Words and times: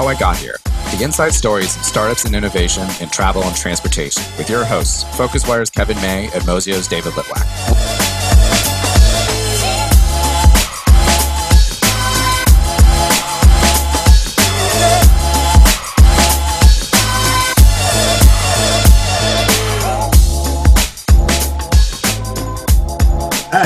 How 0.00 0.06
I 0.06 0.14
Got 0.14 0.38
Here 0.38 0.56
the 0.96 1.04
inside 1.04 1.34
stories 1.34 1.76
of 1.76 1.84
startups 1.84 2.24
and 2.24 2.34
innovation 2.34 2.88
in 3.02 3.10
travel 3.10 3.42
and 3.44 3.54
transportation 3.54 4.22
with 4.38 4.48
your 4.48 4.64
hosts, 4.64 5.04
PhocusWire's 5.16 5.68
Kevin 5.68 5.96
May 5.98 6.24
and 6.32 6.42
Mozio's 6.44 6.88
David 6.88 7.12
Litwak. 7.12 7.99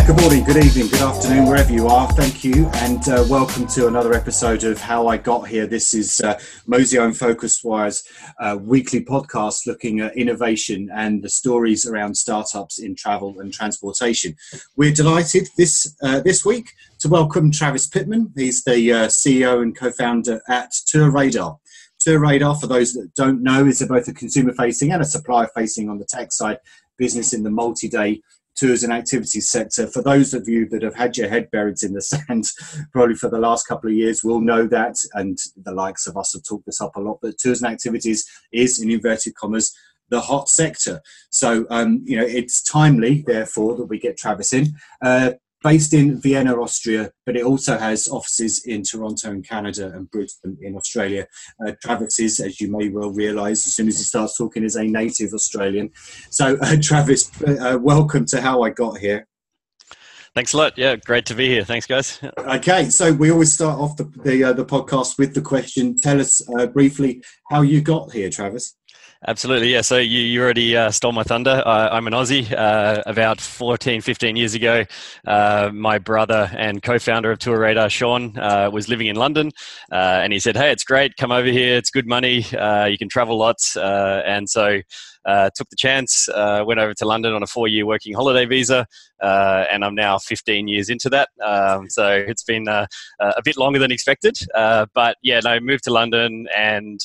Good 0.06 0.20
morning, 0.20 0.44
good 0.44 0.62
evening, 0.62 0.88
good 0.88 1.00
afternoon, 1.00 1.46
wherever 1.46 1.72
you 1.72 1.88
are. 1.88 2.06
Thank 2.12 2.44
you, 2.44 2.66
and 2.74 3.08
uh, 3.08 3.24
welcome 3.26 3.66
to 3.68 3.86
another 3.86 4.12
episode 4.12 4.62
of 4.62 4.78
How 4.78 5.06
I 5.06 5.16
Got 5.16 5.48
Here. 5.48 5.66
This 5.66 5.94
is 5.94 6.20
uh, 6.20 6.38
Mozio 6.68 7.06
and 7.06 7.14
PhocusWire's 7.14 8.06
uh, 8.38 8.58
weekly 8.60 9.02
podcast 9.02 9.66
looking 9.66 10.00
at 10.00 10.14
innovation 10.14 10.90
and 10.94 11.22
the 11.22 11.30
stories 11.30 11.86
around 11.86 12.18
startups 12.18 12.78
in 12.78 12.94
travel 12.94 13.40
and 13.40 13.50
transportation. 13.50 14.36
We're 14.77 14.92
delighted 14.92 15.48
this 15.56 15.96
uh, 16.02 16.20
this 16.20 16.44
week 16.44 16.66
to 16.98 17.08
welcome 17.08 17.50
Travis 17.50 17.86
Pittman. 17.86 18.30
He's 18.36 18.62
the 18.62 18.92
uh, 18.92 19.06
CEO 19.06 19.62
and 19.62 19.74
co-founder 19.74 20.42
at 20.50 20.72
TourRadar. 20.94 21.58
Tour 21.98 22.18
Radar, 22.18 22.56
for 22.56 22.66
those 22.66 22.92
that 22.92 23.14
don't 23.14 23.42
know, 23.42 23.64
is 23.64 23.82
both 23.88 24.06
a 24.06 24.12
consumer-facing 24.12 24.92
and 24.92 25.00
a 25.00 25.06
supplier-facing 25.06 25.88
on 25.88 25.98
the 25.98 26.05
tech 26.05 26.30
side 26.30 26.58
business 26.98 27.32
in 27.32 27.42
the 27.42 27.50
multi-day 27.50 28.20
tours 28.56 28.82
and 28.82 28.92
activities 28.92 29.50
sector. 29.50 29.86
For 29.86 30.02
those 30.02 30.34
of 30.34 30.48
you 30.48 30.69
that 30.69 30.83
have 30.83 30.94
had 30.94 31.16
your 31.16 31.28
head 31.28 31.50
buried 31.50 31.83
in 31.83 31.92
the 31.92 32.02
sand 32.02 32.44
probably 32.92 33.14
for 33.14 33.28
the 33.28 33.38
last 33.38 33.66
couple 33.66 33.91
of 33.91 33.96
years 33.96 34.24
will 34.24 34.41
know 34.41 34.66
that, 34.66 34.96
and 35.14 35.38
the 35.56 35.72
likes 35.72 36.06
of 36.06 36.16
us 36.16 36.33
have 36.34 36.44
talked 36.44 36.66
this 36.66 36.80
up 36.80 36.96
a 36.96 37.00
lot, 37.00 37.19
but 37.20 37.38
tours 37.38 37.62
and 37.62 37.72
activities 37.72 38.24
is, 38.52 38.80
in 38.80 38.91
inverted 38.91 39.34
commas, 39.34 39.74
the 40.11 40.20
hot 40.20 40.48
sector. 40.48 41.00
So, 41.30 41.66
um, 41.70 42.02
you 42.05 42.16
know, 42.16 42.24
it's 42.24 42.62
timely, 42.62 43.24
therefore, 43.27 43.77
that 43.77 43.86
we 43.86 43.98
get 43.98 44.16
Travis 44.16 44.52
in. 44.52 44.74
Uh, 45.02 45.33
based 45.65 45.95
in 45.95 46.20
Vienna, 46.20 46.61
Austria, 46.61 47.11
but 47.25 47.37
it 47.37 47.43
also 47.43 47.79
has 47.79 48.07
offices 48.07 48.65
in 48.67 48.83
Toronto 48.83 49.31
in 49.31 49.43
Canada 49.43 49.91
and 49.95 50.09
Brisbane 50.11 50.59
in 50.61 50.77
Australia. 50.77 51.27
Uh, 51.67 51.73
Travis 51.83 52.20
is, 52.20 52.39
as 52.39 52.61
you 52.61 52.70
may 52.70 52.91
well 52.91 53.11
realise, 53.11 53.67
as 53.67 53.75
soon 53.75 53.89
as 53.89 53.97
he 53.97 54.05
starts 54.05 54.37
talking, 54.37 54.62
is 54.62 54.77
a 54.77 54.85
native 54.85 55.33
Australian. 55.33 55.91
So, 56.31 56.59
uh, 56.61 56.77
Travis, 56.83 57.31
uh, 57.42 57.79
welcome 57.81 58.27
to 58.27 58.42
How 58.42 58.62
I 58.62 58.70
Got 58.70 58.98
Here. 58.98 59.27
Thanks 60.35 60.53
a 60.53 60.57
lot. 60.57 60.77
Yeah, 60.77 60.97
great 60.97 61.27
to 61.27 61.35
be 61.35 61.48
here. 61.48 61.65
Thanks, 61.65 61.87
guys. 61.87 62.20
Okay, 62.39 62.91
so 62.91 63.12
we 63.12 63.31
always 63.31 63.53
start 63.53 63.79
off 63.79 63.97
the 63.97 64.05
the, 64.25 64.45
uh, 64.45 64.53
the 64.53 64.65
podcast 64.65 65.17
with 65.17 65.33
the 65.33 65.41
question. 65.41 65.97
Tell 65.98 66.20
us 66.20 66.42
uh, 66.59 66.67
briefly 66.67 67.23
how 67.48 67.62
you 67.62 67.81
got 67.81 68.12
here, 68.12 68.29
Travis. 68.29 68.77
Absolutely, 69.27 69.72
yeah. 69.72 69.80
So 69.80 69.97
you, 69.97 70.20
you 70.20 70.42
already 70.42 70.77
uh, 70.77 70.91
stole 70.91 71.12
my 71.12 71.22
thunder. 71.22 71.62
Uh, 71.64 71.89
I'm 71.91 72.06
an 72.06 72.12
Aussie. 72.12 72.53
Uh, 72.53 73.03
about 73.06 73.41
14, 73.41 74.03
15 74.03 74.36
years 74.36 74.53
ago, 74.53 74.84
uh, 75.27 75.70
my 75.72 75.97
brother 75.97 76.50
and 76.55 76.83
co-founder 76.83 77.33
of 77.33 77.39
TourRadar, 77.39 77.91
Sean, 77.91 78.36
uh, 78.36 78.69
was 78.70 78.91
living 78.91 79.06
in 79.06 79.17
London, 79.17 79.50
uh, 79.91 80.20
and 80.22 80.34
he 80.34 80.39
said, 80.39 80.56
"Hey, 80.56 80.70
it's 80.72 80.84
great. 80.84 81.17
Come 81.17 81.33
over 81.33 81.48
here. 81.48 81.77
It's 81.77 81.91
good 81.91 82.06
money. 82.06 82.45
you 82.91 82.98
can 82.98 83.08
travel 83.08 83.39
lots." 83.39 83.77
and 83.77 84.48
so 84.48 84.80
took 85.27 85.70
the 85.70 85.77
chance. 85.77 86.28
went 86.67 86.78
over 86.78 86.92
to 86.92 87.06
London 87.06 87.33
on 87.33 87.42
a 87.42 87.47
four-year 87.47 87.86
working 87.86 88.12
holiday 88.12 88.45
visa, 88.45 88.86
and 89.22 89.84
I'm 89.86 89.95
now 89.95 90.19
15 90.19 90.69
years 90.69 90.91
into 90.91 91.08
that. 91.11 91.30
Um, 91.42 91.89
so 91.89 92.08
it's 92.11 92.45
been 92.45 92.69
a 92.69 92.86
bit 93.42 93.56
longer 93.56 93.79
than 93.79 93.91
expected. 93.91 94.36
but 94.52 95.17
yeah, 95.23 95.41
no, 95.42 95.58
moved 95.61 95.85
to 95.85 95.92
London 95.92 96.46
and 96.55 97.01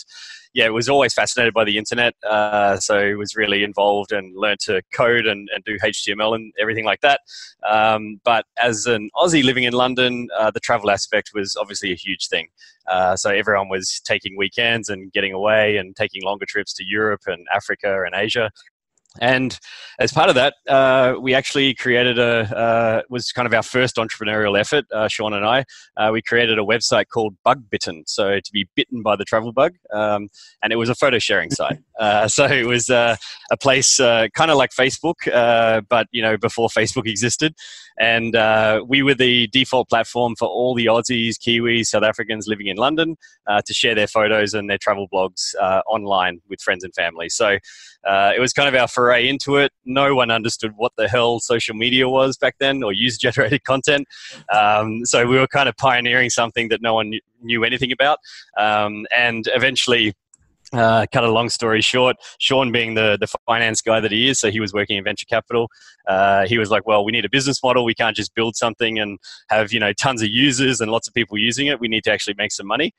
yeah, 0.53 0.67
was 0.69 0.89
always 0.89 1.13
fascinated 1.13 1.53
by 1.53 1.63
the 1.63 1.77
internet. 1.77 2.15
Uh, 2.27 2.77
so 2.77 3.15
was 3.17 3.35
really 3.35 3.63
involved 3.63 4.11
and 4.11 4.35
learned 4.35 4.59
to 4.61 4.81
code 4.93 5.27
and, 5.27 5.47
and 5.53 5.63
do 5.63 5.77
HTML 5.77 6.35
and 6.35 6.53
everything 6.59 6.85
like 6.85 7.01
that. 7.01 7.21
Um, 7.67 8.19
but 8.23 8.45
as 8.61 8.85
an 8.85 9.09
Aussie 9.15 9.43
living 9.43 9.63
in 9.63 9.73
London, 9.73 10.27
uh, 10.37 10.49
the 10.51 10.59
travel 10.59 10.89
aspect 10.89 11.31
was 11.33 11.55
obviously 11.55 11.91
a 11.91 11.95
huge 11.95 12.27
thing. 12.27 12.47
Uh, 12.87 13.15
so 13.15 13.29
everyone 13.29 13.69
was 13.69 14.01
taking 14.03 14.35
weekends 14.35 14.89
and 14.89 15.11
getting 15.11 15.33
away 15.33 15.77
and 15.77 15.95
taking 15.95 16.23
longer 16.23 16.45
trips 16.47 16.73
to 16.73 16.83
Europe 16.83 17.21
and 17.27 17.45
Africa 17.53 18.03
and 18.03 18.15
Asia. 18.15 18.49
And 19.19 19.57
as 19.97 20.13
part 20.13 20.29
of 20.29 20.35
that, 20.35 20.53
uh, 20.67 21.15
we 21.19 21.33
actually 21.33 21.73
created 21.73 22.19
a 22.19 22.55
uh, 22.55 23.01
was 23.09 23.31
kind 23.31 23.47
of 23.47 23.53
our 23.53 23.63
first 23.63 23.95
entrepreneurial 23.95 24.59
effort. 24.59 24.85
Uh, 24.93 25.07
Sean 25.07 25.33
and 25.33 25.45
I, 25.45 25.65
uh, 25.97 26.11
we 26.13 26.21
created 26.21 26.59
a 26.59 26.61
website 26.61 27.07
called 27.11 27.35
Bug 27.43 27.63
Bitten, 27.71 28.03
so 28.05 28.39
to 28.39 28.51
be 28.53 28.67
bitten 28.75 29.01
by 29.01 29.15
the 29.15 29.25
travel 29.25 29.51
bug, 29.51 29.73
um, 29.91 30.29
and 30.61 30.71
it 30.71 30.75
was 30.75 30.89
a 30.89 30.95
photo 30.95 31.19
sharing 31.19 31.49
site. 31.49 31.79
Uh, 31.99 32.29
so 32.29 32.45
it 32.45 32.65
was 32.65 32.89
uh, 32.89 33.17
a 33.51 33.57
place 33.57 33.97
kind 33.97 34.49
of 34.49 34.55
like 34.55 34.69
Facebook, 34.71 35.15
but 35.89 36.07
you 36.11 36.21
know 36.21 36.37
before 36.37 36.69
Facebook 36.69 37.05
existed, 37.05 37.53
and 37.99 38.37
we 38.87 39.03
were 39.03 39.13
the 39.13 39.47
default 39.47 39.89
platform 39.89 40.33
for 40.39 40.47
all 40.47 40.73
the 40.73 40.85
Aussies, 40.85 41.35
Kiwis, 41.35 41.87
South 41.87 42.03
Africans 42.03 42.47
living 42.47 42.67
in 42.67 42.77
London 42.77 43.17
to 43.49 43.73
share 43.73 43.95
their 43.95 44.07
photos 44.07 44.53
and 44.53 44.69
their 44.69 44.77
travel 44.77 45.09
blogs 45.13 45.53
online 45.87 46.39
with 46.47 46.61
friends 46.61 46.85
and 46.85 46.95
family. 46.95 47.27
So 47.27 47.57
it 48.05 48.39
was 48.39 48.53
kind 48.53 48.73
of 48.73 48.81
our 48.81 48.87
foray 48.99 49.27
into 49.27 49.55
it. 49.55 49.71
No 49.85 50.13
one 50.13 50.29
understood 50.29 50.73
what 50.75 50.91
the 50.97 51.07
hell 51.07 51.39
social 51.39 51.75
media 51.75 52.09
was 52.09 52.37
back 52.37 52.55
then 52.59 52.83
or 52.83 52.91
user 52.91 53.17
generated 53.19 53.63
content. 53.71 54.07
Um, 54.53 55.05
so 55.05 55.25
we 55.25 55.37
were 55.39 55.47
kind 55.47 55.69
of 55.69 55.77
pioneering 55.77 56.29
something 56.29 56.69
that 56.69 56.81
no 56.81 56.93
one 56.93 57.13
knew 57.41 57.63
anything 57.63 57.91
about. 57.91 58.19
Um, 58.57 59.05
and 59.15 59.47
eventually, 59.55 60.13
uh, 60.71 61.05
cut 61.11 61.23
a 61.23 61.31
long 61.31 61.49
story 61.49 61.81
short, 61.81 62.15
Sean 62.37 62.71
being 62.71 62.93
the, 62.93 63.17
the 63.19 63.27
finance 63.47 63.81
guy 63.81 63.99
that 63.99 64.11
he 64.11 64.29
is, 64.29 64.39
so 64.39 64.51
he 64.51 64.59
was 64.59 64.71
working 64.71 64.97
in 64.97 65.03
venture 65.03 65.25
capital. 65.25 65.67
Uh, 66.07 66.45
he 66.45 66.59
was 66.59 66.69
like, 66.69 66.85
"Well, 66.85 67.03
we 67.03 67.11
need 67.11 67.25
a 67.25 67.29
business 67.29 67.63
model. 67.63 67.83
We 67.83 67.95
can't 67.95 68.15
just 68.15 68.35
build 68.35 68.55
something 68.55 68.99
and 68.99 69.17
have 69.49 69.73
you 69.73 69.79
know 69.79 69.93
tons 69.93 70.21
of 70.21 70.29
users 70.29 70.79
and 70.79 70.91
lots 70.91 71.07
of 71.07 71.15
people 71.15 71.39
using 71.39 71.65
it. 71.65 71.79
We 71.79 71.87
need 71.87 72.03
to 72.03 72.11
actually 72.11 72.35
make 72.37 72.51
some 72.51 72.67
money." 72.67 72.93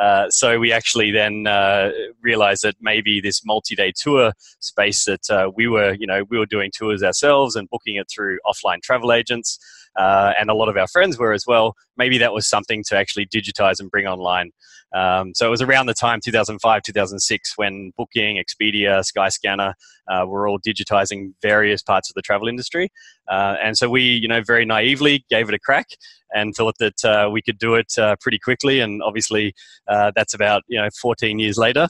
Uh, 0.00 0.28
so 0.28 0.58
we 0.58 0.72
actually 0.72 1.10
then 1.10 1.46
uh, 1.46 1.90
realized 2.20 2.62
that 2.62 2.74
maybe 2.80 3.20
this 3.20 3.44
multi-day 3.44 3.92
tour 3.94 4.32
space 4.60 5.04
that 5.04 5.30
uh, 5.30 5.50
we 5.54 5.68
were, 5.68 5.94
you 5.94 6.06
know, 6.06 6.24
we 6.28 6.38
were 6.38 6.46
doing 6.46 6.70
tours 6.74 7.02
ourselves 7.02 7.54
and 7.54 7.68
booking 7.70 7.96
it 7.96 8.06
through 8.12 8.38
offline 8.46 8.82
travel 8.82 9.12
agents, 9.12 9.58
uh, 9.96 10.32
and 10.38 10.50
a 10.50 10.54
lot 10.54 10.68
of 10.68 10.76
our 10.76 10.88
friends 10.88 11.18
were 11.18 11.32
as 11.32 11.44
well. 11.46 11.74
Maybe 11.96 12.18
that 12.18 12.32
was 12.32 12.48
something 12.48 12.82
to 12.88 12.96
actually 12.96 13.26
digitize 13.26 13.78
and 13.78 13.90
bring 13.90 14.06
online. 14.06 14.50
Um, 14.92 15.32
so 15.34 15.46
it 15.46 15.50
was 15.50 15.62
around 15.62 15.86
the 15.86 15.94
time 15.94 16.20
2005, 16.24 16.82
2006 16.82 17.52
when 17.58 17.92
Booking, 17.96 18.36
Expedia, 18.36 19.02
Skyscanner 19.02 19.74
uh, 20.08 20.24
were 20.26 20.46
all 20.46 20.60
digitizing 20.60 21.34
various 21.42 21.82
parts 21.82 22.10
of 22.10 22.14
the 22.14 22.22
travel 22.22 22.46
industry, 22.48 22.90
and 23.28 23.76
so 23.76 23.88
we, 23.88 24.02
you 24.02 24.28
know, 24.28 24.42
very 24.42 24.64
naively 24.64 25.24
gave 25.30 25.48
it 25.48 25.54
a 25.54 25.58
crack 25.58 25.86
and 26.34 26.54
thought 26.54 26.76
that 26.78 27.04
uh, 27.04 27.30
we 27.32 27.40
could 27.40 27.58
do 27.58 27.74
it 27.74 27.98
uh, 27.98 28.16
pretty 28.20 28.38
quickly. 28.38 28.80
And 28.80 29.02
obviously, 29.02 29.54
uh, 29.88 30.12
that's 30.14 30.34
about 30.34 30.62
you 30.68 30.80
know 30.80 30.88
14 31.00 31.38
years 31.38 31.56
later. 31.56 31.88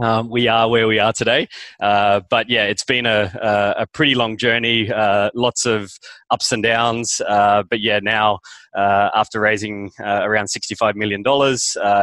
Um, 0.00 0.30
we 0.30 0.46
are 0.46 0.68
where 0.68 0.86
we 0.86 1.00
are 1.00 1.12
today. 1.12 1.48
Uh, 1.80 2.20
but 2.30 2.48
yeah, 2.48 2.64
it's 2.64 2.84
been 2.84 3.04
a, 3.04 3.32
a, 3.42 3.82
a 3.82 3.86
pretty 3.86 4.14
long 4.14 4.36
journey, 4.36 4.92
uh, 4.92 5.30
lots 5.34 5.66
of 5.66 5.90
ups 6.30 6.52
and 6.52 6.62
downs. 6.62 7.20
Uh, 7.26 7.64
but 7.68 7.80
yeah, 7.80 7.98
now 8.00 8.38
uh, 8.76 9.10
after 9.14 9.40
raising 9.40 9.90
uh, 10.00 10.20
around 10.22 10.46
$65 10.46 10.94
million 10.94 11.22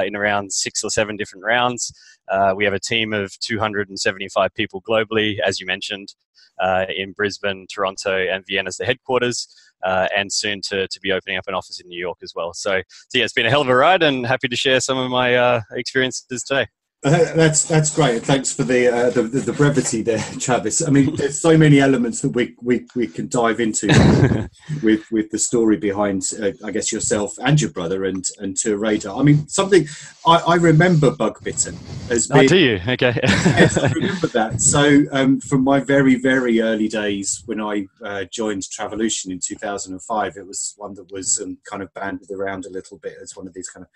in 0.06 0.16
around 0.16 0.52
six 0.52 0.84
or 0.84 0.90
seven 0.90 1.16
different 1.16 1.46
rounds, 1.46 1.94
Uh, 2.30 2.54
we 2.56 2.66
have 2.66 2.74
a 2.74 2.80
team 2.80 3.14
of 3.14 3.38
275 3.40 4.54
people 4.54 4.82
globally, 4.82 5.40
as 5.46 5.60
you 5.60 5.66
mentioned, 5.66 6.16
uh, 6.60 6.86
in 6.96 7.12
Brisbane, 7.12 7.68
Toronto, 7.74 8.18
and 8.18 8.44
Vienna 8.48 8.68
as 8.70 8.78
the 8.78 8.86
headquarters. 8.86 9.48
Uh, 9.84 10.08
and 10.18 10.34
soon 10.34 10.62
to, 10.62 10.88
to 10.88 11.00
be 11.00 11.12
opening 11.12 11.38
up 11.38 11.44
an 11.46 11.54
office 11.54 11.80
in 11.80 11.88
New 11.88 12.00
York 12.00 12.18
as 12.24 12.34
well. 12.36 12.54
So, 12.56 12.82
so, 13.10 13.18
yeah, 13.20 13.26
it's 13.26 13.34
been 13.34 13.46
a 13.46 13.52
hell 13.52 13.62
of 13.62 13.68
a 13.68 13.76
ride 13.76 14.02
and 14.02 14.26
happy 14.26 14.48
to 14.48 14.56
share 14.56 14.80
some 14.80 14.98
of 14.98 15.12
my 15.12 15.62
experiences 15.74 16.44
today. 16.44 16.66
Uh, 17.06 17.36
that's 17.36 17.66
that's 17.66 17.94
great. 17.94 18.24
Thanks 18.24 18.52
for 18.52 18.64
the, 18.64 18.88
uh, 18.88 19.10
the, 19.12 19.22
the 19.22 19.54
brevity 19.54 20.02
there, 20.02 20.18
Travis. 20.40 20.82
I 20.86 20.90
mean, 20.90 21.16
there's 21.16 21.40
so 21.40 21.56
many 21.56 21.80
elements 21.80 22.22
that 22.22 22.30
we 22.30 22.56
we, 22.64 22.88
we 22.96 23.06
can 23.06 23.28
dive 23.28 23.60
into 23.60 24.50
with 24.82 25.06
with 25.12 25.30
the 25.30 25.38
story 25.38 25.78
behind, 25.78 26.24
uh, 26.42 26.54
I 26.64 26.72
guess 26.72 26.92
yourself 26.92 27.36
and 27.38 27.62
your 27.62 27.70
brother 27.70 28.06
and 28.06 28.26
and 28.40 28.56
TourRadar. 28.56 29.20
I 29.20 29.22
mean, 29.22 29.48
something 29.48 29.86
I, 30.26 30.38
I 30.38 30.56
remember 30.56 31.12
Bug 31.12 31.44
Bitten 31.44 31.78
as 32.10 32.26
being. 32.26 32.46
Oh, 32.46 32.48
do 32.48 32.58
you? 32.58 32.82
Okay. 32.88 33.20
yes, 33.24 33.78
I 33.78 33.92
remember 33.92 34.28
that. 34.28 34.64
So 34.64 35.04
um, 35.12 35.40
from 35.42 35.64
my 35.64 35.82
very 35.82 36.16
very 36.16 36.60
early 36.60 36.88
days 36.88 37.44
when 37.46 37.62
I 37.62 37.86
uh, 38.04 38.24
joined 38.32 38.64
Travolution 38.64 39.30
in 39.30 39.40
2005, 39.40 40.38
it 40.38 40.48
was 40.48 40.74
one 40.78 40.96
that 40.96 41.12
was 41.12 41.40
um, 41.40 41.60
kind 41.70 41.84
of 41.84 41.94
banded 41.94 42.32
around 42.32 42.66
a 42.66 42.72
little 42.72 42.98
bit 42.98 43.18
as 43.22 43.36
one 43.36 43.46
of 43.46 43.54
these 43.54 43.70
kind 43.70 43.86
of 43.86 43.92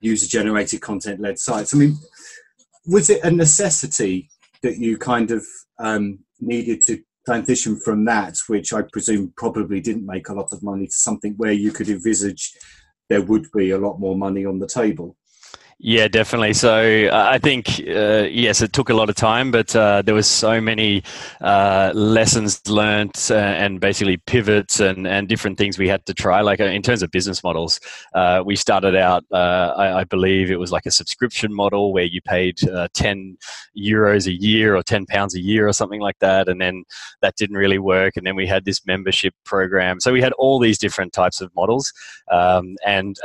user 0.00 0.26
generated 0.26 0.80
content 0.80 1.20
led 1.20 1.38
sites. 1.38 1.74
I 1.74 1.78
mean, 1.78 1.96
was 2.86 3.10
it 3.10 3.24
a 3.24 3.30
necessity 3.30 4.28
that 4.62 4.78
you 4.78 4.98
kind 4.98 5.30
of 5.30 5.44
um, 5.78 6.18
needed 6.40 6.82
to 6.86 7.02
transition 7.26 7.78
from 7.78 8.04
that, 8.06 8.36
which 8.48 8.72
I 8.72 8.82
presume 8.82 9.32
probably 9.36 9.80
didn't 9.80 10.06
make 10.06 10.28
a 10.28 10.34
lot 10.34 10.52
of 10.52 10.62
money, 10.62 10.86
to 10.86 10.92
something 10.92 11.34
where 11.36 11.52
you 11.52 11.72
could 11.72 11.88
envisage 11.88 12.52
there 13.08 13.22
would 13.22 13.46
be 13.54 13.70
a 13.70 13.78
lot 13.78 13.98
more 13.98 14.16
money 14.16 14.44
on 14.44 14.58
the 14.58 14.66
table? 14.66 15.16
Yeah, 15.82 16.08
definitely. 16.08 16.52
So 16.52 17.06
uh, 17.06 17.26
I 17.30 17.38
think 17.38 17.80
uh, 17.88 18.28
yes, 18.30 18.60
it 18.60 18.74
took 18.74 18.90
a 18.90 18.94
lot 18.94 19.08
of 19.08 19.14
time, 19.16 19.50
but 19.50 19.74
uh, 19.74 20.02
there 20.02 20.14
was 20.14 20.26
so 20.26 20.60
many 20.60 21.02
uh, 21.40 21.92
lessons 21.94 22.60
learned 22.68 23.16
uh, 23.30 23.36
and 23.36 23.80
basically 23.80 24.18
pivots 24.18 24.80
and, 24.80 25.06
and 25.06 25.26
different 25.26 25.56
things 25.56 25.78
we 25.78 25.88
had 25.88 26.04
to 26.04 26.12
try. 26.12 26.42
Like 26.42 26.60
in 26.60 26.82
terms 26.82 27.02
of 27.02 27.10
business 27.10 27.42
models, 27.42 27.80
we 28.44 28.56
started 28.56 28.94
out, 28.94 29.24
I, 29.32 30.00
I, 30.00 30.04
believe 30.04 30.50
it 30.50 30.58
was 30.58 30.70
like 30.70 30.84
a 30.84 30.90
subscription 30.90 31.54
model 31.54 31.94
where 31.94 32.04
you 32.04 32.20
paid 32.20 32.58
ten 32.92 33.38
euros 33.74 34.26
a 34.26 34.32
year 34.32 34.76
or 34.76 34.82
ten 34.82 35.06
pounds 35.06 35.34
a 35.34 35.40
year 35.40 35.66
or 35.66 35.72
something 35.72 36.02
like 36.02 36.18
that, 36.18 36.50
and 36.50 36.60
then 36.60 36.84
that 37.22 37.36
didn't 37.36 37.56
really 37.56 37.78
work. 37.78 38.18
And 38.18 38.26
then 38.26 38.36
we 38.36 38.46
had 38.46 38.66
this 38.66 38.84
membership 38.84 39.32
program. 39.46 39.98
So 39.98 40.12
we 40.12 40.20
had 40.20 40.34
all 40.34 40.58
these 40.58 40.76
different 40.76 41.14
types 41.14 41.40
of 41.40 41.50
models, 41.56 41.90
um, 42.30 42.76
and 42.84 43.16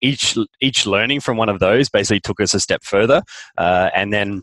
each 0.00 0.36
each 0.60 0.86
learning 0.86 1.20
from 1.20 1.36
one 1.36 1.48
of 1.48 1.58
those 1.58 1.88
basically 1.88 2.20
took 2.20 2.40
us 2.40 2.54
a 2.54 2.60
step 2.60 2.82
further, 2.82 3.22
uh, 3.56 3.90
and 3.94 4.12
then 4.12 4.42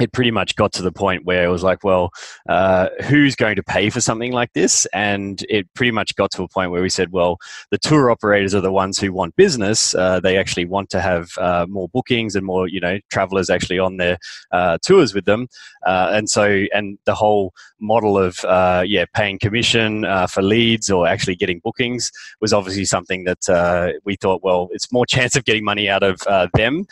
it 0.00 0.12
pretty 0.12 0.30
much 0.30 0.54
got 0.56 0.72
to 0.72 0.82
the 0.82 0.92
point 0.92 1.24
where 1.24 1.44
it 1.44 1.48
was 1.48 1.62
like, 1.62 1.82
well, 1.82 2.10
uh, 2.48 2.88
who's 3.04 3.34
going 3.34 3.56
to 3.56 3.62
pay 3.62 3.90
for 3.90 4.00
something 4.00 4.32
like 4.32 4.52
this? 4.52 4.86
And 4.86 5.44
it 5.48 5.72
pretty 5.74 5.90
much 5.90 6.14
got 6.14 6.30
to 6.32 6.42
a 6.42 6.48
point 6.48 6.70
where 6.70 6.82
we 6.82 6.88
said, 6.88 7.10
well, 7.10 7.38
the 7.70 7.78
tour 7.78 8.10
operators 8.10 8.54
are 8.54 8.60
the 8.60 8.72
ones 8.72 8.98
who 8.98 9.12
want 9.12 9.34
business. 9.36 9.94
Uh, 9.94 10.20
they 10.20 10.38
actually 10.38 10.66
want 10.66 10.90
to 10.90 11.00
have 11.00 11.30
uh, 11.38 11.66
more 11.68 11.88
bookings 11.88 12.36
and 12.36 12.46
more, 12.46 12.68
you 12.68 12.80
know, 12.80 12.98
travelers 13.10 13.50
actually 13.50 13.78
on 13.78 13.96
their 13.96 14.18
uh, 14.52 14.78
tours 14.82 15.14
with 15.14 15.24
them. 15.24 15.48
Uh, 15.84 16.10
and 16.12 16.30
so, 16.30 16.64
and 16.72 16.98
the 17.04 17.14
whole 17.14 17.52
model 17.80 18.16
of, 18.16 18.44
uh, 18.44 18.84
yeah, 18.86 19.04
paying 19.14 19.38
commission 19.38 20.06
for 20.28 20.42
leads 20.42 20.90
or 20.90 21.06
actually 21.06 21.34
getting 21.34 21.60
bookings 21.60 22.12
was 22.40 22.52
obviously 22.52 22.84
something 22.84 23.24
that 23.24 24.00
we 24.04 24.14
thought, 24.16 24.42
well, 24.44 24.68
it's 24.72 24.92
more 24.92 25.06
chance 25.18 25.34
of 25.34 25.44
getting 25.44 25.64
money 25.64 25.88
out 25.88 26.02
of 26.02 26.22
them 26.54 26.86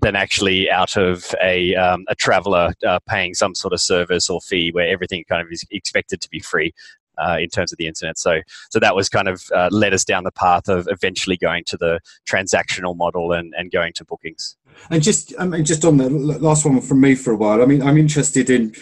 than 0.00 0.16
actually 0.16 0.70
out 0.70 0.96
of 0.96 1.34
a, 1.42 1.74
um, 1.74 2.04
a 2.08 2.14
travel 2.14 2.37
traveler 2.38 2.72
uh, 2.86 2.98
paying 3.08 3.34
some 3.34 3.54
sort 3.54 3.72
of 3.72 3.80
service 3.80 4.30
or 4.30 4.40
fee 4.40 4.70
where 4.72 4.88
everything 4.88 5.24
kind 5.28 5.42
of 5.42 5.48
is 5.50 5.64
expected 5.70 6.20
to 6.20 6.28
be 6.30 6.40
free. 6.40 6.72
Uh, 7.20 7.36
in 7.40 7.48
terms 7.48 7.72
of 7.72 7.78
the 7.78 7.86
internet, 7.88 8.16
so 8.16 8.40
so 8.70 8.78
that 8.78 8.94
was 8.94 9.08
kind 9.08 9.26
of 9.26 9.42
uh, 9.52 9.68
led 9.72 9.92
us 9.92 10.04
down 10.04 10.22
the 10.22 10.30
path 10.30 10.68
of 10.68 10.86
eventually 10.88 11.36
going 11.36 11.64
to 11.64 11.76
the 11.76 11.98
transactional 12.30 12.96
model 12.96 13.32
and, 13.32 13.52
and 13.58 13.72
going 13.72 13.92
to 13.92 14.04
bookings. 14.04 14.56
And 14.88 15.02
just 15.02 15.34
I 15.36 15.44
mean, 15.44 15.64
just 15.64 15.84
on 15.84 15.96
the 15.96 16.08
last 16.08 16.64
one 16.64 16.80
from 16.80 17.00
me 17.00 17.16
for 17.16 17.32
a 17.32 17.36
while. 17.36 17.60
I 17.60 17.66
mean, 17.66 17.82
I'm 17.82 17.98
interested 17.98 18.50
in 18.50 18.72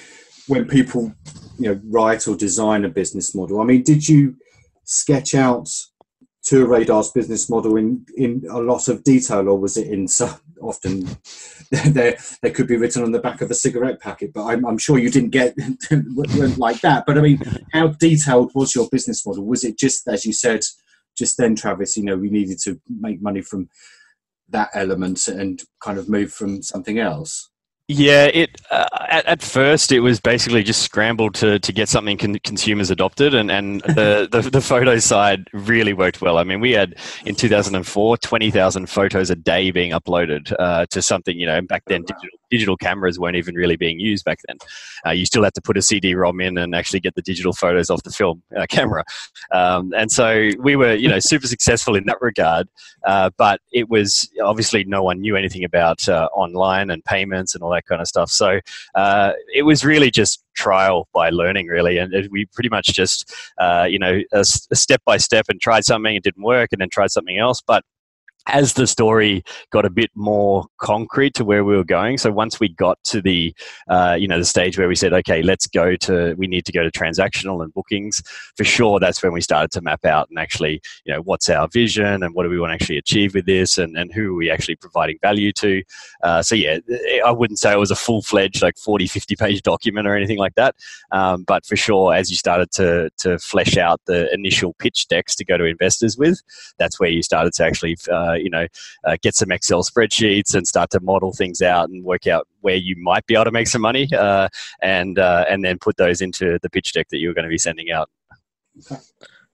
when 0.49 0.69
people 0.69 1.15
you 1.59 1.73
know 1.73 1.81
write 1.89 2.29
or 2.29 2.37
design 2.37 2.85
a 2.85 2.91
business 2.91 3.35
model. 3.35 3.59
I 3.59 3.65
mean, 3.65 3.83
did 3.83 4.07
you 4.07 4.37
sketch 4.85 5.35
out 5.35 5.71
TourRadar's 6.45 7.13
business 7.13 7.49
model 7.49 7.77
in 7.77 8.05
in 8.19 8.43
a 8.51 8.59
lot 8.59 8.89
of 8.89 9.03
detail, 9.03 9.49
or 9.49 9.59
was 9.59 9.79
it 9.79 9.89
in 9.89 10.09
some 10.09 10.39
often 10.61 11.09
there 11.71 12.17
they 12.43 12.51
could 12.51 12.67
be 12.67 12.77
written 12.77 13.03
on 13.03 13.13
the 13.13 13.21
back 13.21 13.41
of 13.41 13.51
a 13.51 13.55
cigarette 13.55 14.01
packet, 14.01 14.33
but 14.33 14.45
I'm, 14.45 14.65
I'm 14.67 14.79
sure 14.79 14.99
you 14.99 15.11
didn't 15.11 15.31
get 15.31 15.55
like 16.59 16.81
that. 16.81 17.05
But 17.07 17.19
I 17.19 17.21
mean, 17.21 17.43
how 17.73 17.89
detailed 17.89 18.53
was 18.55 18.75
your 18.75 18.89
business 18.91 19.27
model? 19.27 19.45
Was 19.45 19.65
it 19.65 19.79
just 19.79 20.07
as 20.09 20.25
you 20.25 20.33
said 20.33 20.61
just 21.17 21.37
then, 21.39 21.55
Travis? 21.55 21.97
You 21.97 22.05
know, 22.05 22.17
we 22.17 22.31
needed 22.31 22.59
to 22.65 22.81
make 22.89 23.23
money 23.23 23.43
from 23.43 23.69
that 24.49 24.71
element 24.75 25.29
and 25.29 25.63
kind 25.81 25.99
of 25.99 26.09
move 26.09 26.33
from 26.33 26.63
something 26.63 26.99
else. 26.99 27.51
Yeah, 27.89 28.25
it 28.25 28.61
uh, 28.73 28.85
at, 29.09 29.27
at, 29.27 29.43
first 29.43 29.93
it 29.93 30.01
was 30.01 30.19
basically 30.19 30.65
just 30.65 30.83
scrambled 30.83 31.37
to, 31.37 31.61
to 31.61 31.73
get 31.73 31.89
something 31.89 32.19
con- 32.19 32.41
consumers 32.43 32.91
adopted, 32.91 33.33
and, 33.33 33.49
and 33.49 33.81
the, 33.83 34.27
the, 34.33 34.51
the 34.51 34.61
photo 34.61 34.99
side 34.99 35.49
really 35.53 35.93
worked 35.93 36.21
well. 36.21 36.39
I 36.39 36.43
mean, 36.43 36.59
we 36.59 36.73
had 36.73 36.97
in 37.25 37.37
2004 37.37 38.17
20,000 38.17 38.87
photos 38.89 39.31
a 39.31 39.37
day 39.37 39.71
being 39.71 39.93
uploaded 39.93 40.53
uh, 40.59 40.87
to 40.87 41.01
something, 41.01 41.39
you 41.39 41.47
know, 41.47 41.61
back 41.63 41.85
then 41.87 42.03
digital 42.03 42.39
digital 42.51 42.77
cameras 42.77 43.19
weren't 43.19 43.37
even 43.37 43.55
really 43.55 43.77
being 43.77 43.99
used 44.01 44.25
back 44.25 44.41
then. 44.47 44.57
Uh, 45.07 45.11
you 45.11 45.27
still 45.27 45.45
had 45.45 45.55
to 45.55 45.61
put 45.61 45.77
a 45.77 45.83
CD-ROM 45.83 46.41
in 46.41 46.59
and 46.59 46.75
actually 46.75 47.01
get 47.01 47.15
the 47.15 47.23
digital 47.23 47.53
photos 47.53 47.91
off 47.91 48.03
the 48.03 48.11
film 48.11 48.43
uh, 48.57 48.67
camera. 48.69 49.05
Um, 49.53 49.93
and 49.97 50.11
so 50.11 50.51
we 50.59 50.77
were, 50.77 50.95
you 50.95 51.09
know, 51.09 51.19
super 51.19 51.47
successful 51.47 51.97
in 51.97 52.05
that 52.07 52.21
regard. 52.21 52.69
Uh, 53.05 53.31
but 53.37 53.61
it 53.73 53.89
was 53.89 54.29
obviously 54.43 54.85
no 54.85 55.03
one 55.03 55.21
knew 55.21 55.37
anything 55.37 55.65
about 55.65 56.09
uh, 56.09 56.29
online 56.35 56.91
and 56.91 57.05
payments 57.05 57.55
and 57.55 57.63
all 57.63 57.71
that 57.71 57.87
kind 57.87 58.01
of 58.01 58.09
stuff. 58.09 58.31
So 58.31 58.61
uh, 58.95 59.33
it 59.55 59.63
was 59.63 59.85
really 59.85 60.11
just 60.11 60.43
trial 60.57 61.07
by 61.13 61.29
learning 61.29 61.67
really 61.67 61.99
and 61.99 62.13
we 62.31 62.47
pretty 62.47 62.71
much 62.71 62.87
just 62.87 63.33
uh, 63.59 63.87
you 63.89 63.99
know 63.99 64.21
a, 64.33 64.41
a 64.41 64.75
step 64.75 65.03
by 65.05 65.19
step 65.19 65.47
and 65.49 65.61
tried 65.61 65.85
something 65.85 66.17
it 66.17 66.25
didn't 66.25 66.43
work 66.43 66.71
and 66.73 66.81
then 66.81 66.89
tried 66.89 67.11
something 67.11 67.37
else 67.37 67.61
but 67.65 67.85
as 68.49 68.75
the 68.75 68.87
story 68.87 69.43
got 69.71 69.85
a 69.85 69.91
bit 69.91 70.11
more 70.15 70.67
concrete 70.79 71.35
to 71.35 71.45
where 71.45 71.65
we 71.65 71.77
were 71.77 71.85
going 71.85 72.17
so 72.19 72.31
once 72.31 72.61
we 72.61 72.69
got 72.69 73.03
to 73.05 73.21
the 73.21 73.55
uh, 73.89 74.17
you 74.19 74.29
know 74.29 74.39
the 74.39 74.45
stage 74.45 74.79
where 74.79 74.89
we 74.89 74.95
said 74.95 75.13
okay 75.13 75.43
let's 75.43 75.67
go 75.67 75.97
to 75.97 76.35
we 76.35 76.47
need 76.47 76.65
to 76.65 76.73
go 76.73 76.83
to 76.83 76.91
transactional 76.91 77.63
and 77.63 77.73
bookings 77.75 78.23
for 78.57 78.65
sure 78.65 79.01
that's 79.01 79.23
when 79.23 79.33
we 79.33 79.41
started 79.41 79.71
to 79.71 79.81
map 79.81 80.05
out 80.05 80.29
and 80.29 80.39
actually 80.39 80.81
you 81.05 81.13
know 81.13 81.21
what's 81.23 81.49
our 81.49 81.69
vision 81.69 82.23
and 82.23 82.35
what 82.35 82.45
do 82.45 82.51
we 82.51 82.59
want 82.59 82.71
to 82.71 82.75
actually 82.75 82.99
achieve 82.99 83.35
with 83.35 83.47
this 83.47 83.79
and, 83.79 83.97
and 83.97 84.13
who 84.13 84.33
are 84.33 84.37
we 84.37 84.51
actually 84.51 84.77
providing 84.77 85.19
value 85.23 85.53
to. 85.53 85.83
Uh, 86.23 86.43
so 86.43 86.55
yeah 86.55 86.79
i 87.25 87.31
wouldn't 87.31 87.59
say 87.59 87.73
it 87.73 87.79
was 87.79 87.91
a 87.91 87.97
full-fledged 87.97 88.63
like 88.63 88.79
40 88.79 89.07
50 89.07 89.37
page 89.37 89.63
document 89.63 90.07
or 90.07 90.17
anything 90.17 90.39
like 90.39 90.55
that 90.55 90.75
um, 91.13 91.43
but 91.43 91.65
for 91.67 91.77
sure 91.77 92.15
as 92.15 92.31
you 92.31 92.37
started 92.37 92.71
to 92.73 93.11
to 93.19 93.39
flesh 93.39 93.77
out 93.77 94.01
the 94.07 94.33
initial 94.33 94.75
pitch 94.75 95.09
decks 95.09 95.35
to 95.37 95.45
go 95.45 95.57
to 95.57 95.65
investors 95.65 96.17
with 96.17 96.43
that's 96.79 97.01
where 97.01 97.11
you 97.11 97.23
started 97.23 97.53
to 97.55 97.65
actually 97.65 97.97
uh, 98.11 98.36
you 98.43 98.51
know, 98.51 98.67
uh, 99.05 99.17
get 99.23 99.35
some 99.35 99.51
Excel 99.51 99.83
spreadsheets 99.83 100.55
and 100.55 100.67
start 100.67 100.91
to 100.91 101.01
model 101.01 101.33
things 101.33 101.63
out 101.63 101.89
and 101.89 102.05
work 102.05 102.27
out 102.27 102.47
where 102.61 102.77
you 102.77 102.97
might 102.99 103.27
be 103.27 103.35
able 103.35 103.45
to 103.45 103.51
make 103.51 103.69
some 103.69 103.83
money, 103.83 104.09
uh, 104.17 104.49
and 104.83 105.19
uh, 105.19 105.45
and 105.49 105.65
then 105.65 105.79
put 105.79 105.97
those 105.97 106.21
into 106.21 106.59
the 106.63 106.71
pitch 106.71 106.93
deck 106.93 107.09
that 107.11 107.19
you're 107.19 107.35
going 107.35 107.45
to 107.45 107.51
be 107.51 107.59
sending 107.59 107.91
out. 107.91 108.11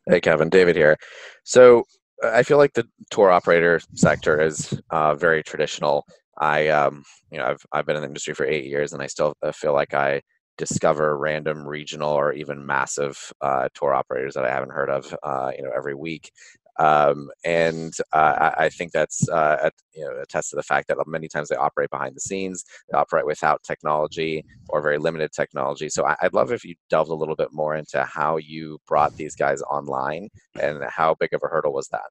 Hey, 0.08 0.20
Kevin, 0.20 0.48
David 0.48 0.76
here. 0.76 0.96
So 1.44 1.84
I 2.24 2.42
feel 2.42 2.58
like 2.58 2.72
the 2.72 2.88
tour 3.10 3.30
operator 3.30 3.80
sector 3.94 4.40
is 4.40 4.78
uh, 4.90 5.14
very 5.14 5.42
traditional. 5.42 6.04
I, 6.38 6.68
um, 6.68 7.04
you 7.30 7.38
know, 7.38 7.44
I've 7.44 7.64
I've 7.72 7.86
been 7.86 7.96
in 7.96 8.02
the 8.02 8.08
industry 8.08 8.34
for 8.34 8.46
eight 8.46 8.64
years, 8.64 8.92
and 8.92 9.02
I 9.02 9.06
still 9.06 9.34
feel 9.54 9.72
like 9.72 9.94
I 9.94 10.22
discover 10.58 11.18
random 11.18 11.66
regional 11.66 12.10
or 12.10 12.32
even 12.32 12.64
massive 12.64 13.18
uh, 13.40 13.68
tour 13.74 13.94
operators 13.94 14.34
that 14.34 14.44
I 14.44 14.50
haven't 14.50 14.72
heard 14.72 14.90
of, 14.90 15.14
uh, 15.22 15.50
you 15.56 15.64
know, 15.64 15.70
every 15.74 15.94
week. 15.94 16.30
Um, 16.78 17.30
and 17.44 17.92
uh, 18.12 18.52
I, 18.56 18.64
I, 18.64 18.68
think 18.70 18.92
that's 18.92 19.28
uh, 19.28 19.58
at, 19.64 19.74
you 19.94 20.04
know 20.04 20.22
attests 20.22 20.50
to 20.50 20.56
the 20.56 20.62
fact 20.62 20.88
that 20.88 20.96
many 21.06 21.28
times 21.28 21.48
they 21.48 21.56
operate 21.56 21.90
behind 21.90 22.16
the 22.16 22.20
scenes, 22.20 22.64
they 22.90 22.96
operate 22.96 23.26
without 23.26 23.62
technology 23.62 24.42
or 24.70 24.80
very 24.80 24.98
limited 24.98 25.32
technology. 25.32 25.90
So 25.90 26.06
I, 26.06 26.16
would 26.22 26.32
love 26.32 26.50
if 26.50 26.64
you 26.64 26.74
delved 26.88 27.10
a 27.10 27.14
little 27.14 27.36
bit 27.36 27.52
more 27.52 27.76
into 27.76 28.02
how 28.04 28.38
you 28.38 28.78
brought 28.88 29.16
these 29.16 29.36
guys 29.36 29.60
online 29.62 30.30
and 30.60 30.82
how 30.88 31.14
big 31.20 31.34
of 31.34 31.42
a 31.44 31.48
hurdle 31.48 31.74
was 31.74 31.88
that. 31.88 32.08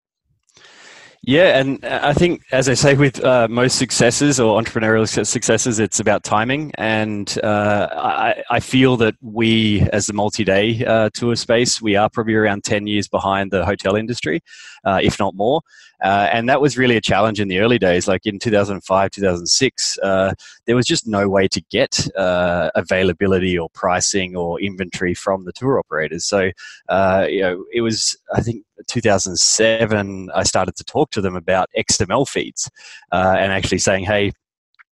Yeah, 1.24 1.60
and 1.60 1.86
uh, 1.86 2.00
I 2.02 2.14
think, 2.14 2.42
as 2.52 2.68
I 2.68 2.74
say, 2.74 2.96
with 2.96 3.24
uh, 3.24 3.48
most 3.48 3.78
successes 3.78 4.40
or 4.40 4.60
entrepreneurial 4.60 5.08
successes, 5.26 5.78
it's 5.78 6.00
about 6.00 6.24
timing. 6.24 6.72
And 6.80 7.38
uh, 7.44 7.90
I, 7.92 8.44
I, 8.50 8.60
feel 8.60 8.98
that 8.98 9.14
we, 9.22 9.82
as 9.94 10.08
the 10.08 10.14
multi-day 10.14 10.84
uh, 10.84 11.12
tour 11.14 11.36
space, 11.36 11.80
we 11.80 11.96
are 11.96 12.10
probably 12.10 12.34
around 12.34 12.64
ten 12.64 12.88
years 12.88 13.08
behind 13.08 13.52
the 13.52 13.64
hotel 13.64 13.96
industry, 13.96 14.42
uh, 14.84 15.00
if 15.04 15.20
not 15.20 15.36
more. 15.36 15.62
Uh, 16.02 16.28
and 16.32 16.50
that 16.50 16.62
was 16.62 16.78
really 16.78 16.98
a 16.98 17.02
challenge 17.02 17.40
in 17.40 17.48
the 17.48 17.60
early 17.60 17.80
days. 17.80 18.08
Like 18.08 18.26
in 18.26 18.40
2005, 18.40 19.12
2006, 19.12 20.00
there 20.02 20.76
was 20.76 20.86
just 20.86 21.08
no 21.08 21.30
way 21.30 21.48
to 21.48 21.62
get 21.70 22.08
availability 22.16 23.58
or 23.58 23.70
pricing 23.74 24.36
or 24.36 24.60
inventory 24.60 25.14
from 25.14 25.46
the 25.46 25.54
tour 25.54 25.80
operators. 25.80 26.26
So, 26.26 26.52
you 26.90 27.42
know, 27.42 27.66
it 27.72 27.82
was, 27.82 28.16
I 28.34 28.42
think, 28.42 28.64
2007, 28.88 30.30
I 30.34 30.44
started 30.44 30.76
to 30.76 30.84
talk 30.84 31.12
to 31.12 31.22
them 31.22 31.36
about 31.36 31.70
XML 31.78 32.28
feeds 32.28 32.70
uh, 33.12 33.36
and 33.38 33.52
actually 33.52 33.78
saying, 33.78 34.06
hey, 34.06 34.32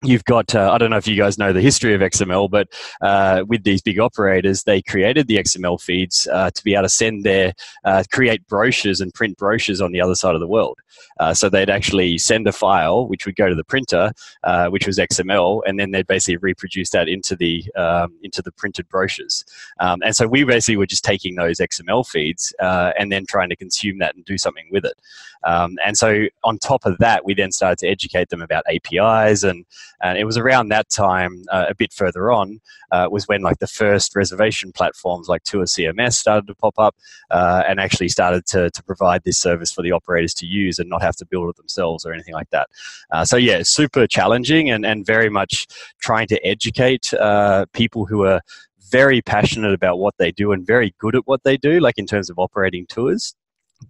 you've 0.03 0.23
got 0.23 0.55
uh, 0.55 0.71
i 0.71 0.77
don't 0.77 0.91
know 0.91 0.97
if 0.97 1.07
you 1.07 1.17
guys 1.17 1.37
know 1.37 1.51
the 1.51 1.61
history 1.61 1.93
of 1.93 1.99
xml 1.99 2.49
but 2.49 2.69
uh, 3.01 3.43
with 3.47 3.63
these 3.63 3.81
big 3.81 3.99
operators 3.99 4.63
they 4.63 4.81
created 4.81 5.27
the 5.27 5.35
xml 5.37 5.81
feeds 5.81 6.27
uh, 6.31 6.49
to 6.51 6.63
be 6.63 6.73
able 6.73 6.83
to 6.83 6.89
send 6.89 7.23
their 7.25 7.53
uh, 7.83 8.03
create 8.11 8.45
brochures 8.47 9.01
and 9.01 9.13
print 9.13 9.37
brochures 9.37 9.81
on 9.81 9.91
the 9.91 9.99
other 9.99 10.15
side 10.15 10.35
of 10.35 10.41
the 10.41 10.47
world. 10.47 10.77
Uh, 11.19 11.33
so 11.33 11.49
they'd 11.49 11.69
actually 11.69 12.17
send 12.17 12.47
a 12.47 12.51
file 12.51 13.07
which 13.07 13.25
would 13.25 13.35
go 13.35 13.49
to 13.49 13.55
the 13.55 13.63
printer 13.63 14.11
uh, 14.45 14.67
which 14.67 14.87
was 14.87 14.97
xml 14.97 15.61
and 15.67 15.79
then 15.79 15.91
they'd 15.91 16.07
basically 16.07 16.37
reproduce 16.37 16.91
that 16.91 17.09
into 17.09 17.35
the 17.35 17.63
um, 17.75 18.13
into 18.23 18.41
the 18.41 18.51
printed 18.53 18.87
brochures. 18.87 19.43
Um, 19.79 19.99
and 20.03 20.15
so 20.15 20.27
we 20.27 20.43
basically 20.45 20.77
were 20.77 20.85
just 20.85 21.03
taking 21.03 21.35
those 21.35 21.57
xml 21.57 22.07
feeds 22.07 22.53
and 22.59 23.11
then 23.11 23.25
trying 23.25 23.49
to 23.49 23.55
consume 23.55 23.99
that 23.99 24.15
and 24.15 24.23
do 24.23 24.37
something 24.37 24.67
with 24.71 24.85
it. 24.85 24.97
Um, 25.43 25.77
and 25.85 25.97
so 25.97 26.27
on 26.43 26.57
top 26.57 26.85
of 26.85 26.97
that 26.99 27.25
we 27.25 27.33
then 27.33 27.51
started 27.51 27.79
to 27.79 27.87
educate 27.87 28.29
them 28.29 28.41
about 28.41 28.63
apis 28.69 29.43
and 29.43 29.65
And 30.01 30.17
it 30.17 30.25
was 30.25 30.37
around 30.37 30.69
that 30.69 30.89
time, 30.89 31.43
uh, 31.51 31.65
a 31.69 31.75
bit 31.75 31.93
further 31.93 32.31
on, 32.31 32.59
uh, 32.91 33.07
was 33.11 33.27
when 33.27 33.41
like 33.41 33.59
the 33.59 33.67
first 33.67 34.15
reservation 34.15 34.71
platforms 34.71 35.27
like 35.27 35.43
TourCMS 35.43 36.13
started 36.13 36.47
to 36.47 36.55
pop 36.55 36.75
up 36.77 36.95
uh, 37.31 37.63
and 37.67 37.79
actually 37.79 38.09
started 38.09 38.45
to, 38.47 38.69
to 38.71 38.83
provide 38.83 39.23
this 39.23 39.37
service 39.37 39.71
for 39.71 39.81
the 39.81 39.91
operators 39.91 40.33
to 40.35 40.45
use 40.45 40.79
and 40.79 40.89
not 40.89 41.01
have 41.01 41.15
to 41.17 41.25
build 41.25 41.49
it 41.49 41.55
themselves 41.57 42.05
or 42.05 42.13
anything 42.13 42.33
like 42.33 42.49
that. 42.51 42.69
Uh, 43.11 43.25
so 43.25 43.35
yeah, 43.35 43.61
super 43.63 44.07
challenging 44.07 44.69
and, 44.69 44.85
and 44.85 45.05
very 45.05 45.29
much 45.29 45.67
trying 45.99 46.27
to 46.27 46.45
educate 46.45 47.13
uh, 47.13 47.65
people 47.73 48.05
who 48.05 48.25
are 48.25 48.41
very 48.89 49.21
passionate 49.21 49.73
about 49.73 49.99
what 49.99 50.15
they 50.17 50.31
do 50.31 50.51
and 50.51 50.65
very 50.65 50.95
good 50.97 51.15
at 51.15 51.27
what 51.27 51.43
they 51.43 51.57
do, 51.57 51.79
like 51.79 51.97
in 51.97 52.07
terms 52.07 52.29
of 52.29 52.39
operating 52.39 52.85
tours 52.87 53.35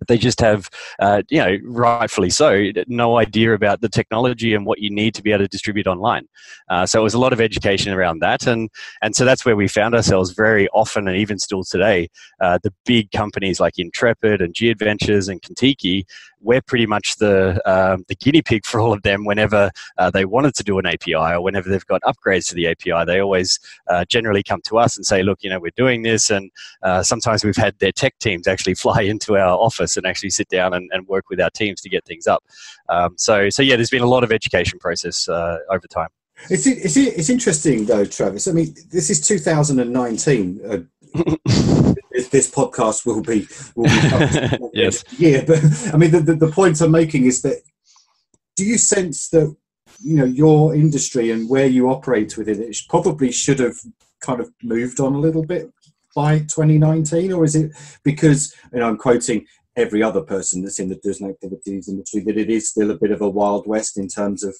they 0.07 0.17
just 0.17 0.39
have, 0.39 0.69
uh, 0.99 1.21
you 1.29 1.39
know, 1.39 1.57
rightfully 1.63 2.29
so, 2.29 2.71
no 2.87 3.17
idea 3.17 3.53
about 3.53 3.81
the 3.81 3.89
technology 3.89 4.53
and 4.53 4.65
what 4.65 4.79
you 4.79 4.89
need 4.89 5.13
to 5.15 5.23
be 5.23 5.31
able 5.31 5.43
to 5.43 5.47
distribute 5.47 5.87
online. 5.87 6.27
Uh, 6.69 6.85
so 6.85 6.99
it 6.99 7.03
was 7.03 7.13
a 7.13 7.19
lot 7.19 7.33
of 7.33 7.41
education 7.41 7.93
around 7.93 8.19
that, 8.19 8.47
and 8.47 8.69
and 9.01 9.15
so 9.15 9.25
that's 9.25 9.45
where 9.45 9.55
we 9.55 9.67
found 9.67 9.95
ourselves 9.95 10.31
very 10.31 10.67
often, 10.69 11.07
and 11.07 11.17
even 11.17 11.39
still 11.39 11.63
today, 11.63 12.07
uh, 12.41 12.59
the 12.63 12.73
big 12.85 13.11
companies 13.11 13.59
like 13.59 13.77
Intrepid 13.77 14.41
and 14.41 14.53
G 14.53 14.69
Adventures 14.69 15.27
and 15.27 15.41
Contiki 15.41 16.05
we're 16.41 16.61
pretty 16.61 16.85
much 16.85 17.17
the 17.17 17.61
um, 17.69 18.05
the 18.07 18.15
guinea 18.15 18.41
pig 18.41 18.65
for 18.65 18.79
all 18.79 18.93
of 18.93 19.01
them. 19.03 19.25
Whenever 19.25 19.71
uh, 19.97 20.09
they 20.09 20.25
wanted 20.25 20.55
to 20.55 20.63
do 20.63 20.79
an 20.79 20.85
API 20.85 21.13
or 21.13 21.41
whenever 21.41 21.69
they've 21.69 21.85
got 21.85 22.01
upgrades 22.03 22.47
to 22.49 22.55
the 22.55 22.67
API, 22.67 23.05
they 23.05 23.19
always 23.19 23.59
uh, 23.87 24.05
generally 24.05 24.43
come 24.43 24.61
to 24.65 24.77
us 24.77 24.95
and 24.95 25.05
say, 25.05 25.23
"Look, 25.23 25.39
you 25.41 25.49
know, 25.49 25.59
we're 25.59 25.71
doing 25.75 26.03
this." 26.03 26.29
And 26.29 26.51
uh, 26.83 27.03
sometimes 27.03 27.43
we've 27.43 27.55
had 27.55 27.77
their 27.79 27.91
tech 27.91 28.17
teams 28.19 28.47
actually 28.47 28.75
fly 28.75 29.01
into 29.01 29.37
our 29.37 29.57
office 29.57 29.97
and 29.97 30.05
actually 30.05 30.31
sit 30.31 30.49
down 30.49 30.73
and, 30.73 30.89
and 30.93 31.07
work 31.07 31.29
with 31.29 31.41
our 31.41 31.49
teams 31.49 31.81
to 31.81 31.89
get 31.89 32.05
things 32.05 32.27
up. 32.27 32.43
Um, 32.89 33.15
so, 33.17 33.49
so 33.49 33.61
yeah, 33.61 33.75
there's 33.75 33.89
been 33.89 34.01
a 34.01 34.07
lot 34.07 34.23
of 34.23 34.31
education 34.31 34.79
process 34.79 35.27
uh, 35.27 35.59
over 35.69 35.87
time. 35.87 36.09
It's, 36.49 36.65
it's, 36.65 36.95
it's 36.95 37.29
interesting 37.29 37.85
though, 37.85 38.05
Travis. 38.05 38.47
I 38.47 38.53
mean, 38.53 38.73
this 38.91 39.09
is 39.09 39.19
2019. 39.27 40.87
This, 42.27 42.49
podcast 42.49 43.05
will 43.05 43.21
be 43.21 43.47
will 43.75 43.85
be 43.85 44.69
yes. 44.73 45.03
yeah 45.17 45.43
but 45.45 45.59
i 45.93 45.97
mean 45.97 46.11
the, 46.11 46.19
the, 46.19 46.35
the 46.35 46.51
point 46.51 46.81
i'm 46.81 46.91
making 46.91 47.25
is 47.25 47.41
that 47.43 47.61
do 48.55 48.65
you 48.65 48.77
sense 48.77 49.29
that 49.29 49.55
you 50.01 50.15
know 50.15 50.25
your 50.25 50.73
industry 50.73 51.31
and 51.31 51.49
where 51.49 51.67
you 51.67 51.89
operate 51.89 52.37
within 52.37 52.61
it 52.61 52.75
probably 52.89 53.31
should 53.31 53.59
have 53.59 53.77
kind 54.21 54.39
of 54.39 54.49
moved 54.63 54.99
on 54.99 55.13
a 55.13 55.19
little 55.19 55.45
bit 55.45 55.71
by 56.15 56.39
2019 56.39 57.31
or 57.31 57.45
is 57.45 57.55
it 57.55 57.71
because 58.03 58.53
you 58.73 58.79
know 58.79 58.87
i'm 58.87 58.97
quoting 58.97 59.45
every 59.75 60.03
other 60.03 60.21
person 60.21 60.61
that's 60.61 60.79
in 60.79 60.89
the 60.89 60.95
doesn't 60.95 61.29
activities 61.29 61.87
industry 61.87 62.21
that 62.21 62.37
it 62.37 62.49
is 62.49 62.69
still 62.69 62.91
a 62.91 62.97
bit 62.97 63.11
of 63.11 63.21
a 63.21 63.29
wild 63.29 63.67
west 63.67 63.97
in 63.97 64.07
terms 64.07 64.43
of 64.43 64.55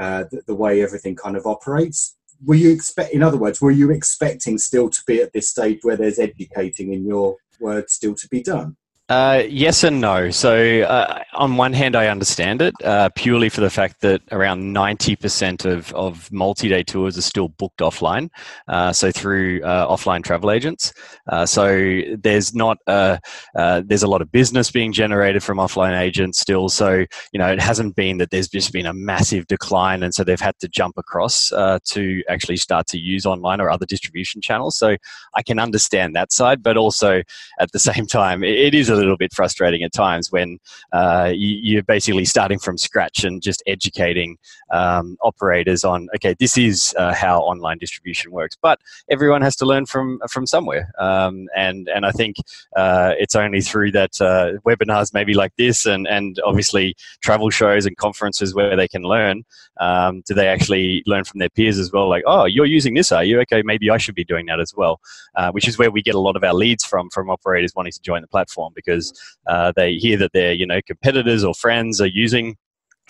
uh, 0.00 0.24
the, 0.30 0.40
the 0.46 0.54
way 0.54 0.82
everything 0.82 1.14
kind 1.14 1.36
of 1.36 1.46
operates 1.46 2.16
were 2.44 2.54
you 2.54 2.70
expect 2.70 3.12
in 3.12 3.22
other 3.22 3.36
words 3.36 3.60
were 3.60 3.70
you 3.70 3.90
expecting 3.90 4.58
still 4.58 4.88
to 4.88 5.02
be 5.06 5.20
at 5.20 5.32
this 5.32 5.50
stage 5.50 5.80
where 5.82 5.96
there's 5.96 6.18
educating 6.18 6.92
in 6.92 7.06
your 7.06 7.36
words 7.60 7.92
still 7.92 8.14
to 8.14 8.28
be 8.28 8.42
done 8.42 8.76
uh, 9.10 9.42
yes 9.48 9.82
and 9.82 10.00
no. 10.00 10.30
So, 10.30 10.82
uh, 10.82 11.24
on 11.34 11.56
one 11.56 11.72
hand, 11.72 11.96
I 11.96 12.06
understand 12.06 12.62
it 12.62 12.74
uh, 12.84 13.08
purely 13.16 13.48
for 13.48 13.60
the 13.60 13.68
fact 13.68 14.02
that 14.02 14.22
around 14.30 14.72
90% 14.72 15.64
of, 15.64 15.92
of 15.94 16.30
multi 16.30 16.68
day 16.68 16.84
tours 16.84 17.18
are 17.18 17.22
still 17.22 17.48
booked 17.48 17.80
offline, 17.80 18.30
uh, 18.68 18.92
so 18.92 19.10
through 19.10 19.64
uh, 19.64 19.88
offline 19.88 20.22
travel 20.22 20.52
agents. 20.52 20.92
Uh, 21.26 21.44
so, 21.44 22.02
there's 22.18 22.54
not 22.54 22.78
a, 22.86 23.18
there's 23.56 24.04
a 24.04 24.06
lot 24.06 24.22
of 24.22 24.30
business 24.30 24.70
being 24.70 24.92
generated 24.92 25.42
from 25.42 25.58
offline 25.58 25.98
agents 25.98 26.38
still. 26.38 26.68
So, 26.68 27.04
you 27.32 27.38
know, 27.38 27.50
it 27.50 27.60
hasn't 27.60 27.96
been 27.96 28.18
that 28.18 28.30
there's 28.30 28.46
just 28.46 28.72
been 28.72 28.86
a 28.86 28.94
massive 28.94 29.48
decline, 29.48 30.04
and 30.04 30.14
so 30.14 30.22
they've 30.22 30.40
had 30.40 30.56
to 30.60 30.68
jump 30.68 30.96
across 30.96 31.48
to 31.48 32.22
actually 32.28 32.58
start 32.58 32.86
to 32.86 32.98
use 32.98 33.26
online 33.26 33.60
or 33.60 33.70
other 33.70 33.86
distribution 33.86 34.40
channels. 34.40 34.78
So, 34.78 34.96
I 35.34 35.42
can 35.42 35.58
understand 35.58 36.14
that 36.14 36.32
side, 36.32 36.62
but 36.62 36.76
also 36.76 37.22
at 37.58 37.72
the 37.72 37.80
same 37.80 38.06
time, 38.06 38.44
it, 38.44 38.54
it 38.54 38.74
is 38.74 38.88
a 38.88 38.99
little 39.02 39.16
bit 39.16 39.32
frustrating 39.32 39.82
at 39.82 39.92
times 39.92 40.30
when 40.30 40.58
uh, 40.92 41.32
you, 41.34 41.78
are 41.78 41.82
basically 41.82 42.24
starting 42.24 42.58
from 42.58 42.76
scratch 42.78 43.24
and 43.24 43.42
just 43.42 43.62
educating 43.66 44.36
um, 44.70 45.16
operators 45.22 45.84
on 45.84 46.08
okay, 46.14 46.34
this 46.38 46.56
is 46.56 46.94
uh, 46.98 47.14
how 47.14 47.40
online 47.40 47.78
distribution 47.78 48.30
works. 48.30 48.56
But 48.60 48.80
everyone 49.10 49.42
has 49.42 49.56
to 49.56 49.66
learn 49.66 49.86
from 49.86 50.20
from 50.30 50.46
somewhere, 50.46 50.90
um, 50.98 51.48
and 51.56 51.88
and 51.88 52.04
I 52.06 52.10
think 52.10 52.36
uh, 52.76 53.14
it's 53.18 53.34
only 53.34 53.60
through 53.60 53.92
that 53.92 54.20
uh, 54.20 54.58
webinars 54.66 55.12
maybe 55.14 55.34
like 55.34 55.52
this, 55.56 55.86
and 55.86 56.06
and 56.06 56.38
obviously 56.44 56.94
travel 57.22 57.50
shows 57.50 57.86
and 57.86 57.96
conferences 57.96 58.54
where 58.54 58.76
they 58.76 58.88
can 58.88 59.02
learn. 59.02 59.44
Um, 59.80 60.22
do 60.26 60.34
they 60.34 60.46
actually 60.46 61.02
learn 61.06 61.24
from 61.24 61.38
their 61.38 61.48
peers 61.48 61.78
as 61.78 61.90
well? 61.90 62.08
Like, 62.08 62.22
oh, 62.26 62.44
you're 62.44 62.66
using 62.66 62.94
this, 62.94 63.12
are 63.12 63.24
you? 63.24 63.40
Okay, 63.40 63.62
maybe 63.62 63.88
I 63.88 63.96
should 63.96 64.14
be 64.14 64.24
doing 64.24 64.46
that 64.46 64.60
as 64.60 64.74
well. 64.76 65.00
Uh, 65.34 65.50
which 65.52 65.66
is 65.66 65.78
where 65.78 65.90
we 65.90 66.02
get 66.02 66.14
a 66.14 66.20
lot 66.20 66.36
of 66.36 66.44
our 66.44 66.54
leads 66.54 66.84
from 66.84 67.08
from 67.10 67.30
operators 67.30 67.72
wanting 67.74 67.92
to 67.92 68.00
join 68.02 68.20
the 68.20 68.28
platform 68.28 68.72
because 68.74 68.89
because 68.90 69.12
uh, 69.46 69.72
they 69.76 69.94
hear 69.94 70.16
that 70.18 70.32
their 70.32 70.52
you 70.52 70.66
know 70.66 70.80
competitors 70.86 71.44
or 71.44 71.54
friends 71.54 72.00
are 72.00 72.06
using 72.06 72.56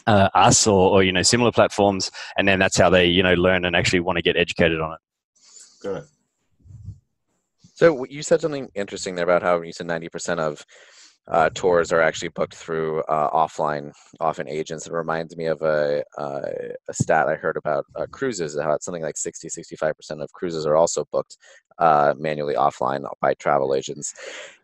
uh, 0.06 0.28
us 0.34 0.66
or, 0.66 0.90
or, 0.90 1.02
you 1.02 1.12
know 1.12 1.22
similar 1.22 1.52
platforms, 1.52 2.10
and 2.36 2.46
then 2.46 2.58
that's 2.58 2.78
how 2.78 2.90
they 2.90 3.06
you 3.06 3.22
know 3.22 3.34
learn 3.34 3.64
and 3.64 3.76
actually 3.76 4.00
want 4.00 4.16
to 4.16 4.22
get 4.22 4.36
educated 4.36 4.80
on 4.80 4.92
it. 4.92 4.98
Got 5.82 5.96
it. 5.96 6.04
So 7.74 8.04
you 8.04 8.22
said 8.22 8.40
something 8.40 8.68
interesting 8.74 9.14
there 9.14 9.24
about 9.24 9.42
how 9.42 9.60
you 9.62 9.72
said 9.72 9.86
ninety 9.86 10.08
percent 10.08 10.40
of 10.40 10.64
uh, 11.28 11.48
tours 11.54 11.92
are 11.92 12.00
actually 12.00 12.28
booked 12.28 12.54
through 12.54 13.02
uh, 13.02 13.30
offline, 13.30 13.92
often 14.18 14.48
agents. 14.48 14.86
It 14.86 14.92
reminds 14.92 15.36
me 15.36 15.46
of 15.46 15.62
a, 15.62 16.02
uh, 16.18 16.40
a 16.88 16.92
stat 16.92 17.28
I 17.28 17.36
heard 17.36 17.56
about 17.56 17.84
uh, 17.94 18.06
cruises, 18.10 18.58
how 18.58 18.72
it's 18.72 18.84
something 18.84 19.02
like 19.02 19.16
60, 19.16 19.48
65% 19.48 20.22
of 20.22 20.32
cruises 20.32 20.66
are 20.66 20.74
also 20.74 21.04
booked 21.12 21.36
uh, 21.80 22.14
manually 22.18 22.54
offline 22.54 23.04
by 23.20 23.34
travel 23.34 23.74
agents. 23.74 24.14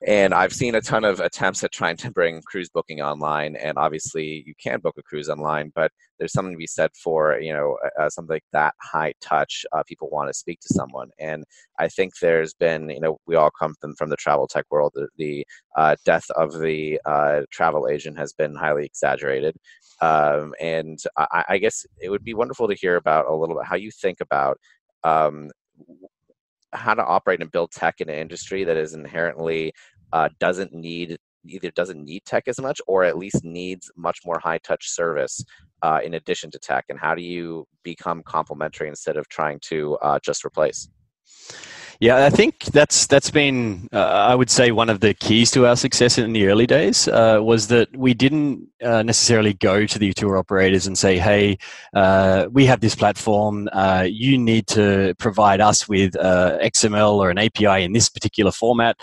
And 0.06 0.34
I've 0.34 0.52
seen 0.52 0.74
a 0.74 0.80
ton 0.80 1.04
of 1.04 1.18
attempts 1.20 1.64
at 1.64 1.72
trying 1.72 1.96
to 1.98 2.10
bring 2.10 2.42
cruise 2.42 2.68
booking 2.68 3.00
online. 3.00 3.56
And 3.56 3.78
obviously, 3.78 4.44
you 4.46 4.54
can 4.62 4.80
book 4.80 4.94
a 4.98 5.02
cruise 5.02 5.28
online, 5.28 5.72
but 5.74 5.90
there's 6.18 6.32
something 6.32 6.52
to 6.52 6.58
be 6.58 6.66
said 6.66 6.90
for 6.94 7.38
you 7.40 7.52
know 7.52 7.76
uh, 7.98 8.08
something 8.08 8.34
like 8.34 8.44
that 8.52 8.74
high 8.80 9.14
touch. 9.20 9.64
Uh, 9.72 9.82
people 9.86 10.08
want 10.10 10.28
to 10.28 10.34
speak 10.34 10.60
to 10.60 10.74
someone, 10.74 11.10
and 11.18 11.44
I 11.78 11.88
think 11.88 12.12
there's 12.20 12.54
been 12.54 12.90
you 12.90 13.00
know 13.00 13.18
we 13.26 13.34
all 13.34 13.50
come 13.50 13.74
from, 13.80 13.94
from 13.96 14.10
the 14.10 14.16
travel 14.16 14.46
tech 14.46 14.66
world. 14.70 14.92
The, 14.94 15.08
the 15.16 15.46
uh, 15.76 15.96
death 16.04 16.26
of 16.36 16.58
the 16.58 17.00
uh, 17.04 17.42
travel 17.50 17.88
agent 17.88 18.18
has 18.18 18.32
been 18.32 18.54
highly 18.54 18.84
exaggerated. 18.84 19.56
Um, 20.02 20.54
and 20.60 20.98
I, 21.16 21.44
I, 21.48 21.58
guess 21.58 21.86
it 22.02 22.10
would 22.10 22.22
be 22.22 22.34
wonderful 22.34 22.68
to 22.68 22.74
hear 22.74 22.96
about 22.96 23.24
a 23.28 23.34
little 23.34 23.56
bit 23.56 23.64
how 23.64 23.76
you 23.76 23.90
think 23.90 24.20
about 24.20 24.58
um, 25.04 25.50
how 26.72 26.94
to 26.94 27.04
operate 27.04 27.40
and 27.40 27.50
build 27.50 27.70
tech 27.70 28.00
in 28.00 28.08
an 28.08 28.18
industry 28.18 28.64
that 28.64 28.76
is 28.76 28.94
inherently 28.94 29.72
uh, 30.12 30.28
doesn't 30.38 30.72
need 30.72 31.18
either 31.48 31.70
doesn't 31.70 32.04
need 32.04 32.24
tech 32.24 32.44
as 32.48 32.60
much 32.60 32.80
or 32.86 33.04
at 33.04 33.16
least 33.16 33.44
needs 33.44 33.90
much 33.96 34.20
more 34.24 34.38
high 34.38 34.58
touch 34.58 34.88
service 34.90 35.44
uh, 35.82 36.00
in 36.02 36.14
addition 36.14 36.50
to 36.50 36.58
tech 36.58 36.84
and 36.88 36.98
how 36.98 37.14
do 37.14 37.22
you 37.22 37.64
become 37.84 38.22
complementary 38.24 38.88
instead 38.88 39.16
of 39.16 39.28
trying 39.28 39.58
to 39.60 39.96
uh, 40.02 40.18
just 40.24 40.44
replace 40.44 40.88
yeah, 42.00 42.26
I 42.26 42.30
think 42.30 42.64
that's 42.64 43.06
that's 43.06 43.30
been 43.30 43.88
uh, 43.92 43.98
I 43.98 44.34
would 44.34 44.50
say 44.50 44.70
one 44.70 44.90
of 44.90 45.00
the 45.00 45.14
keys 45.14 45.50
to 45.52 45.66
our 45.66 45.76
success 45.76 46.18
in 46.18 46.32
the 46.32 46.48
early 46.48 46.66
days 46.66 47.08
uh, 47.08 47.40
was 47.42 47.68
that 47.68 47.96
we 47.96 48.12
didn't 48.12 48.68
uh, 48.82 49.02
necessarily 49.02 49.54
go 49.54 49.86
to 49.86 49.98
the 49.98 50.12
tour 50.12 50.36
operators 50.36 50.86
and 50.86 50.98
say, 50.98 51.18
"Hey, 51.18 51.56
uh, 51.94 52.48
we 52.52 52.66
have 52.66 52.80
this 52.80 52.94
platform. 52.94 53.70
Uh, 53.72 54.06
you 54.06 54.36
need 54.36 54.66
to 54.68 55.14
provide 55.18 55.62
us 55.62 55.88
with 55.88 56.14
uh, 56.16 56.58
XML 56.62 57.14
or 57.14 57.30
an 57.30 57.38
API 57.38 57.82
in 57.82 57.92
this 57.92 58.10
particular 58.10 58.52
format 58.52 58.98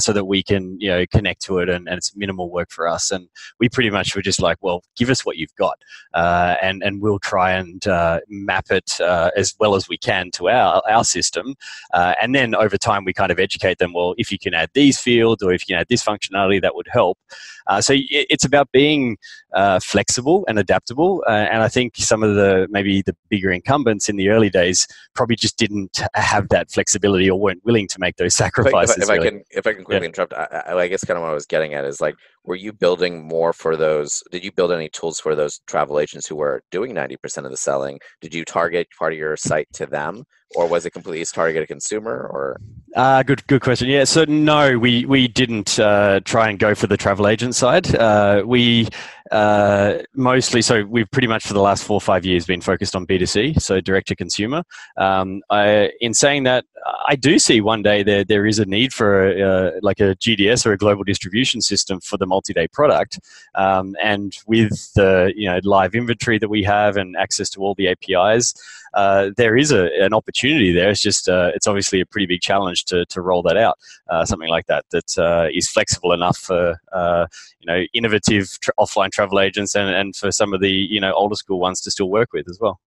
so 0.00 0.12
that 0.12 0.24
we 0.24 0.42
can 0.42 0.80
you 0.80 0.88
know 0.88 1.04
connect 1.06 1.42
to 1.42 1.58
it 1.58 1.68
and, 1.68 1.88
and, 1.88 1.98
it's 1.98 2.16
minimal 2.16 2.50
work 2.50 2.70
for 2.70 2.88
us." 2.88 3.12
And 3.12 3.28
we 3.60 3.68
pretty 3.68 3.90
much 3.90 4.16
were 4.16 4.22
just 4.22 4.42
like, 4.42 4.58
"Well, 4.60 4.82
give 4.96 5.10
us 5.10 5.24
what 5.24 5.36
you've 5.36 5.54
got, 5.54 5.78
and 6.12 6.82
and 6.82 7.00
we'll 7.00 7.20
try 7.20 7.52
and 7.52 7.80
map 8.28 8.66
it 8.70 9.00
as 9.00 9.54
well 9.60 9.76
as 9.76 9.88
we 9.88 9.96
can 9.96 10.32
to 10.32 10.48
our 10.48 10.82
our 10.88 11.04
system." 11.04 11.54
and 11.92 12.31
and 12.34 12.52
then 12.52 12.54
over 12.54 12.78
time 12.78 13.04
we 13.04 13.12
kind 13.12 13.30
of 13.30 13.38
educate 13.38 13.78
them 13.78 13.92
well 13.92 14.14
if 14.16 14.32
you 14.32 14.38
can 14.38 14.54
add 14.54 14.70
these 14.74 14.98
fields 14.98 15.42
or 15.42 15.52
if 15.52 15.62
you 15.62 15.74
can 15.74 15.80
add 15.80 15.86
this 15.88 16.02
functionality 16.02 16.60
that 16.62 16.74
would 16.74 16.88
help. 16.90 17.18
Uh, 17.66 17.80
so 17.80 17.94
it's 17.94 18.44
about 18.44 18.70
being 18.72 19.16
uh, 19.54 19.78
flexible 19.80 20.44
and 20.48 20.58
adaptable. 20.58 21.22
Uh, 21.28 21.46
and 21.52 21.62
i 21.62 21.68
think 21.68 21.96
some 21.96 22.22
of 22.22 22.34
the 22.34 22.66
maybe 22.70 23.02
the 23.02 23.14
bigger 23.28 23.50
incumbents 23.50 24.08
in 24.08 24.16
the 24.16 24.28
early 24.30 24.48
days 24.48 24.86
probably 25.14 25.36
just 25.36 25.56
didn't 25.58 26.02
have 26.14 26.48
that 26.48 26.70
flexibility 26.70 27.30
or 27.30 27.38
weren't 27.38 27.64
willing 27.64 27.86
to 27.86 28.00
make 28.00 28.16
those 28.16 28.34
sacrifices 28.34 29.02
if, 29.02 29.10
I, 29.10 29.14
if 29.14 29.20
I 29.20 29.24
can 29.24 29.44
if 29.50 29.66
i 29.66 29.72
can 29.72 29.84
quickly 29.84 30.04
yeah. 30.04 30.08
interrupt 30.08 30.32
I, 30.32 30.74
I 30.84 30.88
guess 30.88 31.04
kind 31.04 31.16
of 31.18 31.22
what 31.22 31.30
i 31.30 31.34
was 31.34 31.46
getting 31.46 31.74
at 31.74 31.84
is 31.84 32.00
like 32.00 32.16
were 32.44 32.56
you 32.56 32.72
building 32.72 33.26
more 33.26 33.52
for 33.52 33.76
those 33.76 34.22
did 34.30 34.44
you 34.44 34.52
build 34.52 34.72
any 34.72 34.88
tools 34.88 35.20
for 35.20 35.34
those 35.34 35.60
travel 35.66 35.98
agents 35.98 36.26
who 36.26 36.36
were 36.36 36.62
doing 36.70 36.94
90% 36.94 37.44
of 37.44 37.50
the 37.50 37.56
selling? 37.56 37.98
Did 38.20 38.34
you 38.34 38.44
target 38.44 38.88
part 38.98 39.12
of 39.12 39.18
your 39.18 39.36
site 39.36 39.68
to 39.74 39.86
them 39.86 40.24
or 40.54 40.66
was 40.66 40.84
it 40.84 40.90
completely 40.90 41.24
targeted 41.24 41.68
consumer 41.68 42.28
or? 42.30 42.60
Uh, 42.94 43.22
good 43.22 43.46
good 43.46 43.62
question. 43.62 43.88
Yeah 43.88 44.04
so 44.04 44.24
no 44.24 44.78
we 44.78 45.04
we 45.06 45.28
didn't 45.28 45.78
uh, 45.78 46.20
try 46.24 46.48
and 46.50 46.58
go 46.58 46.74
for 46.74 46.86
the 46.86 46.96
travel 46.96 47.28
agent 47.28 47.54
side. 47.54 47.94
Uh, 47.94 48.42
we 48.44 48.88
uh, 49.32 50.02
mostly, 50.14 50.60
so 50.60 50.84
we've 50.84 51.10
pretty 51.10 51.26
much 51.26 51.46
for 51.46 51.54
the 51.54 51.60
last 51.60 51.84
four 51.84 51.94
or 51.94 52.00
five 52.00 52.26
years 52.26 52.44
been 52.44 52.60
focused 52.60 52.94
on 52.94 53.06
B2C, 53.06 53.60
so 53.62 53.80
direct 53.80 54.08
to 54.08 54.14
consumer. 54.14 54.62
Um, 54.98 55.40
I, 55.48 55.90
in 56.00 56.12
saying 56.12 56.42
that, 56.42 56.66
I 57.06 57.16
do 57.16 57.38
see 57.38 57.60
one 57.60 57.82
day 57.82 58.02
there, 58.02 58.24
there 58.24 58.46
is 58.46 58.58
a 58.58 58.64
need 58.64 58.92
for 58.92 59.28
a, 59.28 59.42
uh, 59.42 59.70
like 59.82 60.00
a 60.00 60.16
GDS 60.16 60.66
or 60.66 60.72
a 60.72 60.76
global 60.76 61.04
distribution 61.04 61.60
system 61.60 62.00
for 62.00 62.16
the 62.16 62.26
multi-day 62.26 62.68
product. 62.68 63.20
Um, 63.54 63.94
and 64.02 64.36
with 64.46 64.92
the 64.94 65.32
you 65.36 65.48
know 65.48 65.60
live 65.62 65.94
inventory 65.94 66.38
that 66.38 66.48
we 66.48 66.62
have 66.64 66.96
and 66.96 67.16
access 67.16 67.50
to 67.50 67.60
all 67.60 67.74
the 67.74 67.88
APIs, 67.88 68.54
uh, 68.94 69.30
there 69.36 69.56
is 69.56 69.70
a, 69.70 69.90
an 70.02 70.12
opportunity 70.12 70.72
there. 70.72 70.90
It's 70.90 71.00
just 71.00 71.28
uh, 71.28 71.52
it's 71.54 71.66
obviously 71.66 72.00
a 72.00 72.06
pretty 72.06 72.26
big 72.26 72.40
challenge 72.40 72.84
to, 72.86 73.04
to 73.06 73.20
roll 73.20 73.42
that 73.42 73.56
out. 73.56 73.78
Uh, 74.08 74.24
something 74.24 74.48
like 74.48 74.66
that 74.66 74.84
that 74.90 75.18
uh, 75.18 75.48
is 75.52 75.68
flexible 75.68 76.12
enough 76.12 76.36
for 76.36 76.80
uh, 76.92 77.26
you 77.60 77.66
know 77.66 77.84
innovative 77.94 78.58
tra- 78.60 78.74
offline 78.78 79.10
travel 79.10 79.40
agents 79.40 79.74
and, 79.74 79.88
and 79.94 80.16
for 80.16 80.32
some 80.32 80.52
of 80.52 80.60
the 80.60 80.70
you 80.70 81.00
know 81.00 81.12
older 81.12 81.36
school 81.36 81.60
ones 81.60 81.80
to 81.82 81.90
still 81.90 82.10
work 82.10 82.32
with 82.32 82.48
as 82.48 82.58
well. 82.60 82.80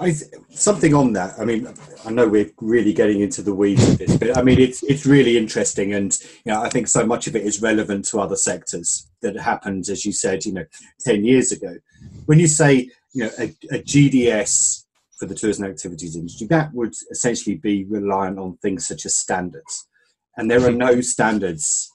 I 0.00 0.12
th- 0.12 0.32
something 0.48 0.94
on 0.94 1.12
that. 1.12 1.38
I 1.38 1.44
mean, 1.44 1.68
I 2.06 2.10
know 2.10 2.26
we're 2.26 2.50
really 2.58 2.94
getting 2.94 3.20
into 3.20 3.42
the 3.42 3.54
weeds 3.54 3.86
of 3.86 3.98
this, 3.98 4.16
but 4.16 4.36
I 4.36 4.42
mean, 4.42 4.58
it's 4.58 4.82
it's 4.82 5.04
really 5.04 5.36
interesting, 5.36 5.92
and 5.92 6.18
you 6.44 6.52
know, 6.52 6.62
I 6.62 6.70
think 6.70 6.88
so 6.88 7.04
much 7.04 7.26
of 7.26 7.36
it 7.36 7.44
is 7.44 7.60
relevant 7.60 8.06
to 8.06 8.20
other 8.20 8.36
sectors 8.36 9.06
that 9.20 9.36
happened, 9.36 9.90
as 9.90 10.06
you 10.06 10.12
said, 10.12 10.46
you 10.46 10.54
know, 10.54 10.64
ten 11.00 11.22
years 11.24 11.52
ago. 11.52 11.76
When 12.24 12.38
you 12.38 12.46
say, 12.46 12.90
you 13.12 13.24
know, 13.24 13.30
a, 13.38 13.44
a 13.72 13.82
GDS 13.82 14.86
for 15.18 15.26
the 15.26 15.34
tourism 15.34 15.66
activities 15.66 16.16
industry, 16.16 16.46
that 16.46 16.72
would 16.72 16.94
essentially 17.10 17.56
be 17.56 17.84
reliant 17.84 18.38
on 18.38 18.56
things 18.56 18.88
such 18.88 19.04
as 19.04 19.16
standards, 19.16 19.86
and 20.38 20.50
there 20.50 20.66
are 20.66 20.72
no 20.72 21.02
standards 21.02 21.92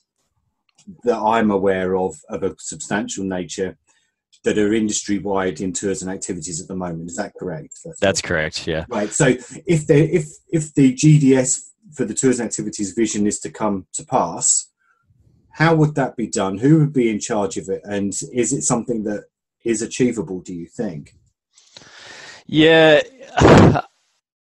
that 1.05 1.17
I'm 1.17 1.49
aware 1.49 1.97
of 1.97 2.21
of 2.29 2.43
a 2.43 2.55
substantial 2.59 3.23
nature 3.23 3.79
that 4.45 4.57
are 4.57 4.73
industry 4.73 5.19
wide 5.19 5.59
in 5.59 5.73
tourism 5.73 6.07
activities 6.07 6.61
at 6.61 6.67
the 6.67 6.75
moment. 6.75 7.09
Is 7.09 7.17
that 7.17 7.33
correct? 7.37 7.85
That's 7.99 8.21
correct. 8.21 8.65
Yeah. 8.65 8.85
Right. 8.87 9.11
So 9.11 9.35
if 9.65 9.87
the 9.87 10.15
if 10.15 10.27
if 10.49 10.73
the 10.73 10.93
GDS 10.93 11.61
for 11.93 12.05
the 12.05 12.13
tourism 12.13 12.45
activities 12.45 12.93
vision 12.93 13.27
is 13.27 13.39
to 13.41 13.49
come 13.49 13.87
to 13.93 14.05
pass, 14.05 14.71
how 15.51 15.75
would 15.75 15.95
that 15.95 16.15
be 16.15 16.27
done? 16.27 16.59
Who 16.59 16.79
would 16.79 16.93
be 16.93 17.09
in 17.09 17.19
charge 17.19 17.57
of 17.57 17.67
it? 17.69 17.81
And 17.83 18.13
is 18.31 18.53
it 18.53 18.63
something 18.63 19.03
that 19.03 19.25
is 19.65 19.81
achievable? 19.81 20.39
Do 20.39 20.53
you 20.53 20.67
think? 20.67 21.15
Yeah, 22.45 23.01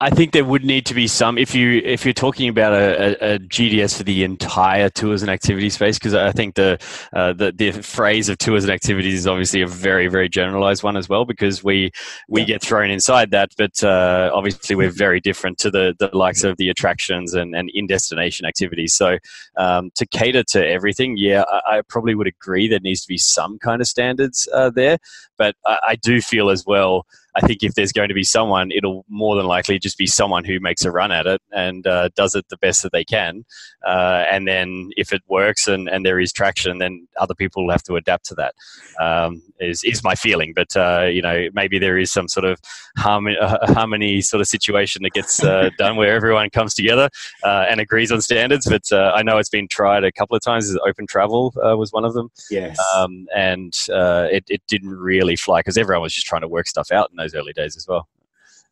I 0.03 0.11
think 0.11 0.33
there 0.33 0.45
would 0.45 0.65
need 0.65 0.85
to 0.87 0.95
be 0.95 1.07
some 1.07 1.39
if 1.39 1.55
you 1.55 1.81
if 1.85 2.05
you're 2.05 2.13
talking 2.13 2.49
about 2.49 2.73
a, 2.73 3.25
a, 3.25 3.35
a 3.35 3.39
GDS 3.39 3.97
for 3.97 4.03
the 4.03 4.25
entire 4.25 4.91
tours 4.91 5.23
and 5.23 5.31
activity 5.31 5.71
space 5.71 5.97
because 5.97 6.13
I 6.13 6.33
think 6.33 6.57
the, 6.57 6.77
uh, 7.13 7.35
the 7.35 7.53
the 7.53 7.71
phrase 7.71 8.29
of 8.29 8.37
tours 8.39 8.65
and 8.65 8.73
activities 8.73 9.15
is 9.15 9.27
obviously 9.29 9.63
a 9.63 9.67
very 9.69 10.09
very 10.09 10.29
generalized 10.29 10.83
one 10.83 10.97
as 10.97 11.09
well 11.09 11.25
because 11.25 11.63
we 11.63 11.93
we 12.29 12.41
yeah. 12.41 12.49
get 12.49 12.63
thrown 12.63 12.91
inside 12.91 13.31
that 13.31 13.53
but 13.57 13.85
uh, 13.85 14.33
obviously 14.35 14.75
we're 14.75 14.91
very 14.91 15.21
different 15.21 15.57
to 15.59 15.71
the 15.71 15.95
the 16.01 16.11
likes 16.17 16.43
of 16.43 16.57
the 16.57 16.69
attractions 16.69 17.33
and, 17.33 17.55
and 17.55 17.71
in 17.73 17.87
destination 17.87 18.45
activities 18.45 18.95
so 18.95 19.19
um, 19.57 19.93
to 19.95 20.05
cater 20.05 20.43
to 20.43 20.67
everything 20.67 21.17
yeah 21.17 21.45
I, 21.49 21.77
I, 21.77 21.83
probably 21.83 22.17
would 22.17 22.27
agree 22.27 22.67
there 22.67 22.81
needs 22.81 23.03
to 23.03 23.09
be 23.09 23.19
some 23.19 23.57
kind 23.61 23.81
of 23.81 23.87
standards 23.87 24.49
uh, 24.53 24.71
there 24.71 24.99
but 25.39 25.55
I, 25.65 25.79
I 25.91 25.95
do 25.95 26.21
feel 26.21 26.51
as 26.51 26.67
well 26.67 27.07
I 27.35 27.41
think 27.41 27.63
if 27.63 27.75
there's 27.75 27.93
going 27.93 28.09
to 28.09 28.15
be 28.15 28.25
someone, 28.25 28.71
it'll 28.71 29.05
more 29.09 29.37
than 29.37 29.47
likely 29.47 29.79
just 29.79 29.97
be 29.97 30.07
someone 30.07 30.45
who 30.45 30.61
makes 30.61 30.85
a 30.85 30.91
run 30.91 31.13
at 31.13 31.27
it 31.27 31.41
and 31.51 31.87
uh, 31.87 32.11
does 32.15 32.35
it 32.35 32.47
the 32.51 32.59
best 32.59 32.83
that 32.83 32.93
they 32.93 33.05
can. 33.05 33.45
Uh, 33.87 34.25
and 34.31 34.47
then 34.47 34.91
if 34.97 35.13
it 35.13 35.23
works 35.29 35.67
and, 35.67 35.89
and 35.89 36.05
there 36.05 36.21
is 36.21 36.33
traction, 36.33 36.79
then 36.79 37.07
other 37.19 37.35
people 37.35 37.65
will 37.65 37.73
have 37.73 37.83
to 37.85 37.97
adapt 37.97 38.27
to 38.27 38.35
that. 38.35 38.55
Um, 39.01 39.43
is 39.63 39.83
is 39.85 40.05
my 40.05 40.15
feeling. 40.15 40.53
But 40.55 40.77
uh, 40.77 41.09
you 41.11 41.23
know, 41.23 41.49
maybe 41.55 41.79
there 41.79 41.97
is 41.97 42.13
some 42.13 42.29
sort 42.29 42.45
of 42.45 42.61
harmony, 42.99 43.37
uh, 43.39 43.73
harmony 43.73 44.21
sort 44.21 44.41
of 44.41 44.49
situation 44.49 45.03
that 45.03 45.13
gets 45.13 45.43
uh, 45.43 45.71
done 45.79 45.97
where 45.97 46.15
everyone 46.15 46.51
comes 46.51 46.75
together 46.75 47.09
uh, 47.45 47.67
and 47.69 47.81
agrees 47.81 48.13
on 48.13 48.21
standards. 48.21 48.69
But 48.69 48.93
I 48.93 49.23
know 49.23 49.39
it's 49.39 49.49
been 49.49 49.69
tried 49.69 50.05
a 50.05 50.13
couple 50.13 50.37
of 50.37 50.43
times. 50.43 50.77
Open 50.87 51.07
travel 51.07 51.53
was 51.57 51.93
one 51.93 52.05
of 52.05 52.15
them. 52.15 52.31
Yes. 52.51 52.79
Um, 52.95 53.27
and 53.35 53.75
it, 53.89 54.45
it 54.49 54.63
didn't 54.69 54.97
really 54.97 55.37
fly 55.37 55.61
because 55.61 55.79
everyone 55.79 56.03
was 56.03 56.13
just 56.13 56.27
trying 56.27 56.43
to 56.43 56.49
work 56.49 56.67
stuff 56.67 56.91
out 56.91 57.11
in 57.11 57.22
those 57.23 57.35
early 57.35 57.53
days 57.53 57.77
as 57.77 57.87
well. 57.87 58.09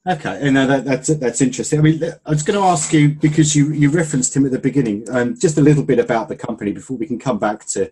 Okay, 0.06 0.38
and 0.40 0.56
that, 0.56 0.84
that's 0.86 1.08
that's 1.08 1.42
interesting. 1.42 1.78
I 1.78 1.82
mean, 1.82 2.02
I 2.24 2.30
was 2.30 2.42
going 2.42 2.58
to 2.58 2.64
ask 2.64 2.90
you 2.92 3.10
because 3.10 3.54
you 3.54 3.70
you 3.72 3.90
referenced 3.90 4.34
him 4.34 4.46
at 4.46 4.52
the 4.52 4.58
beginning, 4.58 5.06
um, 5.10 5.38
just 5.38 5.58
a 5.58 5.60
little 5.60 5.82
bit 5.84 5.98
about 5.98 6.28
the 6.28 6.36
company 6.36 6.72
before 6.72 6.96
we 6.96 7.06
can 7.06 7.18
come 7.18 7.38
back 7.38 7.66
to 7.66 7.90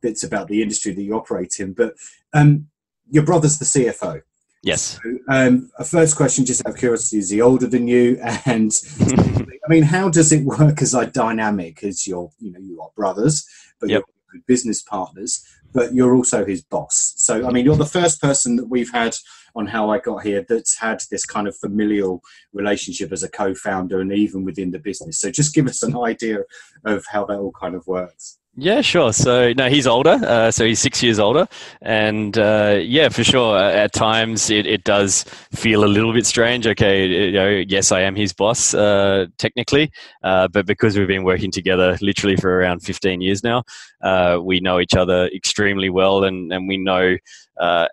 bits 0.00 0.22
about 0.22 0.46
the 0.46 0.62
industry 0.62 0.92
that 0.92 1.02
you 1.02 1.14
operate 1.14 1.58
in. 1.58 1.72
But 1.72 1.94
um, 2.32 2.68
your 3.10 3.24
brother's 3.24 3.58
the 3.58 3.64
CFO. 3.64 4.22
Yes. 4.62 5.00
So, 5.02 5.18
um, 5.28 5.70
a 5.78 5.84
first 5.84 6.16
question, 6.16 6.44
just 6.44 6.64
out 6.64 6.74
of 6.74 6.78
curiosity, 6.78 7.18
is 7.18 7.30
he 7.30 7.40
older 7.40 7.66
than 7.66 7.88
you? 7.88 8.20
And 8.46 8.72
I 9.00 9.68
mean, 9.68 9.82
how 9.82 10.08
does 10.08 10.32
it 10.32 10.44
work 10.44 10.80
as 10.80 10.94
a 10.94 11.06
dynamic? 11.06 11.82
As 11.82 12.06
you're, 12.06 12.30
you 12.38 12.52
know, 12.52 12.60
you 12.60 12.80
are 12.80 12.90
brothers, 12.94 13.48
but 13.80 13.88
yep. 13.88 14.04
you're 14.32 14.42
business 14.46 14.82
partners 14.82 15.44
but 15.78 15.94
you're 15.94 16.16
also 16.16 16.44
his 16.44 16.60
boss. 16.60 17.14
So, 17.16 17.46
I 17.46 17.52
mean, 17.52 17.64
you're 17.64 17.76
the 17.76 17.86
first 17.86 18.20
person 18.20 18.56
that 18.56 18.68
we've 18.68 18.90
had 18.90 19.14
on 19.54 19.68
how 19.68 19.90
I 19.90 20.00
got 20.00 20.24
here 20.24 20.44
that's 20.48 20.76
had 20.76 21.00
this 21.08 21.24
kind 21.24 21.46
of 21.46 21.56
familial 21.56 22.20
relationship 22.52 23.12
as 23.12 23.22
a 23.22 23.30
co 23.30 23.54
founder 23.54 24.00
and 24.00 24.12
even 24.12 24.44
within 24.44 24.72
the 24.72 24.80
business. 24.80 25.20
So, 25.20 25.30
just 25.30 25.54
give 25.54 25.68
us 25.68 25.84
an 25.84 25.96
idea 25.96 26.40
of 26.84 27.04
how 27.08 27.26
that 27.26 27.38
all 27.38 27.52
kind 27.52 27.76
of 27.76 27.86
works. 27.86 28.37
Yeah, 28.60 28.80
sure. 28.80 29.12
So 29.12 29.52
no, 29.52 29.68
he's 29.68 29.86
older. 29.86 30.18
Uh, 30.20 30.50
so 30.50 30.64
he's 30.66 30.80
six 30.80 31.00
years 31.00 31.20
older, 31.20 31.46
and 31.80 32.36
uh, 32.36 32.80
yeah, 32.82 33.08
for 33.08 33.22
sure. 33.22 33.56
At 33.56 33.92
times, 33.92 34.50
it, 34.50 34.66
it 34.66 34.82
does 34.82 35.22
feel 35.52 35.84
a 35.84 35.86
little 35.86 36.12
bit 36.12 36.26
strange. 36.26 36.66
Okay, 36.66 37.06
you 37.06 37.30
know, 37.30 37.48
yes, 37.68 37.92
I 37.92 38.00
am 38.00 38.16
his 38.16 38.32
boss 38.32 38.74
uh, 38.74 39.26
technically, 39.38 39.92
uh, 40.24 40.48
but 40.48 40.66
because 40.66 40.98
we've 40.98 41.06
been 41.06 41.22
working 41.22 41.52
together 41.52 41.96
literally 42.00 42.34
for 42.34 42.50
around 42.58 42.80
fifteen 42.80 43.20
years 43.20 43.44
now, 43.44 43.62
uh, 44.02 44.40
we 44.42 44.58
know 44.58 44.80
each 44.80 44.96
other 44.96 45.28
extremely 45.28 45.88
well, 45.88 46.24
and 46.24 46.52
and 46.52 46.66
we 46.66 46.78
know 46.78 47.16
uh, 47.58 47.88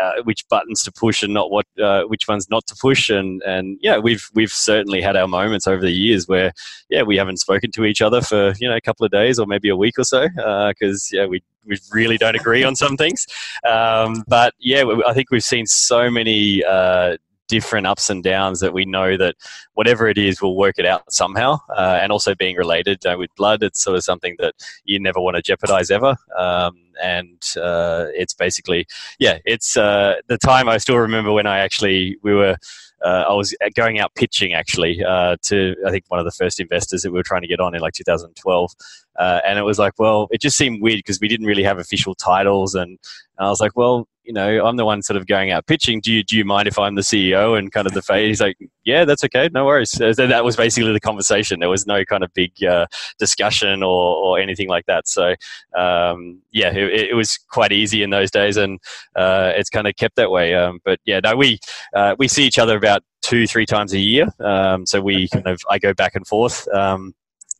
uh, 0.00 0.22
which 0.24 0.46
buttons 0.48 0.82
to 0.84 0.92
push 0.92 1.22
and 1.22 1.34
not 1.34 1.50
what 1.50 1.66
uh, 1.82 2.02
which 2.04 2.28
ones 2.28 2.48
not 2.50 2.66
to 2.66 2.76
push. 2.80 3.10
And 3.10 3.42
and 3.42 3.78
yeah 3.80 3.98
we've 3.98 4.28
we've 4.34 4.50
certainly 4.50 5.00
had 5.00 5.16
our 5.16 5.28
moments 5.28 5.66
over 5.66 5.82
the 5.82 5.90
years 5.90 6.28
where 6.28 6.52
yeah 6.88 7.02
we 7.02 7.16
haven't 7.16 7.38
spoken 7.38 7.70
to 7.72 7.84
each 7.84 8.02
other 8.02 8.20
for 8.20 8.52
you 8.58 8.68
know 8.68 8.76
a 8.76 8.80
couple 8.80 9.04
of 9.04 9.12
days 9.12 9.38
or 9.38 9.46
maybe 9.46 9.68
a 9.68 9.76
week 9.76 9.98
or 9.98 10.04
so 10.04 10.28
because 10.68 11.10
uh, 11.12 11.18
yeah 11.18 11.26
we 11.26 11.42
we 11.64 11.76
really 11.92 12.16
don't 12.16 12.36
agree 12.36 12.64
on 12.64 12.74
some 12.76 12.96
things. 12.96 13.26
Um, 13.68 14.24
but 14.26 14.54
yeah 14.58 14.84
I 15.06 15.12
think 15.12 15.30
we've 15.30 15.44
seen 15.44 15.66
so 15.66 16.10
many 16.10 16.64
uh, 16.64 17.16
different 17.48 17.86
ups 17.86 18.10
and 18.10 18.22
downs 18.22 18.60
that 18.60 18.72
we 18.72 18.84
know 18.84 19.16
that 19.16 19.34
whatever 19.74 20.08
it 20.08 20.18
is, 20.18 20.40
we'll 20.40 20.56
work 20.56 20.74
it 20.78 20.86
out 20.86 21.12
somehow. 21.12 21.58
Uh, 21.76 21.98
and 22.00 22.12
also 22.12 22.34
being 22.34 22.56
related 22.56 23.04
uh, 23.06 23.16
with 23.18 23.34
blood, 23.36 23.62
it's 23.62 23.82
sort 23.82 23.96
of 23.96 24.04
something 24.04 24.36
that 24.38 24.54
you 24.84 25.00
never 25.00 25.20
want 25.20 25.36
to 25.36 25.42
jeopardize 25.42 25.90
ever. 25.90 26.16
Um, 26.36 26.76
and 27.02 27.42
uh, 27.56 28.06
it's 28.14 28.34
basically, 28.34 28.86
yeah, 29.18 29.38
it's 29.44 29.76
uh, 29.76 30.16
the 30.28 30.38
time 30.38 30.68
I 30.68 30.78
still 30.78 30.98
remember 30.98 31.32
when 31.32 31.46
I 31.46 31.58
actually, 31.58 32.18
we 32.22 32.34
were. 32.34 32.56
Uh, 33.00 33.26
I 33.28 33.32
was 33.32 33.54
going 33.76 34.00
out 34.00 34.12
pitching 34.16 34.54
actually 34.54 35.04
uh, 35.04 35.36
to 35.42 35.76
I 35.86 35.90
think 35.92 36.06
one 36.08 36.18
of 36.18 36.24
the 36.24 36.32
first 36.32 36.58
investors 36.58 37.02
that 37.02 37.12
we 37.12 37.16
were 37.16 37.22
trying 37.22 37.42
to 37.42 37.46
get 37.46 37.60
on 37.60 37.76
in 37.76 37.80
like 37.80 37.92
2012, 37.92 38.72
uh, 39.16 39.40
and 39.46 39.56
it 39.56 39.62
was 39.62 39.78
like, 39.78 39.92
well, 40.00 40.26
it 40.32 40.40
just 40.40 40.56
seemed 40.56 40.82
weird 40.82 40.98
because 40.98 41.20
we 41.20 41.28
didn't 41.28 41.46
really 41.46 41.62
have 41.62 41.78
official 41.78 42.16
titles, 42.16 42.74
and, 42.74 42.98
and 43.38 43.46
I 43.46 43.50
was 43.50 43.60
like, 43.60 43.76
well, 43.76 44.08
you 44.28 44.34
know, 44.34 44.66
I'm 44.66 44.76
the 44.76 44.84
one 44.84 45.00
sort 45.00 45.16
of 45.16 45.26
going 45.26 45.52
out 45.52 45.66
pitching. 45.66 46.02
Do 46.02 46.12
you 46.12 46.22
do 46.22 46.36
you 46.36 46.44
mind 46.44 46.68
if 46.68 46.78
I'm 46.78 46.96
the 46.96 47.00
CEO 47.02 47.58
and 47.58 47.72
kind 47.72 47.86
of 47.86 47.94
the 47.94 48.02
face? 48.02 48.28
He's 48.28 48.40
like, 48.42 48.58
yeah, 48.84 49.06
that's 49.06 49.24
okay, 49.24 49.48
no 49.54 49.64
worries. 49.64 49.90
So 49.90 50.12
that 50.12 50.44
was 50.44 50.54
basically 50.54 50.92
the 50.92 51.00
conversation. 51.00 51.60
There 51.60 51.70
was 51.70 51.86
no 51.86 52.04
kind 52.04 52.22
of 52.22 52.32
big 52.34 52.52
uh, 52.62 52.86
discussion 53.18 53.82
or, 53.82 54.16
or 54.16 54.38
anything 54.38 54.68
like 54.68 54.84
that. 54.84 55.08
So 55.08 55.34
um, 55.74 56.42
yeah, 56.52 56.74
it, 56.74 57.10
it, 57.10 57.14
was 57.14 57.38
quite 57.50 57.72
easy 57.72 58.02
in 58.02 58.10
those 58.10 58.30
days, 58.30 58.58
and 58.58 58.78
uh, 59.16 59.52
it's 59.56 59.70
kind 59.70 59.86
of 59.86 59.96
kept 59.96 60.16
that 60.16 60.30
way. 60.30 60.54
Um, 60.54 60.80
but 60.84 61.00
yeah, 61.06 61.20
no, 61.20 61.34
we 61.34 61.58
uh, 61.94 62.14
we 62.18 62.28
see 62.28 62.44
each 62.44 62.58
other 62.58 62.76
about 62.76 63.02
two 63.22 63.46
three 63.46 63.64
times 63.64 63.94
a 63.94 63.98
year. 63.98 64.28
Um, 64.40 64.84
so 64.84 65.00
we 65.00 65.28
kind 65.28 65.46
of 65.46 65.58
I 65.70 65.78
go 65.78 65.94
back 65.94 66.14
and 66.14 66.26
forth. 66.26 66.68
Um, 66.74 67.14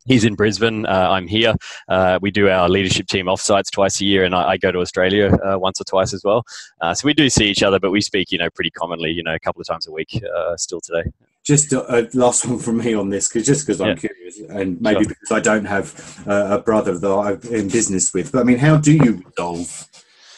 he's 0.08 0.24
in 0.24 0.34
Brisbane. 0.34 0.86
Uh, 0.86 1.08
I'm 1.10 1.28
here. 1.28 1.54
Uh, 1.88 2.18
we 2.20 2.30
do 2.30 2.48
our 2.48 2.68
leadership 2.68 3.06
team 3.06 3.26
offsites 3.26 3.70
twice 3.70 4.00
a 4.00 4.04
year, 4.04 4.24
and 4.24 4.34
I, 4.34 4.50
I 4.50 4.56
go 4.56 4.72
to 4.72 4.80
Australia 4.80 5.32
uh, 5.44 5.58
once 5.58 5.80
or 5.80 5.84
twice 5.84 6.12
as 6.12 6.24
well. 6.24 6.44
Uh, 6.80 6.94
so 6.94 7.06
we 7.06 7.14
do 7.14 7.30
see 7.30 7.44
each 7.44 7.62
other, 7.62 7.78
but 7.78 7.90
we 7.90 8.00
speak, 8.00 8.32
you 8.32 8.38
know, 8.38 8.50
pretty 8.50 8.70
commonly, 8.70 9.10
you 9.10 9.22
know, 9.22 9.34
a 9.34 9.38
couple 9.38 9.60
of 9.60 9.68
times 9.68 9.86
a 9.86 9.92
week 9.92 10.20
uh, 10.36 10.56
still 10.56 10.80
today. 10.80 11.08
Just 11.44 11.72
a, 11.72 12.08
last 12.14 12.46
one 12.46 12.58
from 12.58 12.78
me 12.78 12.94
on 12.94 13.10
this, 13.10 13.28
because 13.28 13.46
just 13.46 13.66
because 13.66 13.80
I'm 13.80 13.88
yeah. 13.88 13.94
curious, 13.94 14.40
and 14.50 14.80
maybe 14.80 15.04
sure. 15.04 15.08
because 15.08 15.30
I 15.30 15.40
don't 15.40 15.64
have 15.64 16.24
a 16.26 16.58
brother 16.58 16.98
that 16.98 17.08
I'm 17.08 17.40
in 17.54 17.68
business 17.68 18.12
with. 18.12 18.32
But 18.32 18.40
I 18.40 18.44
mean, 18.44 18.58
how 18.58 18.76
do 18.76 18.92
you 18.92 19.22
resolve 19.24 19.88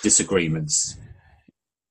disagreements? 0.02 0.96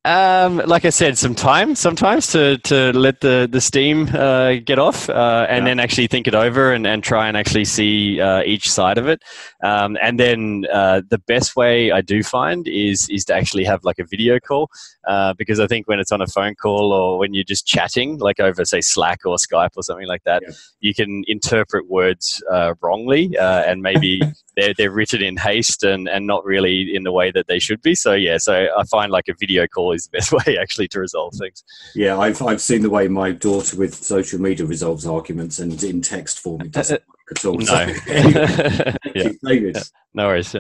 Um, 0.06 0.62
like 0.66 0.86
I 0.86 0.92
said, 0.92 1.18
some 1.18 1.36
time 1.36 1.76
sometimes 1.76 2.28
to, 2.32 2.58
to 2.60 2.94
let 2.94 3.20
the, 3.20 3.50
the 3.52 3.60
steam 3.60 4.08
uh, 4.16 4.54
get 4.64 4.80
off 4.80 5.10
uh, 5.10 5.46
and 5.50 5.66
yeah. 5.66 5.72
then 5.72 5.80
actually 5.82 6.08
think 6.08 6.26
it 6.26 6.34
over 6.34 6.72
and, 6.72 6.88
and 6.88 7.04
try 7.04 7.28
and 7.28 7.36
actually 7.36 7.66
see 7.66 8.22
uh, 8.22 8.42
each 8.44 8.72
side 8.72 8.98
of 8.98 9.10
it. 9.10 9.22
Um, 9.62 9.98
and 10.02 10.18
then 10.18 10.66
uh, 10.72 11.02
the 11.10 11.18
best 11.18 11.58
way 11.58 11.92
I 11.92 12.00
do 12.00 12.24
find 12.24 12.66
is 12.66 13.10
is 13.10 13.26
to 13.26 13.36
actually 13.36 13.66
have 13.66 13.84
like 13.84 14.00
a 14.00 14.06
video 14.06 14.40
call 14.40 14.72
uh, 15.06 15.34
because 15.34 15.60
I 15.60 15.68
think 15.68 15.90
when 15.90 16.00
it's 16.00 16.14
on 16.14 16.22
a 16.22 16.28
phone 16.28 16.56
call 16.56 16.94
or 16.94 17.20
when 17.20 17.34
you're 17.34 17.44
just 17.44 17.68
chatting, 17.68 18.20
like 18.20 18.40
over 18.40 18.64
say 18.64 18.80
Slack 18.80 19.26
or 19.26 19.36
Skype 19.36 19.72
or 19.76 19.84
something 19.84 20.08
like 20.08 20.24
that, 20.24 20.44
yeah. 20.48 20.54
you 20.80 20.94
can 20.94 21.26
interpret 21.28 21.90
words 21.90 22.42
uh, 22.50 22.74
wrongly 22.80 23.36
and 23.38 23.82
maybe 23.82 24.22
they're, 24.60 24.74
they're 24.74 24.92
written 24.92 25.22
in 25.22 25.38
haste 25.38 25.84
and, 25.84 26.08
and 26.08 26.28
not 26.28 26.44
really 26.46 26.96
in 26.96 27.04
the 27.04 27.12
way 27.12 27.32
that 27.32 27.48
they 27.48 27.60
should 27.60 27.82
be. 27.82 27.96
So 27.96 28.14
yeah, 28.14 28.38
so 28.38 28.68
I 28.78 28.84
find 28.86 29.12
like 29.12 29.28
a 29.28 29.34
video 29.40 29.68
call 29.68 29.92
is 29.94 30.06
the 30.06 30.18
best 30.18 30.32
way 30.46 30.58
actually 30.60 30.88
to 30.90 31.00
resolve 31.00 31.34
things. 31.40 31.64
Yeah, 31.96 32.18
I've 32.18 32.42
I've 32.42 32.62
seen 32.62 32.82
the 32.82 32.90
way 32.90 33.08
my 33.08 33.32
daughter 33.32 33.78
with 33.78 33.96
social 33.96 34.40
media 34.40 34.66
resolves 34.66 35.06
arguments, 35.06 35.60
and 35.60 35.82
in 35.84 36.02
text 36.02 36.40
form 36.40 36.62
it 36.62 36.72
doesn't 36.72 37.02
work 37.08 37.38
at 37.38 37.46
all. 37.46 37.58
No, 37.58 37.66
so, 37.66 37.86
yeah. 38.16 38.96
yeah. 39.16 39.84
no 40.14 40.28
worries. 40.28 40.54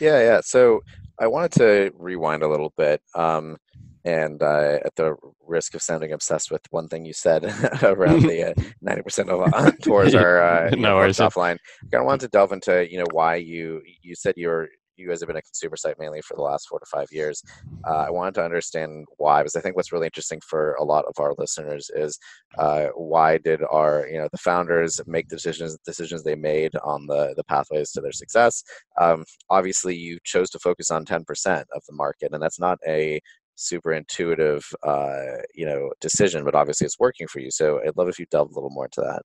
Yeah, 0.00 0.20
yeah. 0.20 0.40
So 0.42 0.80
I 1.18 1.26
wanted 1.26 1.52
to 1.52 1.92
rewind 1.96 2.42
a 2.42 2.48
little 2.48 2.72
bit. 2.76 3.00
Um, 3.14 3.56
and 4.06 4.40
uh, 4.40 4.78
at 4.84 4.94
the 4.94 5.16
risk 5.46 5.74
of 5.74 5.82
sounding 5.82 6.12
obsessed 6.12 6.50
with 6.50 6.62
one 6.70 6.88
thing 6.88 7.04
you 7.04 7.12
said 7.12 7.44
around 7.82 8.22
the 8.28 8.50
uh, 8.50 8.54
ninety 8.80 9.00
uh, 9.00 9.04
percent 9.04 9.28
of 9.28 9.52
uh, 9.52 9.70
tours 9.82 10.14
are 10.14 10.40
uh, 10.40 10.70
no 10.70 10.96
offline, 10.96 11.58
I 11.84 11.88
kind 11.90 12.02
of 12.02 12.06
wanted 12.06 12.26
to 12.26 12.28
delve 12.28 12.52
into 12.52 12.90
you 12.90 12.98
know 12.98 13.06
why 13.12 13.36
you 13.36 13.82
you 14.02 14.14
said 14.14 14.34
you 14.36 14.48
were 14.48 14.68
you 14.96 15.08
guys 15.08 15.20
have 15.20 15.26
been 15.26 15.36
a 15.36 15.42
consumer 15.42 15.76
site 15.76 15.98
mainly 15.98 16.22
for 16.22 16.36
the 16.36 16.42
last 16.42 16.68
four 16.68 16.78
to 16.78 16.86
five 16.86 17.08
years. 17.12 17.42
Uh, 17.86 18.04
I 18.06 18.10
wanted 18.10 18.34
to 18.36 18.44
understand 18.44 19.04
why, 19.18 19.42
because 19.42 19.54
I 19.54 19.60
think 19.60 19.76
what's 19.76 19.92
really 19.92 20.06
interesting 20.06 20.40
for 20.48 20.72
a 20.74 20.84
lot 20.84 21.04
of 21.04 21.12
our 21.18 21.34
listeners 21.36 21.90
is 21.94 22.18
uh, 22.56 22.86
why 22.94 23.36
did 23.36 23.60
our, 23.70 24.06
you 24.10 24.18
know, 24.18 24.28
the 24.32 24.38
founders 24.38 25.00
make 25.06 25.28
the 25.28 25.36
decisions 25.36 25.76
decisions 25.84 26.22
they 26.22 26.34
made 26.34 26.74
on 26.76 27.06
the 27.06 27.34
the 27.36 27.44
pathways 27.44 27.92
to 27.92 28.00
their 28.00 28.12
success. 28.12 28.62
Um, 29.00 29.24
obviously, 29.50 29.94
you 29.94 30.18
chose 30.24 30.48
to 30.50 30.58
focus 30.58 30.90
on 30.90 31.04
10% 31.04 31.24
of 31.74 31.82
the 31.86 31.94
market, 31.94 32.32
and 32.32 32.42
that's 32.42 32.60
not 32.60 32.78
a 32.86 33.20
super 33.56 33.92
intuitive, 33.92 34.64
uh, 34.82 35.38
you 35.54 35.66
know, 35.66 35.90
decision, 36.00 36.44
but 36.44 36.54
obviously 36.54 36.84
it's 36.84 36.98
working 36.98 37.26
for 37.26 37.40
you. 37.40 37.50
So 37.50 37.80
I'd 37.84 37.96
love 37.96 38.08
if 38.08 38.18
you 38.18 38.26
delve 38.30 38.50
a 38.50 38.54
little 38.54 38.70
more 38.70 38.84
into 38.84 39.00
that. 39.00 39.22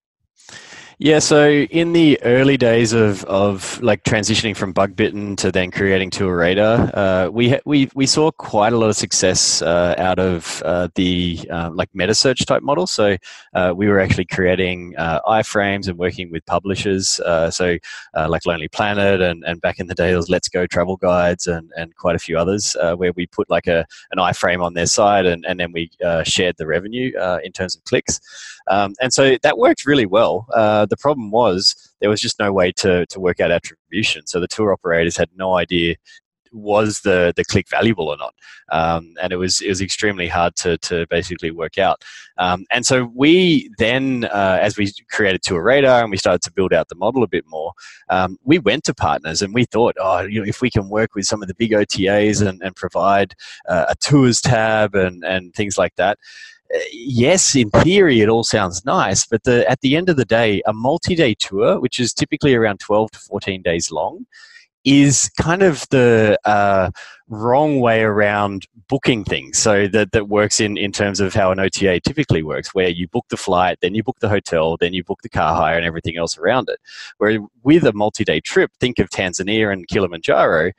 Yeah, 1.04 1.18
so 1.18 1.50
in 1.50 1.94
the 1.94 2.22
early 2.22 2.58
days 2.58 2.94
of, 2.94 3.24
of 3.24 3.82
like 3.82 4.04
transitioning 4.04 4.56
from 4.56 4.72
Bugbitten 4.72 5.36
to 5.38 5.52
then 5.52 5.72
creating 5.72 6.12
TourRadar, 6.12 6.92
uh, 6.94 7.32
we 7.32 7.58
we 7.66 7.90
we 7.96 8.06
saw 8.06 8.30
quite 8.30 8.72
a 8.72 8.78
lot 8.78 8.92
of 8.92 8.96
success 8.96 9.64
uh, 9.64 9.96
out 9.98 10.20
of 10.20 10.62
uh, 10.64 10.90
the 10.94 11.40
um, 11.50 11.76
like 11.76 11.90
meta 11.96 12.14
search 12.14 12.46
type 12.46 12.62
model. 12.62 12.86
So 12.86 13.18
uh, 13.56 13.74
we 13.76 13.88
were 13.88 14.00
actually 14.00 14.26
creating 14.26 14.94
uh, 14.96 15.22
iframes 15.26 15.88
and 15.88 15.98
working 15.98 16.30
with 16.30 16.46
publishers. 16.46 17.20
Uh, 17.22 17.50
so 17.50 17.80
like 18.28 18.46
Lonely 18.46 18.68
Planet 18.68 19.22
and, 19.22 19.44
and 19.44 19.60
back 19.60 19.80
in 19.80 19.88
the 19.88 19.96
day, 19.96 20.16
was 20.16 20.30
Let's 20.30 20.50
Go 20.50 20.68
Travel 20.68 20.98
Guides 20.98 21.48
and, 21.48 21.72
and 21.76 21.96
quite 21.96 22.16
a 22.16 22.20
few 22.20 22.38
others 22.38 22.78
where 22.98 23.12
we 23.14 23.26
put 23.26 23.50
like 23.50 23.66
a 23.66 23.88
an 24.12 24.20
iframe 24.20 24.64
on 24.64 24.76
their 24.76 24.86
side 24.86 25.26
and, 25.26 25.48
and 25.48 25.60
then 25.60 25.72
we 25.72 25.90
shared 26.26 26.58
the 26.58 26.68
revenue 26.68 27.12
in 27.44 27.52
terms 27.54 27.76
of 27.76 27.84
clicks. 27.86 28.20
Um, 28.68 28.94
and 29.02 29.12
so 29.12 29.38
that 29.42 29.58
worked 29.58 29.88
really 29.88 30.06
well 30.06 30.46
the 30.92 30.98
problem 30.98 31.32
was 31.32 31.76
there 32.02 32.10
was 32.10 32.22
just 32.22 32.38
no 32.38 32.54
way 32.54 32.72
to, 32.74 33.08
to 33.08 33.20
work 33.20 33.40
out 33.40 33.50
attribution. 33.50 34.28
So 34.28 34.40
the 34.40 34.48
tour 34.48 34.72
operators 34.72 35.18
had 35.18 35.30
no 35.36 35.56
idea 35.58 35.96
was 36.54 37.02
the 37.02 37.32
the 37.36 37.46
click 37.46 37.70
valuable 37.70 38.10
or 38.10 38.18
not, 38.18 38.34
um, 38.72 39.14
and 39.22 39.32
it 39.32 39.38
was 39.38 39.62
it 39.62 39.70
was 39.70 39.82
extremely 39.82 40.28
hard 40.28 40.56
to 40.58 40.78
to 40.80 41.08
basically 41.10 41.50
work 41.50 41.78
out. 41.78 42.04
Um, 42.38 42.66
and 42.72 42.86
so 42.86 43.10
we 43.16 43.70
then, 43.78 44.26
uh, 44.26 44.60
as 44.62 44.78
we 44.78 44.92
created 45.10 45.44
TourRadar 45.44 46.02
and 46.02 46.12
we 46.12 46.18
started 46.18 46.42
to 46.42 46.52
build 46.52 46.74
out 46.74 46.90
the 46.90 46.96
model 46.96 47.24
a 47.24 47.28
bit 47.28 47.46
more, 47.48 47.72
um, 48.10 48.38
we 48.44 48.60
went 48.60 48.84
to 48.86 48.94
partners 48.94 49.42
and 49.42 49.54
we 49.54 49.66
thought, 49.66 49.96
oh, 50.00 50.22
you 50.22 50.42
know, 50.42 50.46
if 50.48 50.62
we 50.62 50.70
can 50.70 50.90
work 50.90 51.16
with 51.16 51.26
some 51.26 51.42
of 51.42 51.48
the 51.48 51.56
big 51.56 51.72
OTAs 51.72 52.46
and, 52.46 52.62
and 52.62 52.76
provide 52.76 53.34
uh, 53.70 53.86
a 53.90 53.96
tours 53.96 54.42
tab 54.42 54.96
and 54.96 55.24
and 55.24 55.54
things 55.54 55.78
like 55.78 55.96
that 55.96 56.18
yes, 56.92 57.56
in 57.56 57.70
theory, 57.70 58.22
it 58.22 58.30
all 58.30 58.44
sounds 58.44 58.86
nice, 58.86 59.26
but 59.26 59.44
the, 59.44 59.70
at 59.70 59.82
the 59.82 59.96
end 59.96 60.10
of 60.10 60.18
the 60.18 60.26
day, 60.26 60.62
a 60.66 60.74
multi 60.74 61.16
day 61.16 61.34
tour, 61.34 61.80
which 61.80 62.00
is 62.00 62.14
typically 62.14 62.56
around 62.56 62.80
12 62.80 63.12
to 63.12 63.20
14 63.20 63.62
days 63.62 63.92
long, 63.92 64.26
is 64.84 65.30
kind 65.40 65.62
of 65.62 65.86
the 65.92 66.40
uh, 66.44 66.90
wrong 67.28 67.80
way 67.80 68.02
around 68.02 68.68
booking 68.88 69.24
things. 69.24 69.58
So 69.58 69.88
that, 69.88 70.12
that 70.12 70.28
works 70.28 70.60
in, 70.60 70.76
in 70.76 70.92
terms 70.92 71.20
of 71.20 71.34
how 71.34 71.52
an 71.52 71.60
OTA 71.60 72.00
typically 72.02 72.44
works, 72.44 72.74
where 72.74 72.90
you 72.90 73.08
book 73.08 73.26
the 73.30 73.38
flight, 73.38 73.78
then 73.82 73.94
you 73.94 74.04
book 74.04 74.18
the 74.20 74.30
hotel, 74.30 74.78
then 74.78 74.94
you 74.94 75.04
book 75.04 75.20
the 75.22 75.30
car 75.30 75.56
hire 75.56 75.78
and 75.78 75.86
everything 75.86 76.18
else 76.18 76.38
around 76.38 76.68
it. 76.70 76.80
Where 77.18 77.40
with 77.64 77.86
a 77.86 77.94
multi 77.94 78.24
day 78.24 78.40
trip, 78.40 78.72
think 78.80 79.00
of 79.00 79.10
Tanzania 79.10 79.72
and 79.72 79.88
Kilimanjaro, 79.88 80.72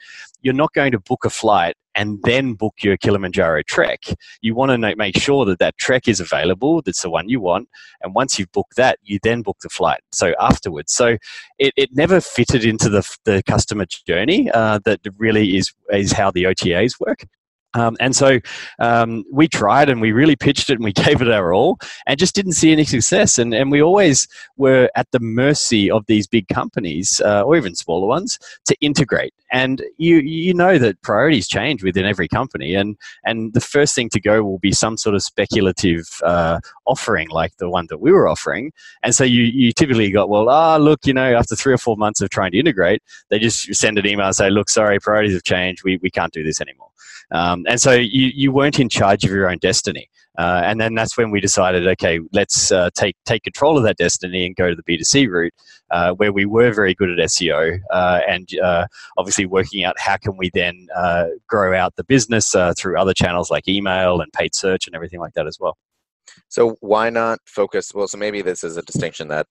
you're 0.43 0.55
not 0.55 0.73
going 0.73 0.93
to 0.93 1.01
book 1.01 1.25
a 1.25 1.31
flight 1.31 1.75
and 1.95 2.19
then 2.25 2.55
book 2.55 2.75
your 2.83 2.97
Kilimanjaro 2.97 3.63
trek. 3.63 4.01
You 4.41 4.55
want 4.55 4.71
to 4.71 4.97
make 4.97 5.17
sure 5.17 5.45
that 5.45 5.59
that 5.59 5.77
trek 5.79 6.09
is 6.09 6.21
available, 6.21 6.83
that's 6.83 7.03
the 7.03 7.11
one 7.11 7.29
you 7.29 7.41
want. 7.41 7.69
And 8.03 8.15
once 8.15 8.39
you've 8.39 8.53
booked 8.53 8.77
that, 8.77 8.99
you 9.03 9.19
then 9.23 9.43
book 9.43 9.59
the 9.63 9.69
flight. 9.69 10.01
So 10.13 10.35
afterwards. 10.41 10.93
So 10.93 11.17
it, 11.59 11.73
it 11.77 11.91
never 11.93 12.21
fitted 12.21 12.65
into 12.65 12.89
the, 12.89 13.09
the 13.25 13.43
customer 13.47 13.87
journey 14.07 14.51
uh, 14.51 14.81
that 14.85 15.01
really 15.19 15.57
is, 15.57 15.73
is 15.93 16.13
how 16.13 16.31
the 16.31 16.45
OTAs 16.45 16.99
work. 17.01 17.25
Um, 17.75 17.97
and 18.01 18.15
so 18.15 18.39
um, 18.79 19.25
we 19.33 19.49
tried 19.49 19.89
and 19.89 20.01
we 20.01 20.13
really 20.13 20.37
pitched 20.37 20.71
it 20.71 20.75
and 20.75 20.85
we 20.85 20.93
gave 21.05 21.23
it 21.23 21.31
our 21.31 21.53
all 21.53 21.79
and 22.07 22.19
just 22.19 22.35
didn't 22.35 22.53
see 22.53 22.73
any 22.73 22.85
success. 22.85 23.39
And, 23.39 23.55
and 23.55 23.71
we 23.71 23.83
always 23.83 24.29
were 24.57 24.91
at 24.95 25.11
the 25.11 25.21
mercy 25.21 25.91
of 25.91 26.05
these 26.07 26.27
big 26.27 26.49
companies 26.49 27.21
uh, 27.25 27.43
or 27.43 27.57
even 27.57 27.75
smaller 27.75 28.07
ones 28.07 28.39
to 28.67 28.77
integrate. 28.81 29.35
And 29.53 29.83
you, 29.99 30.17
you 30.19 30.55
know 30.55 30.79
that 30.79 31.01
priorities 31.03 31.47
change 31.47 31.83
within 31.83 32.07
every 32.07 32.29
company. 32.29 32.75
And, 32.75 32.97
and 33.25 33.53
the 33.53 33.61
first 33.61 33.95
thing 33.95 34.09
to 34.11 34.21
go 34.21 34.43
will 34.43 34.59
be 34.59 34.73
some 34.73 34.97
sort 34.97 35.15
of 35.15 35.23
speculative 35.23 36.07
uh, 36.25 36.61
offering 36.87 37.29
like 37.29 37.57
the 37.59 37.69
one 37.69 37.87
that 37.89 37.99
we 37.99 38.13
were 38.13 38.29
offering. 38.29 38.73
And 39.03 39.15
so 39.15 39.25
you, 39.25 39.43
you 39.43 39.73
typically 39.73 40.11
got, 40.11 40.29
well, 40.29 40.49
ah, 40.49 40.77
look, 40.77 41.07
you 41.07 41.13
know, 41.13 41.37
after 41.37 41.55
three 41.55 41.75
or 41.75 41.79
four 41.79 41.97
months 41.97 42.21
of 42.21 42.31
trying 42.31 42.53
to 42.53 42.59
integrate, 42.59 43.03
they 43.29 43.39
just 43.39 43.75
send 43.75 43.99
an 43.99 44.07
email 44.07 44.27
and 44.27 44.37
say, 44.37 44.51
look, 44.51 44.71
sorry, 44.71 44.99
priorities 44.99 45.35
have 45.35 45.43
changed. 45.43 45.85
We, 45.85 45.99
we 45.99 46.11
can't 46.11 46.33
do 46.33 46.43
this 46.43 46.61
anymore. 46.61 46.92
Um, 47.31 47.65
and 47.69 47.81
so 47.81 47.93
you, 47.93 48.31
you 48.35 48.53
weren't 48.53 48.79
in 48.79 48.89
charge 48.89 49.25
of 49.25 49.31
your 49.31 49.51
own 49.51 49.59
destiny. 49.59 50.09
Uh, 50.39 50.63
and 50.65 50.81
then 50.81 50.95
that's 50.95 51.17
when 51.19 51.31
we 51.31 51.41
decided, 51.41 51.87
okay, 51.87 52.19
let's 52.33 52.73
uh, 52.73 52.89
take 52.95 53.17
take 53.27 53.43
control 53.43 53.77
of 53.77 53.85
that 53.85 53.99
destiny 53.99 54.47
and 54.47 54.57
go 54.57 54.71
to 54.71 54.75
the 54.75 54.83
B2C 54.83 55.29
route, 55.29 55.53
uh, 55.91 56.13
where 56.15 56.33
we 56.33 56.47
were 56.47 56.73
very 56.73 56.95
good 56.95 57.11
at 57.11 57.19
SEO 57.29 57.79
uh, 57.91 58.21
and 58.27 58.49
uh, 58.61 58.87
obviously 59.19 59.45
working 59.45 59.85
out 59.85 59.99
how 59.99 60.17
can 60.17 60.37
we 60.39 60.51
then 60.55 60.87
uh, 60.97 61.27
grow 61.49 61.77
out 61.77 61.95
the 61.97 62.05
business 62.05 62.55
through 62.79 62.99
other 62.99 63.13
channels 63.13 63.51
like 63.51 63.69
email 63.69 64.21
and 64.21 64.33
paid 64.33 64.55
search 64.55 64.87
and 64.87 64.97
everything 64.97 65.21
like 65.21 65.35
that 65.35 65.47
as 65.47 65.59
well. 65.61 65.77
So 66.49 66.77
why 66.81 67.11
not 67.11 67.41
focus? 67.45 67.93
Well, 67.95 68.09
so 68.09 68.17
maybe 68.17 68.41
this 68.41 68.65
is 68.65 68.79
a 68.79 68.83
distinction 68.83 69.29
that 69.29 69.47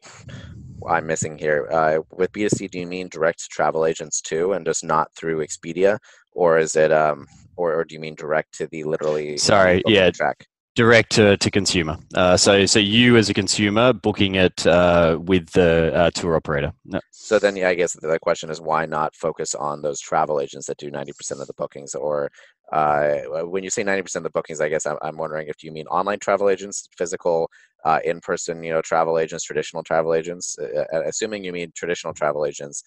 I'm 0.87 1.05
missing 1.05 1.37
here. 1.37 1.67
with 2.11 2.31
B2C, 2.31 2.71
do 2.71 2.79
you 2.79 2.87
mean 2.87 3.07
direct 3.07 3.51
travel 3.51 3.85
agents 3.85 4.19
too, 4.19 4.53
and 4.53 4.65
just 4.65 4.83
not 4.83 5.13
through 5.13 5.45
Expedia, 5.45 5.99
or 6.31 6.57
is 6.57 6.75
it? 6.75 6.91
Um, 6.91 7.27
or, 7.61 7.75
or 7.79 7.83
do 7.85 7.93
you 7.95 8.01
mean 8.01 8.15
direct 8.15 8.49
to 8.57 8.67
the 8.67 8.83
literally? 8.83 9.37
Sorry, 9.37 9.81
yeah, 9.85 10.09
track 10.11 10.47
direct 10.75 11.11
to, 11.11 11.35
to 11.37 11.51
consumer. 11.51 11.97
Uh, 12.15 12.37
so 12.37 12.65
so 12.65 12.79
you 12.79 13.17
as 13.17 13.29
a 13.29 13.33
consumer 13.33 13.93
booking 13.93 14.35
it 14.35 14.65
uh, 14.65 15.19
with 15.21 15.49
the 15.51 15.93
uh, 15.93 16.09
tour 16.11 16.35
operator. 16.35 16.71
No. 16.85 16.99
So 17.11 17.39
then, 17.39 17.55
yeah, 17.55 17.69
I 17.69 17.75
guess 17.75 17.93
the 17.93 18.19
question 18.19 18.49
is 18.49 18.61
why 18.61 18.85
not 18.85 19.15
focus 19.15 19.53
on 19.53 19.81
those 19.81 19.99
travel 19.99 20.39
agents 20.39 20.67
that 20.67 20.77
do 20.77 20.89
ninety 20.89 21.13
percent 21.13 21.41
of 21.41 21.47
the 21.47 21.53
bookings, 21.53 21.93
or 21.93 22.31
uh, 22.71 23.17
when 23.53 23.63
you 23.63 23.69
say 23.69 23.83
ninety 23.83 24.01
percent 24.01 24.25
of 24.25 24.31
the 24.31 24.37
bookings, 24.37 24.61
I 24.61 24.69
guess 24.69 24.85
I'm, 24.85 24.97
I'm 25.01 25.17
wondering 25.17 25.47
if 25.47 25.63
you 25.63 25.71
mean 25.71 25.87
online 25.87 26.19
travel 26.19 26.49
agents, 26.49 26.87
physical. 26.97 27.49
Uh, 27.83 27.99
in-person, 28.05 28.63
you 28.63 28.71
know, 28.71 28.79
travel 28.79 29.17
agents, 29.17 29.43
traditional 29.43 29.81
travel 29.81 30.13
agents. 30.13 30.55
Uh, 30.59 31.01
assuming 31.11 31.43
you 31.43 31.51
mean 31.51 31.71
traditional 31.75 32.13
travel 32.13 32.45
agents, 32.45 32.83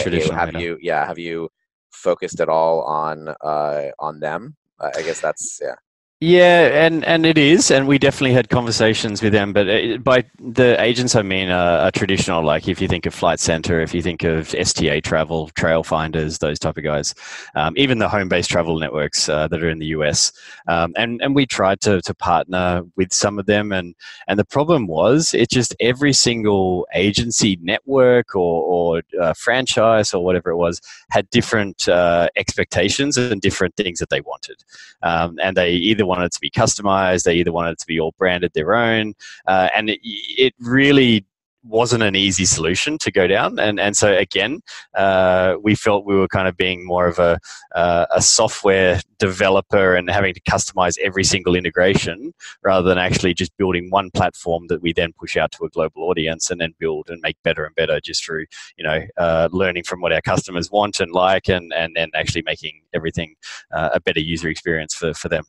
traditional, 0.00 0.34
have 0.34 0.54
yeah. 0.54 0.58
you, 0.58 0.78
yeah, 0.80 1.06
have 1.06 1.18
you 1.18 1.50
focused 1.90 2.40
at 2.40 2.48
all 2.48 2.82
on 2.82 3.28
uh, 3.28 3.90
on 3.98 4.20
them. 4.20 4.56
I 4.80 5.02
guess 5.02 5.20
that's 5.20 5.60
yeah. 5.62 5.74
Yeah, 6.20 6.84
and, 6.84 7.04
and 7.04 7.24
it 7.24 7.38
is, 7.38 7.70
and 7.70 7.86
we 7.86 7.96
definitely 7.96 8.32
had 8.32 8.48
conversations 8.48 9.22
with 9.22 9.32
them. 9.32 9.52
But 9.52 9.68
it, 9.68 10.02
by 10.02 10.24
the 10.40 10.74
agents, 10.82 11.14
I 11.14 11.22
mean 11.22 11.48
uh, 11.48 11.82
a 11.84 11.96
traditional, 11.96 12.44
like 12.44 12.66
if 12.66 12.80
you 12.80 12.88
think 12.88 13.06
of 13.06 13.14
Flight 13.14 13.38
Centre, 13.38 13.80
if 13.80 13.94
you 13.94 14.02
think 14.02 14.24
of 14.24 14.52
STA 14.52 15.00
Travel, 15.00 15.48
Trailfinders, 15.50 16.40
those 16.40 16.58
type 16.58 16.76
of 16.76 16.82
guys, 16.82 17.14
um, 17.54 17.74
even 17.76 17.98
the 17.98 18.08
home-based 18.08 18.50
travel 18.50 18.80
networks 18.80 19.28
uh, 19.28 19.46
that 19.46 19.62
are 19.62 19.70
in 19.70 19.78
the 19.78 19.86
US, 19.98 20.32
um, 20.66 20.92
and 20.96 21.22
and 21.22 21.36
we 21.36 21.46
tried 21.46 21.80
to 21.82 22.00
to 22.00 22.14
partner 22.14 22.82
with 22.96 23.12
some 23.12 23.38
of 23.38 23.46
them, 23.46 23.70
and 23.70 23.94
and 24.26 24.40
the 24.40 24.44
problem 24.44 24.88
was 24.88 25.32
it 25.34 25.48
just 25.48 25.72
every 25.78 26.12
single 26.12 26.84
agency 26.94 27.60
network 27.62 28.34
or 28.34 28.64
or 28.64 29.02
uh, 29.20 29.34
franchise 29.34 30.12
or 30.12 30.24
whatever 30.24 30.50
it 30.50 30.56
was 30.56 30.80
had 31.10 31.30
different 31.30 31.88
uh, 31.88 32.28
expectations 32.34 33.16
and 33.16 33.40
different 33.40 33.76
things 33.76 34.00
that 34.00 34.10
they 34.10 34.20
wanted, 34.22 34.64
um, 35.04 35.38
and 35.40 35.56
they 35.56 35.70
either 35.70 36.07
wanted 36.08 36.32
to 36.32 36.40
be 36.40 36.50
customized. 36.50 37.24
They 37.24 37.34
either 37.34 37.52
wanted 37.52 37.72
it 37.72 37.78
to 37.80 37.86
be 37.86 38.00
all 38.00 38.14
branded 38.18 38.52
their 38.54 38.74
own, 38.74 39.14
uh, 39.46 39.68
and 39.76 39.90
it, 39.90 40.00
it, 40.02 40.54
really 40.58 41.24
wasn't 41.64 42.02
an 42.02 42.16
easy 42.16 42.44
solution 42.44 42.98
to 42.98 43.10
go 43.10 43.26
down. 43.26 43.58
And 43.58 43.78
and 43.78 43.96
so 43.96 44.12
again, 44.16 44.60
uh, 44.94 45.56
we 45.62 45.74
felt 45.74 46.06
we 46.06 46.16
were 46.16 46.28
kind 46.28 46.48
of 46.48 46.56
being 46.56 46.86
more 46.86 47.06
of 47.06 47.18
a 47.18 47.38
uh, 47.74 48.06
a 48.14 48.22
software 48.22 49.00
developer 49.18 49.94
and 49.94 50.08
having 50.10 50.34
to 50.34 50.40
customize 50.40 50.96
every 50.98 51.24
single 51.24 51.54
integration 51.54 52.32
rather 52.62 52.88
than 52.88 52.98
actually 52.98 53.34
just 53.34 53.56
building 53.56 53.90
one 53.90 54.10
platform 54.10 54.66
that 54.68 54.80
we 54.80 54.92
then 54.92 55.12
push 55.18 55.36
out 55.36 55.50
to 55.52 55.64
a 55.64 55.68
global 55.70 56.04
audience 56.04 56.50
and 56.50 56.60
then 56.60 56.74
build 56.78 57.10
and 57.10 57.20
make 57.22 57.36
better 57.42 57.64
and 57.64 57.74
better 57.74 58.00
just 58.00 58.24
through 58.24 58.46
you 58.76 58.84
know 58.84 59.00
uh, 59.16 59.48
learning 59.52 59.84
from 59.84 60.00
what 60.00 60.12
our 60.12 60.22
customers 60.22 60.70
want 60.70 61.00
and 61.00 61.12
like 61.12 61.48
and 61.48 61.72
and 61.74 61.96
then 61.96 62.10
actually 62.14 62.42
making 62.42 62.80
everything 62.94 63.34
uh, 63.74 63.90
a 63.92 64.00
better 64.00 64.20
user 64.20 64.48
experience 64.48 64.94
for 64.94 65.12
for 65.14 65.28
them 65.28 65.44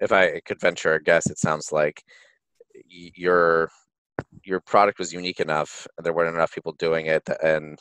if 0.00 0.12
I 0.12 0.40
could 0.40 0.60
venture 0.60 0.94
a 0.94 1.02
guess, 1.02 1.28
it 1.30 1.38
sounds 1.38 1.72
like 1.72 2.02
your 2.88 3.70
your 4.44 4.60
product 4.60 4.98
was 4.98 5.12
unique 5.12 5.40
enough. 5.40 5.86
There 6.02 6.12
weren't 6.12 6.34
enough 6.34 6.54
people 6.54 6.72
doing 6.78 7.06
it, 7.06 7.28
and 7.42 7.78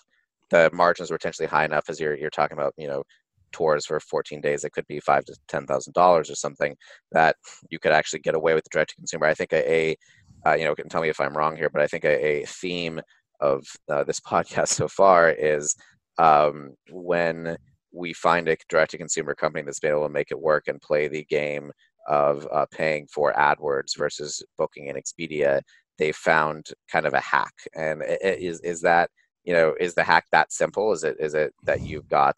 the 0.49 0.69
margins 0.73 1.11
were 1.11 1.17
potentially 1.17 1.47
high 1.47 1.65
enough. 1.65 1.89
As 1.89 1.99
you're 1.99 2.15
you're 2.15 2.29
talking 2.29 2.57
about, 2.57 2.73
you 2.77 2.87
know, 2.87 3.03
tours 3.51 3.85
for 3.85 3.99
14 3.99 4.41
days 4.41 4.63
it 4.63 4.71
could 4.73 4.85
be 4.87 4.99
five 4.99 5.25
to 5.25 5.35
ten 5.47 5.65
thousand 5.65 5.93
dollars 5.93 6.29
or 6.29 6.35
something 6.35 6.75
that 7.11 7.35
you 7.69 7.79
could 7.79 7.91
actually 7.91 8.19
get 8.19 8.35
away 8.35 8.53
with 8.53 8.69
direct 8.71 8.91
to 8.91 8.95
consumer. 8.95 9.25
I 9.25 9.33
think 9.33 9.53
a, 9.53 9.73
a 9.73 9.95
uh, 10.45 10.53
you 10.53 10.65
know, 10.65 10.75
can 10.75 10.89
tell 10.89 11.01
me 11.01 11.09
if 11.09 11.19
I'm 11.19 11.35
wrong 11.35 11.55
here, 11.55 11.69
but 11.69 11.81
I 11.81 11.87
think 11.87 12.05
a, 12.05 12.41
a 12.41 12.45
theme 12.45 13.01
of 13.41 13.65
uh, 13.89 14.03
this 14.03 14.19
podcast 14.31 14.69
so 14.69 14.87
far 14.87 15.29
is 15.31 15.75
um, 16.17 16.71
when 16.91 17.57
we 17.91 18.13
find 18.13 18.47
a 18.47 18.57
direct 18.69 18.91
to 18.91 18.97
consumer 18.97 19.33
company 19.33 19.63
that's 19.63 19.79
been 19.79 19.91
able 19.91 20.03
to 20.03 20.13
make 20.13 20.31
it 20.31 20.39
work 20.39 20.67
and 20.67 20.81
play 20.81 21.07
the 21.07 21.25
game 21.25 21.71
of 22.09 22.45
uh, 22.51 22.65
paying 22.71 23.07
for 23.07 23.31
AdWords 23.33 23.97
versus 23.97 24.43
booking 24.57 24.87
in 24.87 24.97
Expedia, 24.97 25.61
they 25.97 26.11
found 26.11 26.67
kind 26.91 27.05
of 27.05 27.13
a 27.13 27.19
hack. 27.19 27.53
And 27.75 28.03
is 28.21 28.59
is 28.61 28.81
that 28.81 29.09
you 29.43 29.53
know 29.53 29.75
is 29.79 29.93
the 29.93 30.03
hack 30.03 30.25
that 30.31 30.51
simple? 30.51 30.91
Is 30.91 31.03
it 31.03 31.17
is 31.19 31.35
it 31.35 31.53
that 31.63 31.81
you've 31.81 32.09
got 32.09 32.35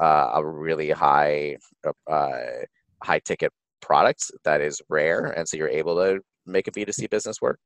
uh, 0.00 0.30
a 0.34 0.44
really 0.44 0.90
high 0.90 1.58
uh, 2.10 2.30
high 3.02 3.20
ticket 3.20 3.52
product 3.80 4.30
that 4.44 4.60
is 4.60 4.80
rare, 4.88 5.26
and 5.26 5.48
so 5.48 5.56
you're 5.56 5.68
able 5.68 5.96
to 5.96 6.20
make 6.46 6.66
a 6.66 6.72
B2C 6.72 7.10
business 7.10 7.40
work? 7.40 7.60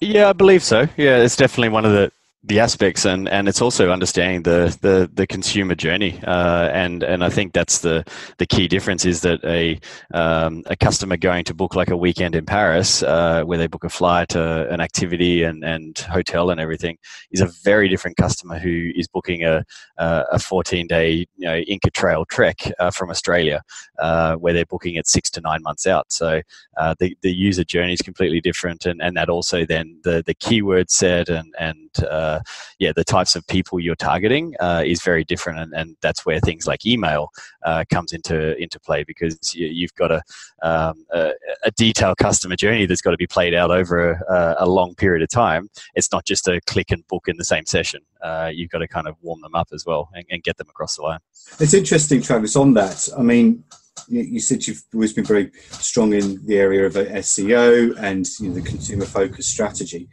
Yeah, 0.00 0.28
I 0.28 0.32
believe 0.32 0.62
so. 0.62 0.88
Yeah, 0.96 1.18
it's 1.18 1.36
definitely 1.36 1.70
one 1.70 1.84
of 1.84 1.92
the 1.92 2.12
the 2.44 2.58
aspects 2.58 3.04
and 3.04 3.28
and 3.28 3.48
it's 3.48 3.62
also 3.62 3.90
understanding 3.90 4.42
the 4.42 4.76
the, 4.80 5.08
the 5.14 5.26
consumer 5.26 5.76
journey 5.76 6.20
uh, 6.26 6.68
and 6.72 7.04
and 7.04 7.22
I 7.22 7.28
think 7.28 7.52
that's 7.52 7.78
the 7.80 8.04
the 8.38 8.46
key 8.46 8.66
difference 8.66 9.04
is 9.04 9.20
that 9.20 9.44
a 9.44 9.78
um, 10.12 10.64
a 10.66 10.74
customer 10.74 11.16
going 11.16 11.44
to 11.44 11.54
book 11.54 11.76
like 11.76 11.90
a 11.90 11.96
weekend 11.96 12.34
in 12.34 12.44
Paris 12.44 13.02
uh, 13.04 13.44
where 13.44 13.58
they 13.58 13.68
book 13.68 13.84
a 13.84 13.88
flight 13.88 14.34
uh, 14.34 14.66
an 14.70 14.80
activity 14.80 15.44
and 15.44 15.64
and 15.64 15.96
hotel 15.98 16.50
and 16.50 16.60
everything 16.60 16.98
is 17.30 17.40
a 17.40 17.46
very 17.62 17.88
different 17.88 18.16
customer 18.16 18.58
who 18.58 18.90
is 18.96 19.06
booking 19.06 19.44
a 19.44 19.64
a 19.98 20.38
14 20.38 20.88
day 20.88 21.26
you 21.36 21.46
know 21.46 21.58
Inca 21.58 21.90
Trail 21.90 22.24
trek 22.24 22.72
uh, 22.80 22.90
from 22.90 23.08
Australia 23.08 23.62
uh, 24.00 24.34
where 24.34 24.52
they're 24.52 24.66
booking 24.66 24.96
it 24.96 25.06
six 25.06 25.30
to 25.30 25.40
nine 25.40 25.62
months 25.62 25.86
out. 25.86 26.12
So 26.12 26.42
uh, 26.76 26.94
the 26.98 27.16
the 27.22 27.32
user 27.32 27.62
journey 27.62 27.92
is 27.92 28.02
completely 28.02 28.40
different 28.40 28.84
and 28.84 29.00
and 29.00 29.16
that 29.16 29.28
also 29.28 29.64
then 29.64 30.00
the 30.02 30.24
the 30.26 30.34
keyword 30.34 30.90
set 30.90 31.28
and 31.28 31.54
and 31.56 31.91
uh, 32.00 32.40
yeah, 32.78 32.92
the 32.94 33.04
types 33.04 33.36
of 33.36 33.46
people 33.46 33.80
you're 33.80 33.94
targeting 33.94 34.54
uh, 34.60 34.82
is 34.84 35.02
very 35.02 35.24
different, 35.24 35.58
and, 35.58 35.72
and 35.74 35.96
that's 36.00 36.24
where 36.24 36.40
things 36.40 36.66
like 36.66 36.86
email 36.86 37.30
uh, 37.64 37.84
comes 37.90 38.12
into 38.12 38.56
into 38.56 38.78
play 38.80 39.04
because 39.04 39.54
you, 39.54 39.86
have 39.86 39.94
got 39.94 40.10
a, 40.10 40.22
um, 40.62 41.04
a, 41.12 41.32
a 41.64 41.70
detailed 41.72 42.16
customer 42.18 42.56
journey 42.56 42.86
that's 42.86 43.00
got 43.00 43.10
to 43.10 43.16
be 43.16 43.26
played 43.26 43.54
out 43.54 43.70
over 43.70 44.12
a, 44.12 44.56
a, 44.60 44.66
long 44.66 44.94
period 44.94 45.22
of 45.22 45.28
time. 45.28 45.68
It's 45.94 46.10
not 46.12 46.24
just 46.24 46.48
a 46.48 46.60
click 46.66 46.90
and 46.90 47.06
book 47.08 47.28
in 47.28 47.36
the 47.36 47.44
same 47.44 47.66
session. 47.66 48.00
Uh, 48.22 48.50
you've 48.52 48.70
got 48.70 48.78
to 48.78 48.88
kind 48.88 49.08
of 49.08 49.16
warm 49.22 49.40
them 49.40 49.54
up 49.54 49.68
as 49.72 49.84
well 49.86 50.08
and, 50.14 50.24
and 50.30 50.42
get 50.42 50.56
them 50.56 50.68
across 50.68 50.96
the 50.96 51.02
line. 51.02 51.20
It's 51.58 51.74
interesting, 51.74 52.22
Travis. 52.22 52.56
On 52.56 52.74
that, 52.74 53.08
I 53.16 53.22
mean, 53.22 53.64
you 54.08 54.40
said 54.40 54.66
you've 54.66 54.82
always 54.94 55.12
been 55.12 55.24
very 55.24 55.50
strong 55.70 56.12
in 56.12 56.44
the 56.46 56.58
area 56.58 56.86
of 56.86 56.94
SEO 56.94 57.96
and 57.98 58.26
you 58.40 58.48
know, 58.48 58.54
the 58.54 58.62
consumer 58.62 59.04
focused 59.04 59.50
strategy. 59.50 60.08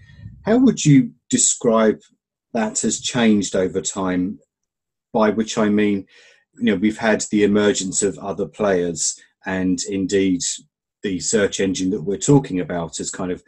How 0.50 0.58
would 0.58 0.84
you 0.84 1.12
describe 1.30 2.02
that 2.56 2.80
has 2.80 3.00
changed 3.00 3.56
over 3.56 3.82
time? 3.82 4.40
By 5.14 5.30
which 5.30 5.60
I 5.60 5.70
mean, 5.70 6.08
you 6.56 6.64
know, 6.64 6.76
we've 6.76 6.98
had 6.98 7.22
the 7.30 7.44
emergence 7.44 8.02
of 8.02 8.18
other 8.18 8.48
players, 8.48 9.16
and 9.46 9.80
indeed, 9.88 10.42
the 11.04 11.20
search 11.20 11.60
engine 11.60 11.92
that 11.92 12.02
we're 12.02 12.18
talking 12.18 12.60
about 12.60 13.00
is 13.00 13.12
kind 13.12 13.32
of 13.32 13.44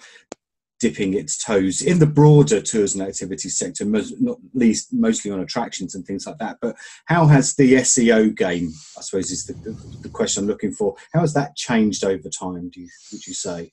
dipping 0.79 1.15
its 1.15 1.43
toes 1.43 1.81
in 1.81 1.97
the 1.97 2.05
broader 2.05 2.61
tourism 2.61 3.01
and 3.01 3.09
activities 3.09 3.57
sector, 3.57 3.83
not 3.83 4.37
least 4.53 4.93
mostly 4.93 5.31
on 5.31 5.39
attractions 5.39 5.95
and 5.95 6.05
things 6.05 6.27
like 6.27 6.37
that. 6.37 6.57
But 6.61 6.75
how 7.05 7.25
has 7.25 7.55
the 7.55 7.73
SEO 7.77 8.35
game, 8.35 8.73
I 8.95 9.01
suppose, 9.01 9.31
is 9.31 9.45
the, 9.45 9.53
the, 9.53 9.71
the 10.03 10.09
question 10.09 10.43
I'm 10.43 10.47
looking 10.47 10.71
for? 10.71 10.95
How 11.13 11.21
has 11.21 11.33
that 11.33 11.55
changed 11.55 12.03
over 12.03 12.29
time? 12.29 12.69
Do 12.69 12.79
you, 12.79 12.89
would 13.11 13.25
you 13.25 13.33
say? 13.33 13.71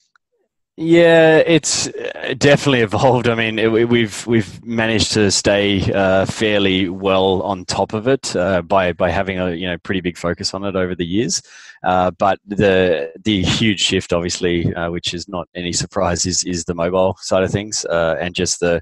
Yeah, 0.80 1.38
it's 1.38 1.88
uh, 1.88 2.34
definitely 2.38 2.82
evolved. 2.82 3.28
I 3.28 3.34
mean, 3.34 3.58
it, 3.58 3.66
we've 3.88 4.24
we've 4.28 4.64
managed 4.64 5.10
to 5.14 5.28
stay 5.32 5.82
uh, 5.92 6.24
fairly 6.24 6.88
well 6.88 7.42
on 7.42 7.64
top 7.64 7.94
of 7.94 8.06
it 8.06 8.36
uh, 8.36 8.62
by 8.62 8.92
by 8.92 9.10
having 9.10 9.40
a 9.40 9.50
you 9.54 9.66
know 9.66 9.76
pretty 9.78 10.00
big 10.00 10.16
focus 10.16 10.54
on 10.54 10.62
it 10.62 10.76
over 10.76 10.94
the 10.94 11.04
years. 11.04 11.42
Uh, 11.84 12.10
but 12.12 12.38
the 12.46 13.12
the 13.24 13.42
huge 13.42 13.80
shift, 13.80 14.12
obviously, 14.12 14.72
uh, 14.74 14.90
which 14.90 15.14
is 15.14 15.28
not 15.28 15.48
any 15.54 15.72
surprise, 15.72 16.26
is 16.26 16.44
is 16.44 16.64
the 16.64 16.74
mobile 16.74 17.16
side 17.20 17.42
of 17.42 17.50
things 17.50 17.84
uh, 17.86 18.16
and 18.20 18.34
just 18.34 18.60
the 18.60 18.80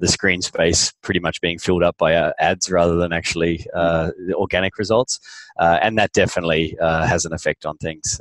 the 0.00 0.08
screen 0.08 0.42
space 0.42 0.92
pretty 1.02 1.20
much 1.20 1.40
being 1.40 1.58
filled 1.58 1.82
up 1.82 1.96
by 1.98 2.12
ads 2.38 2.70
rather 2.70 2.96
than 2.96 3.12
actually 3.12 3.66
organic 4.34 4.78
results. 4.78 5.20
and 5.58 5.98
that 5.98 6.12
definitely 6.12 6.76
has 6.80 7.24
an 7.24 7.32
effect 7.32 7.66
on 7.66 7.76
things 7.78 8.20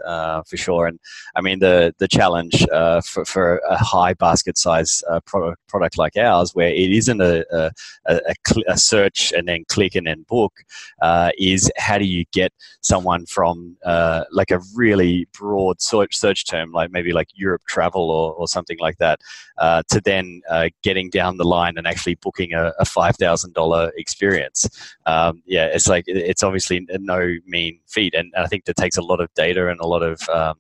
for 0.50 0.58
sure. 0.58 0.88
And 0.88 1.00
I 1.36 1.42
mean, 1.42 1.60
the 1.60 1.94
the 1.98 2.08
challenge 2.08 2.66
for, 3.04 3.26
for 3.26 3.58
a 3.70 3.78
high 3.78 4.14
basket 4.14 4.58
size 4.58 5.04
uh, 5.10 5.20
product, 5.22 5.60
product 5.68 5.98
like 5.98 6.18
ours, 6.18 6.54
where 6.54 6.70
it 6.70 6.92
isn't 6.92 7.22
a, 7.22 7.46
a, 7.52 7.72
a, 8.06 8.36
a 8.68 8.78
search 8.78 9.32
and 9.34 9.48
then 9.48 9.66
click 9.68 9.96
and 9.96 10.08
then 10.08 10.26
book, 10.28 10.54
uh, 11.02 11.32
is 11.38 11.72
how 11.78 11.98
do 11.98 12.06
you 12.06 12.26
get 12.32 12.52
someone 12.82 13.26
from 13.26 13.78
uh, 13.86 14.07
like 14.32 14.52
a 14.52 14.60
really 14.76 15.28
broad 15.38 15.82
search, 15.82 16.16
search 16.16 16.46
term, 16.46 16.72
like 16.72 16.92
maybe 16.92 17.14
like 17.14 17.30
Europe 17.34 17.64
travel 17.68 18.10
or, 18.12 18.34
or 18.34 18.48
something 18.48 18.78
like 18.80 18.98
that, 18.98 19.20
uh, 19.58 19.82
to 19.90 20.02
then 20.02 20.42
uh, 20.50 20.70
getting 20.84 21.10
down 21.10 21.38
the 21.38 21.46
line 21.46 21.78
and 21.78 21.88
actually 21.88 22.16
booking 22.16 22.54
a, 22.54 22.74
a 22.80 22.86
$5,000 22.86 23.92
experience. 23.98 24.68
Um, 25.06 25.42
yeah, 25.46 25.66
it's 25.66 25.88
like, 25.88 26.06
it's 26.08 26.44
obviously 26.44 26.86
no 27.00 27.36
mean 27.46 27.80
feat. 27.88 28.14
And 28.14 28.34
I 28.38 28.48
think 28.48 28.66
that 28.66 28.76
takes 28.76 28.98
a 28.98 29.02
lot 29.02 29.20
of 29.20 29.34
data 29.34 29.70
and 29.70 29.80
a 29.80 29.88
lot 29.88 30.04
of 30.04 30.28
um, 30.30 30.56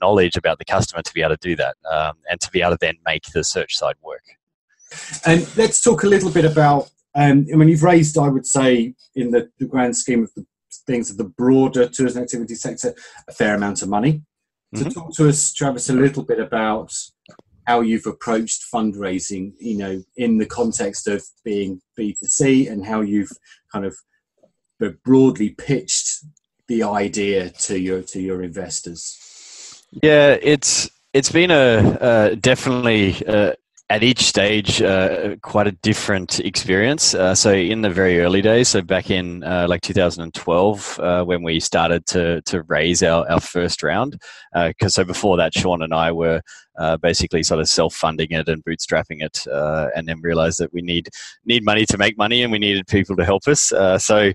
knowledge 0.00 0.36
about 0.36 0.58
the 0.58 0.64
customer 0.64 1.02
to 1.02 1.14
be 1.14 1.22
able 1.22 1.36
to 1.36 1.48
do 1.48 1.56
that 1.56 1.76
um, 1.90 2.14
and 2.30 2.40
to 2.40 2.50
be 2.50 2.60
able 2.60 2.72
to 2.72 2.78
then 2.80 2.96
make 3.04 3.24
the 3.34 3.44
search 3.44 3.76
side 3.76 3.96
work. 4.02 4.24
And 5.24 5.46
let's 5.56 5.80
talk 5.80 6.02
a 6.02 6.06
little 6.06 6.30
bit 6.30 6.44
about, 6.44 6.90
um, 7.14 7.46
I 7.52 7.56
mean, 7.56 7.68
you've 7.68 7.82
raised, 7.82 8.16
I 8.16 8.28
would 8.28 8.46
say, 8.46 8.94
in 9.14 9.30
the, 9.30 9.50
the 9.58 9.66
grand 9.66 9.96
scheme 9.96 10.22
of 10.22 10.32
the 10.34 10.46
things 10.88 11.10
of 11.10 11.18
the 11.18 11.30
broader 11.42 11.88
tourism 11.88 12.24
activity 12.24 12.56
sector, 12.56 12.94
a 13.28 13.32
fair 13.32 13.54
amount 13.54 13.82
of 13.82 13.88
money. 13.88 14.22
Mm-hmm. 14.74 14.90
So 14.90 14.90
talk 14.90 15.14
to 15.14 15.28
us, 15.28 15.52
Travis, 15.52 15.88
a 15.88 15.92
little 15.92 16.24
bit 16.24 16.40
about 16.40 16.92
how 17.68 17.82
you've 17.82 18.06
approached 18.06 18.64
fundraising, 18.74 19.52
you 19.60 19.76
know, 19.76 20.02
in 20.16 20.38
the 20.38 20.46
context 20.46 21.06
of 21.06 21.22
being 21.44 21.80
B2C 21.96 22.70
and 22.70 22.84
how 22.84 23.02
you've 23.02 23.30
kind 23.70 23.84
of 23.84 23.94
broadly 25.04 25.50
pitched 25.50 26.24
the 26.66 26.82
idea 26.82 27.50
to 27.50 27.78
your 27.78 28.02
to 28.02 28.20
your 28.20 28.42
investors. 28.42 29.84
Yeah, 30.02 30.36
it's 30.40 30.90
it's 31.12 31.32
been 31.32 31.50
a, 31.50 31.98
a 32.00 32.36
definitely 32.36 33.22
at 33.90 34.02
each 34.02 34.20
stage, 34.20 34.82
uh, 34.82 35.36
quite 35.40 35.66
a 35.66 35.72
different 35.72 36.40
experience. 36.40 37.14
Uh, 37.14 37.34
so 37.34 37.52
in 37.52 37.80
the 37.80 37.88
very 37.88 38.20
early 38.20 38.42
days, 38.42 38.68
so 38.68 38.82
back 38.82 39.10
in 39.10 39.42
uh, 39.42 39.66
like 39.66 39.80
2012, 39.80 41.00
uh, 41.00 41.24
when 41.24 41.42
we 41.42 41.58
started 41.58 42.04
to 42.06 42.42
to 42.42 42.62
raise 42.64 43.02
our, 43.02 43.28
our 43.30 43.40
first 43.40 43.82
round, 43.82 44.20
because 44.52 44.98
uh, 44.98 45.02
so 45.02 45.04
before 45.04 45.38
that, 45.38 45.54
Sean 45.54 45.82
and 45.82 45.94
I 45.94 46.12
were 46.12 46.42
uh, 46.78 46.98
basically 46.98 47.42
sort 47.42 47.60
of 47.60 47.68
self 47.68 47.94
funding 47.94 48.30
it 48.30 48.48
and 48.48 48.62
bootstrapping 48.62 49.22
it, 49.22 49.46
and 49.96 50.06
then 50.06 50.20
realized 50.20 50.58
that 50.58 50.72
we 50.72 50.82
need 50.82 51.08
need 51.46 51.64
money 51.64 51.86
to 51.86 51.96
make 51.96 52.18
money, 52.18 52.42
and 52.42 52.52
we 52.52 52.58
needed 52.58 52.86
people 52.88 53.16
to 53.16 53.24
help 53.24 53.48
us. 53.48 53.72
so 54.04 54.32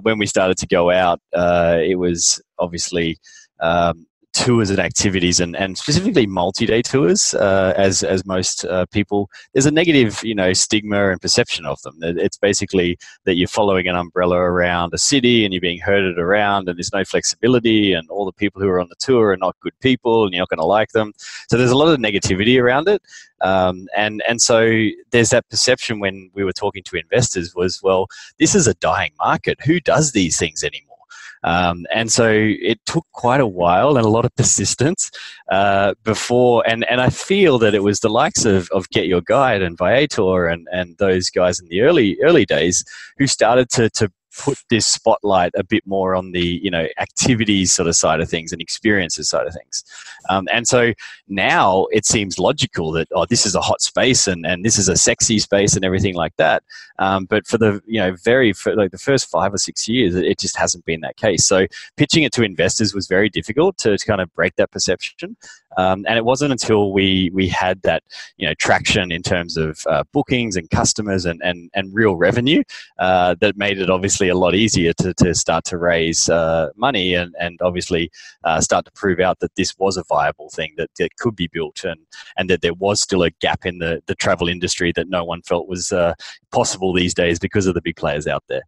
when 0.00 0.18
we 0.18 0.26
started 0.26 0.56
to 0.58 0.66
go 0.66 0.90
out, 0.90 1.20
it 1.34 1.98
was 1.98 2.40
obviously. 2.58 3.18
Um, 3.60 4.06
tours 4.34 4.68
and 4.68 4.80
activities 4.80 5.40
and, 5.40 5.56
and 5.56 5.78
specifically 5.78 6.26
multi-day 6.26 6.82
tours 6.82 7.34
uh, 7.34 7.72
as, 7.76 8.02
as 8.02 8.26
most 8.26 8.64
uh, 8.64 8.84
people 8.86 9.30
there's 9.52 9.64
a 9.64 9.70
negative 9.70 10.22
you 10.24 10.34
know 10.34 10.52
stigma 10.52 11.10
and 11.10 11.20
perception 11.20 11.64
of 11.64 11.80
them. 11.82 11.96
It's 12.02 12.36
basically 12.36 12.98
that 13.24 13.36
you're 13.36 13.48
following 13.48 13.86
an 13.86 13.94
umbrella 13.94 14.36
around 14.36 14.92
a 14.92 14.98
city 14.98 15.44
and 15.44 15.54
you're 15.54 15.60
being 15.60 15.80
herded 15.80 16.18
around 16.18 16.68
and 16.68 16.76
there's 16.76 16.92
no 16.92 17.04
flexibility 17.04 17.92
and 17.92 18.08
all 18.10 18.24
the 18.26 18.32
people 18.32 18.60
who 18.60 18.68
are 18.68 18.80
on 18.80 18.88
the 18.88 18.96
tour 18.96 19.30
are 19.30 19.36
not 19.36 19.56
good 19.60 19.78
people 19.80 20.24
and 20.24 20.34
you're 20.34 20.42
not 20.42 20.48
going 20.48 20.58
to 20.58 20.64
like 20.64 20.90
them. 20.90 21.12
So 21.48 21.56
there's 21.56 21.70
a 21.70 21.76
lot 21.76 21.88
of 21.88 22.00
negativity 22.00 22.60
around 22.60 22.88
it. 22.88 23.02
Um, 23.40 23.86
and 23.96 24.22
and 24.28 24.42
so 24.42 24.88
there's 25.12 25.30
that 25.30 25.48
perception 25.48 26.00
when 26.00 26.30
we 26.34 26.44
were 26.44 26.52
talking 26.52 26.82
to 26.84 26.96
investors 26.96 27.54
was 27.54 27.80
well 27.82 28.08
this 28.38 28.54
is 28.54 28.66
a 28.66 28.74
dying 28.74 29.12
market. 29.18 29.60
Who 29.64 29.80
does 29.80 30.12
these 30.12 30.38
things 30.38 30.64
anymore 30.64 30.93
um, 31.44 31.86
and 31.94 32.10
so 32.10 32.30
it 32.30 32.80
took 32.86 33.06
quite 33.12 33.40
a 33.40 33.46
while 33.46 33.96
and 33.96 34.04
a 34.04 34.08
lot 34.08 34.24
of 34.24 34.34
persistence 34.34 35.10
uh, 35.50 35.94
before, 36.02 36.66
and, 36.66 36.84
and 36.90 37.00
I 37.00 37.10
feel 37.10 37.58
that 37.58 37.74
it 37.74 37.82
was 37.82 38.00
the 38.00 38.08
likes 38.08 38.44
of, 38.46 38.68
of 38.70 38.88
GetYourGuide 38.88 39.64
and 39.64 39.76
Viator 39.76 40.46
and, 40.46 40.66
and 40.72 40.96
those 40.98 41.28
guys 41.30 41.60
in 41.60 41.68
the 41.68 41.82
early 41.82 42.16
early 42.22 42.46
days 42.46 42.84
who 43.18 43.26
started 43.26 43.68
to, 43.70 43.90
to 43.90 44.10
put 44.38 44.58
this 44.70 44.86
spotlight 44.86 45.52
a 45.56 45.64
bit 45.64 45.86
more 45.86 46.14
on 46.14 46.32
the 46.32 46.60
you 46.62 46.70
know 46.70 46.86
activities 46.98 47.72
sort 47.72 47.88
of 47.88 47.96
side 47.96 48.20
of 48.20 48.28
things 48.28 48.52
and 48.52 48.60
experiences 48.60 49.28
side 49.28 49.46
of 49.46 49.54
things. 49.54 49.84
Um, 50.28 50.48
and 50.52 50.66
so 50.66 50.92
now 51.28 51.86
it 51.92 52.04
seems 52.04 52.38
logical 52.38 52.92
that 52.92 53.08
oh 53.12 53.26
this 53.26 53.46
is 53.46 53.54
a 53.54 53.60
hot 53.60 53.80
space 53.80 54.26
and, 54.26 54.46
and 54.46 54.64
this 54.64 54.78
is 54.78 54.88
a 54.88 54.96
sexy 54.96 55.38
space 55.38 55.76
and 55.76 55.84
everything 55.84 56.14
like 56.14 56.36
that. 56.36 56.62
Um, 56.98 57.26
but 57.26 57.46
for 57.46 57.58
the 57.58 57.80
you 57.86 58.00
know 58.00 58.14
very 58.24 58.52
for 58.52 58.74
like 58.74 58.90
the 58.90 58.98
first 58.98 59.30
five 59.30 59.52
or 59.52 59.58
six 59.58 59.88
years 59.88 60.14
it 60.14 60.38
just 60.38 60.56
hasn't 60.56 60.84
been 60.84 61.00
that 61.00 61.16
case. 61.16 61.46
So 61.46 61.66
pitching 61.96 62.24
it 62.24 62.32
to 62.32 62.42
investors 62.42 62.94
was 62.94 63.06
very 63.06 63.28
difficult 63.28 63.78
to, 63.78 63.96
to 63.96 64.06
kind 64.06 64.20
of 64.20 64.32
break 64.34 64.56
that 64.56 64.70
perception 64.70 65.36
um, 65.76 66.04
and 66.08 66.16
it 66.16 66.24
wasn't 66.24 66.52
until 66.52 66.92
we 66.92 67.30
we 67.32 67.48
had 67.48 67.80
that 67.82 68.02
you 68.36 68.46
know 68.46 68.54
traction 68.54 69.10
in 69.10 69.22
terms 69.22 69.56
of 69.56 69.80
uh, 69.88 70.04
bookings 70.12 70.56
and 70.56 70.70
customers 70.70 71.24
and 71.24 71.40
and, 71.42 71.70
and 71.74 71.94
real 71.94 72.16
revenue 72.16 72.62
uh, 72.98 73.34
that 73.40 73.56
made 73.56 73.78
it 73.78 73.90
obviously 73.90 74.28
a 74.28 74.34
lot 74.34 74.54
easier 74.54 74.92
to, 74.94 75.14
to 75.14 75.34
start 75.34 75.64
to 75.64 75.78
raise 75.78 76.28
uh, 76.28 76.68
money 76.76 77.14
and 77.14 77.34
and 77.38 77.60
obviously 77.62 78.10
uh, 78.44 78.60
start 78.60 78.84
to 78.84 78.92
prove 78.92 79.20
out 79.20 79.40
that 79.40 79.54
this 79.56 79.76
was 79.78 79.96
a 79.96 80.04
viable 80.04 80.48
thing 80.50 80.72
that, 80.76 80.90
that 80.98 81.16
could 81.16 81.36
be 81.36 81.48
built 81.48 81.84
and 81.84 82.00
and 82.36 82.48
that 82.50 82.62
there 82.62 82.74
was 82.74 83.00
still 83.00 83.22
a 83.22 83.30
gap 83.30 83.66
in 83.66 83.78
the 83.78 84.02
the 84.06 84.14
travel 84.14 84.48
industry 84.48 84.92
that 84.92 85.08
no 85.08 85.24
one 85.24 85.42
felt 85.42 85.68
was 85.68 85.92
uh, 85.92 86.14
possible 86.50 86.92
these 86.92 87.14
days 87.14 87.38
because 87.38 87.66
of 87.66 87.74
the 87.74 87.82
big 87.82 87.96
players 87.96 88.26
out 88.26 88.44
there. 88.48 88.62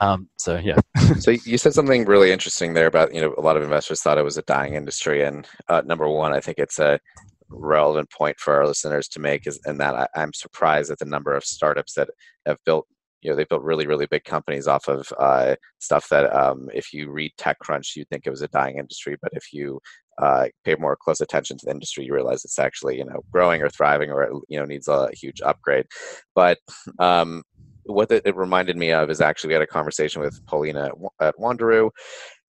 Um, 0.00 0.28
so 0.36 0.58
yeah. 0.58 0.76
so 1.18 1.32
you 1.44 1.58
said 1.58 1.74
something 1.74 2.04
really 2.04 2.30
interesting 2.30 2.74
there 2.74 2.86
about 2.86 3.14
you 3.14 3.20
know 3.20 3.34
a 3.38 3.40
lot 3.40 3.56
of 3.56 3.62
investors 3.62 4.00
thought 4.00 4.18
it 4.18 4.24
was 4.24 4.38
a 4.38 4.42
dying 4.42 4.74
industry, 4.74 5.24
and 5.24 5.46
uh, 5.68 5.82
number 5.84 6.08
one, 6.08 6.32
I 6.32 6.40
think 6.40 6.58
it's 6.58 6.78
a 6.78 7.00
relevant 7.48 8.10
point 8.10 8.38
for 8.38 8.54
our 8.54 8.66
listeners 8.66 9.08
to 9.08 9.20
make 9.20 9.46
is 9.46 9.60
in 9.66 9.78
that 9.78 9.94
I, 9.94 10.06
I'm 10.14 10.32
surprised 10.32 10.90
at 10.90 10.98
the 10.98 11.04
number 11.04 11.34
of 11.34 11.44
startups 11.44 11.94
that 11.94 12.08
have 12.46 12.56
built 12.64 12.86
you 13.20 13.30
know 13.30 13.36
they 13.36 13.44
built 13.44 13.62
really 13.62 13.86
really 13.86 14.06
big 14.06 14.24
companies 14.24 14.66
off 14.66 14.88
of 14.88 15.12
uh, 15.18 15.54
stuff 15.78 16.08
that 16.10 16.34
um, 16.34 16.68
if 16.74 16.92
you 16.92 17.10
read 17.10 17.32
TechCrunch 17.38 17.96
you'd 17.96 18.08
think 18.08 18.26
it 18.26 18.30
was 18.30 18.42
a 18.42 18.48
dying 18.48 18.78
industry, 18.78 19.16
but 19.22 19.32
if 19.34 19.52
you 19.52 19.80
uh, 20.18 20.46
pay 20.64 20.74
more 20.78 20.96
close 20.96 21.20
attention 21.20 21.56
to 21.56 21.66
the 21.66 21.70
industry, 21.72 22.04
you 22.04 22.14
realize 22.14 22.44
it's 22.44 22.58
actually 22.58 22.98
you 22.98 23.04
know 23.04 23.22
growing 23.30 23.62
or 23.62 23.70
thriving 23.70 24.10
or 24.10 24.30
you 24.48 24.58
know 24.58 24.64
needs 24.64 24.88
a 24.88 25.08
huge 25.14 25.40
upgrade. 25.40 25.86
But 26.34 26.58
um, 26.98 27.42
what 27.84 28.10
it 28.10 28.36
reminded 28.36 28.76
me 28.76 28.92
of 28.92 29.10
is 29.10 29.20
actually 29.20 29.48
we 29.48 29.54
had 29.54 29.62
a 29.62 29.66
conversation 29.66 30.22
with 30.22 30.44
Paulina 30.46 30.90
at 31.20 31.36
Wanderu, 31.36 31.90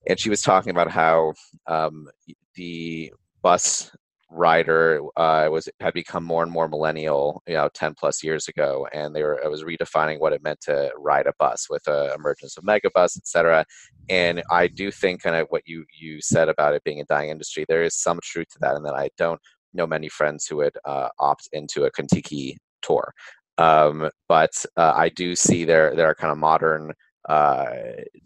and 0.07 0.19
she 0.19 0.29
was 0.29 0.41
talking 0.41 0.71
about 0.71 0.91
how 0.91 1.33
um, 1.67 2.07
the 2.55 3.11
bus 3.41 3.91
rider 4.29 4.99
uh, 5.15 5.47
was 5.51 5.69
had 5.79 5.93
become 5.93 6.23
more 6.23 6.43
and 6.43 6.51
more 6.51 6.67
millennial, 6.67 7.41
you 7.47 7.53
know, 7.53 7.69
ten 7.73 7.93
plus 7.93 8.23
years 8.23 8.47
ago, 8.47 8.87
and 8.93 9.15
they 9.15 9.23
were 9.23 9.39
it 9.43 9.49
was 9.49 9.63
redefining 9.63 10.19
what 10.19 10.33
it 10.33 10.43
meant 10.43 10.59
to 10.61 10.91
ride 10.97 11.27
a 11.27 11.33
bus 11.39 11.67
with 11.69 11.83
the 11.83 12.13
emergence 12.15 12.57
of 12.57 12.63
megabus, 12.63 13.17
etc. 13.17 13.65
And 14.09 14.43
I 14.51 14.67
do 14.67 14.91
think 14.91 15.21
kind 15.21 15.35
of 15.35 15.47
what 15.49 15.63
you 15.65 15.85
you 15.99 16.21
said 16.21 16.49
about 16.49 16.73
it 16.73 16.83
being 16.83 16.99
a 16.99 17.05
dying 17.05 17.29
industry, 17.29 17.65
there 17.67 17.83
is 17.83 17.95
some 17.95 18.19
truth 18.23 18.49
to 18.53 18.59
that, 18.61 18.75
and 18.75 18.85
that 18.85 18.95
I 18.95 19.09
don't 19.17 19.39
know 19.73 19.87
many 19.87 20.09
friends 20.09 20.45
who 20.45 20.57
would 20.57 20.77
uh, 20.85 21.09
opt 21.19 21.49
into 21.51 21.85
a 21.85 21.91
Contiki 21.91 22.55
tour. 22.81 23.13
Um, 23.57 24.09
but 24.27 24.51
uh, 24.77 24.93
I 24.95 25.09
do 25.09 25.35
see 25.35 25.65
there 25.65 25.95
there 25.95 26.07
are 26.07 26.15
kind 26.15 26.31
of 26.31 26.37
modern 26.37 26.93
uh, 27.29 27.67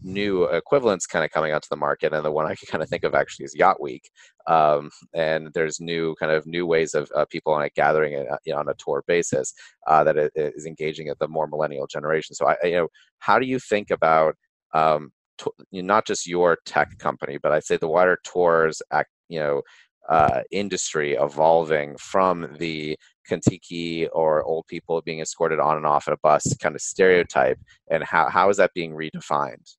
new 0.02 0.46
equivalents 0.46 1.06
kind 1.06 1.24
of 1.24 1.32
coming 1.32 1.54
onto 1.54 1.68
the 1.70 1.76
market, 1.76 2.14
and 2.14 2.26
the 2.26 2.32
one 2.32 2.46
I 2.46 2.56
can 2.56 2.68
kind 2.68 2.82
of 2.82 2.90
think 2.90 3.04
of 3.04 3.14
actually 3.14 3.46
is 3.46 3.56
Yacht 3.56 3.82
Week. 3.82 4.10
Um, 4.48 4.90
and 5.14 5.50
there's 5.54 5.80
new 5.80 6.16
kind 6.20 6.32
of 6.32 6.48
new 6.48 6.66
ways 6.66 6.94
of 6.94 7.12
uh, 7.16 7.26
people 7.26 7.54
on 7.54 7.64
a 7.64 7.70
gathering 7.70 8.14
it, 8.14 8.28
uh, 8.32 8.38
you 8.46 8.54
know, 8.54 8.60
on 8.60 8.70
a 8.70 8.74
tour 8.76 9.04
basis 9.08 9.54
uh, 9.88 10.04
that 10.06 10.32
is 10.36 10.66
engaging 10.66 11.10
at 11.10 11.20
the 11.20 11.28
more 11.28 11.48
millennial 11.48 11.86
generation. 11.86 12.34
So 12.34 12.48
I, 12.48 12.56
you 12.64 12.76
know, 12.76 12.88
how 13.20 13.38
do 13.38 13.46
you 13.46 13.60
think 13.60 13.92
about 13.92 14.36
um, 14.74 15.12
to, 15.40 15.52
not 15.72 16.08
just 16.08 16.26
your 16.26 16.58
tech 16.66 16.98
company, 16.98 17.38
but 17.42 17.52
I'd 17.52 17.66
say 17.66 17.78
the 17.78 17.88
wider 17.88 18.18
tours, 18.24 18.82
act, 18.92 19.10
you 19.30 19.40
know, 19.40 19.62
uh, 20.10 20.42
industry 20.52 21.14
evolving 21.14 21.98
from 21.98 22.48
the 22.58 22.98
Contiki 23.30 24.08
or 24.12 24.44
old 24.44 24.66
people 24.68 25.02
being 25.02 25.20
escorted 25.20 25.60
on 25.60 25.78
and 25.78 25.86
off 25.86 26.08
at 26.08 26.14
a 26.14 26.20
bus 26.24 26.56
kind 26.62 26.76
of 26.76 26.82
stereotype, 26.82 27.60
and 27.90 28.04
how, 28.04 28.30
how 28.30 28.50
is 28.50 28.58
that 28.58 28.74
being 28.74 28.94
redefined? 28.94 29.76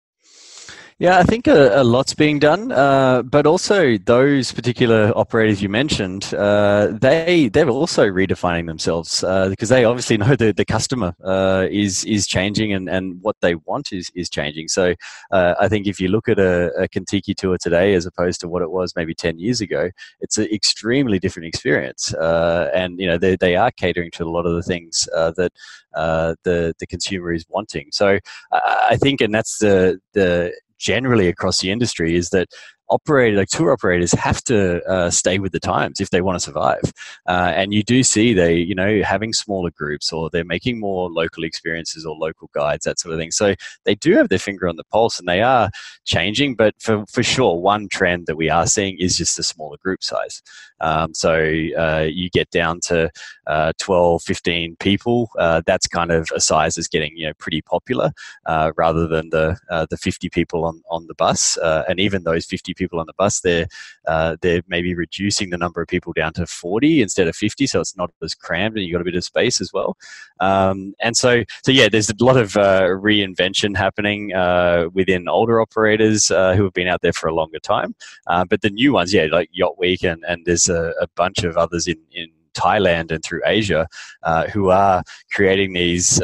Yeah, 1.01 1.21
I 1.21 1.23
think 1.23 1.47
a, 1.47 1.81
a 1.81 1.85
lot's 1.85 2.13
being 2.13 2.41
done, 2.41 2.73
uh, 2.73 3.23
but 3.23 3.47
also 3.47 3.99
those 3.99 4.51
particular 4.51 5.13
operators 5.15 5.63
you 5.63 5.69
mentioned, 5.69 6.35
uh, 6.35 6.89
they 7.01 7.49
they're 7.53 7.69
also 7.69 8.05
redefining 8.09 8.67
themselves 8.67 9.23
uh, 9.23 9.49
because 9.49 9.69
they 9.69 9.85
obviously 9.85 10.17
know 10.17 10.35
the 10.35 10.53
the 10.53 10.65
customer 10.65 11.15
uh, 11.23 11.69
is 11.71 12.05
is 12.05 12.27
changing 12.27 12.73
and, 12.73 12.89
and 12.89 13.23
what 13.23 13.37
they 13.43 13.55
want 13.55 13.93
is 13.93 14.11
is 14.17 14.29
changing. 14.29 14.67
So 14.67 14.95
uh, 15.31 15.55
I 15.61 15.69
think 15.69 15.87
if 15.87 16.01
you 16.01 16.09
look 16.09 16.29
at 16.29 16.41
a, 16.41 16.73
a 16.77 16.89
Contiki 16.89 17.33
tour 17.33 17.59
today 17.59 17.95
as 17.95 18.05
opposed 18.05 18.41
to 18.41 18.49
what 18.49 18.63
it 18.63 18.71
was 18.73 18.97
maybe 18.97 19.15
ten 19.15 19.39
years 19.39 19.61
ago, 19.61 19.91
it's 20.21 20.37
an 20.37 20.49
extremely 20.53 21.21
different 21.21 21.47
experience, 21.47 22.13
uh, 22.15 22.71
and 22.75 22.99
you 22.99 23.07
know 23.07 23.19
they 23.19 23.37
they 23.37 23.55
are 23.55 23.71
catering 23.71 24.11
to 24.15 24.25
a 24.25 24.31
lot 24.37 24.47
of 24.47 24.55
the 24.57 24.65
things 24.65 25.09
that 25.15 25.53
the 25.95 26.75
the 26.77 26.87
consumer 26.89 27.33
is 27.33 27.45
wanting. 27.49 27.87
So 27.93 28.19
I 28.53 28.97
think, 29.01 29.21
and 29.21 29.33
that's 29.33 29.59
the 29.59 30.01
the 30.13 30.53
generally 30.79 31.29
across 31.29 31.61
the 31.61 31.71
industry 31.71 32.15
is 32.15 32.31
that 32.31 32.49
operators, 32.91 33.39
like 33.39 33.49
tour 33.49 33.73
operators, 33.73 34.13
have 34.13 34.43
to 34.45 34.85
uh, 34.89 35.11
stay 35.11 35.39
with 35.39 35.53
the 35.53 35.61
times 35.61 36.01
if 36.01 36.11
they 36.11 36.21
want 36.21 36.37
to 36.37 36.41
survive. 36.41 36.81
Uh, 37.27 37.53
and 37.55 37.73
you 37.73 37.83
do 37.83 38.03
see 38.03 38.33
they, 38.33 38.55
you 38.55 38.75
know, 38.75 39.03
having 39.03 39.33
smaller 39.33 39.71
groups 39.71 40.13
or 40.13 40.31
they're 40.31 40.45
making 40.45 40.81
more 40.81 41.11
local 41.11 41.45
experiences 41.45 42.07
or 42.07 42.17
local 42.17 42.51
guides, 42.55 42.85
that 42.85 42.99
sort 42.99 43.13
of 43.13 43.19
thing. 43.19 43.31
So 43.31 43.55
they 43.85 43.95
do 43.95 44.17
have 44.17 44.29
their 44.29 44.39
finger 44.39 44.69
on 44.69 44.77
the 44.77 44.85
pulse 44.85 45.19
and 45.19 45.29
they 45.29 45.43
are 45.43 45.71
changing. 46.05 46.55
But 46.55 46.75
for, 46.81 47.05
for 47.07 47.23
sure, 47.23 47.61
one 47.61 47.89
trend 47.89 48.27
that 48.27 48.37
we 48.37 48.51
are 48.51 48.67
seeing 48.67 48.99
is 48.99 49.17
just 49.17 49.37
the 49.37 49.43
smaller 49.43 49.77
group 49.79 50.03
size. 50.03 50.43
Um, 50.81 51.13
so 51.15 51.35
uh, 51.35 52.07
you 52.09 52.31
get 52.31 52.51
down 52.51 52.81
to 52.85 53.11
uh, 53.47 53.73
12, 53.79 54.23
15 54.23 54.77
people. 54.77 55.31
Uh, 55.39 55.63
that's 55.67 55.87
kind 55.87 56.11
of 56.11 56.29
a 56.35 56.41
size 56.41 56.77
that's 56.77 56.89
getting, 56.89 57.17
you 57.17 57.27
know, 57.27 57.33
pretty 57.39 57.63
popular 57.63 58.13
uh, 58.47 58.73
rather 58.77 59.07
than 59.07 59.31
the, 59.31 59.59
the 59.91 59.97
50 59.97 60.29
people 60.31 60.65
on, 60.65 60.83
on 60.91 61.07
the 61.07 61.15
bus. 61.15 61.59
and 61.63 61.99
even 61.99 62.23
those 62.23 62.47
50 62.47 62.75
people 62.79 63.01
on 63.01 63.07
the 63.07 63.13
bus, 63.19 63.41
they're 63.41 63.67
uh, 64.07 64.37
they're 64.41 64.63
maybe 64.69 64.95
reducing 64.95 65.51
the 65.51 65.59
number 65.59 65.83
of 65.83 65.89
people 65.89 66.13
down 66.13 66.33
to 66.35 66.47
40 66.47 67.03
instead 67.03 67.29
of 67.29 67.37
50, 67.37 67.67
so 67.67 67.81
it's 67.81 67.97
not 67.97 68.11
as 68.23 68.35
crammed, 68.35 68.77
and 68.77 68.85
you've 68.85 68.93
got 68.93 69.01
a 69.01 69.05
bit 69.05 69.15
of 69.15 69.25
space 69.25 69.61
as 69.61 69.73
well. 69.73 69.97
Um, 70.41 70.95
and 71.01 71.17
so, 71.17 71.45
so 71.65 71.73
yeah, 71.73 71.89
there's 71.89 72.11
a 72.11 72.15
lot 72.21 72.37
of 72.37 72.57
uh, 72.57 72.83
reinvention 72.83 73.77
happening 73.77 74.33
uh, 74.33 74.89
within 74.93 75.29
older 75.29 75.61
operators 75.61 76.31
uh, 76.31 76.55
who 76.55 76.65
have 76.65 76.73
been 76.73 76.89
out 76.89 77.03
there 77.03 77.13
for 77.13 77.29
a 77.29 77.35
longer 77.35 77.59
time. 77.59 77.95
Uh, 78.27 78.45
but 78.45 78.63
the 78.63 78.71
new 78.71 78.93
ones, 78.93 79.13
yeah, 79.13 79.27
like 79.31 79.51
Yacht 79.53 79.79
Week, 79.79 80.03
and, 80.03 80.25
and 80.27 80.45
there's 80.47 80.69
a, 80.69 80.95
a 81.01 81.07
bunch 81.17 81.45
of 81.45 81.57
others 81.57 81.87
in 81.87 81.99
in 82.13 82.29
Thailand 82.55 83.13
and 83.13 83.23
through 83.23 83.43
Asia 83.45 83.87
uh, 84.25 84.49
who 84.49 84.71
are 84.71 85.05
creating 85.31 85.75
these 85.75 86.21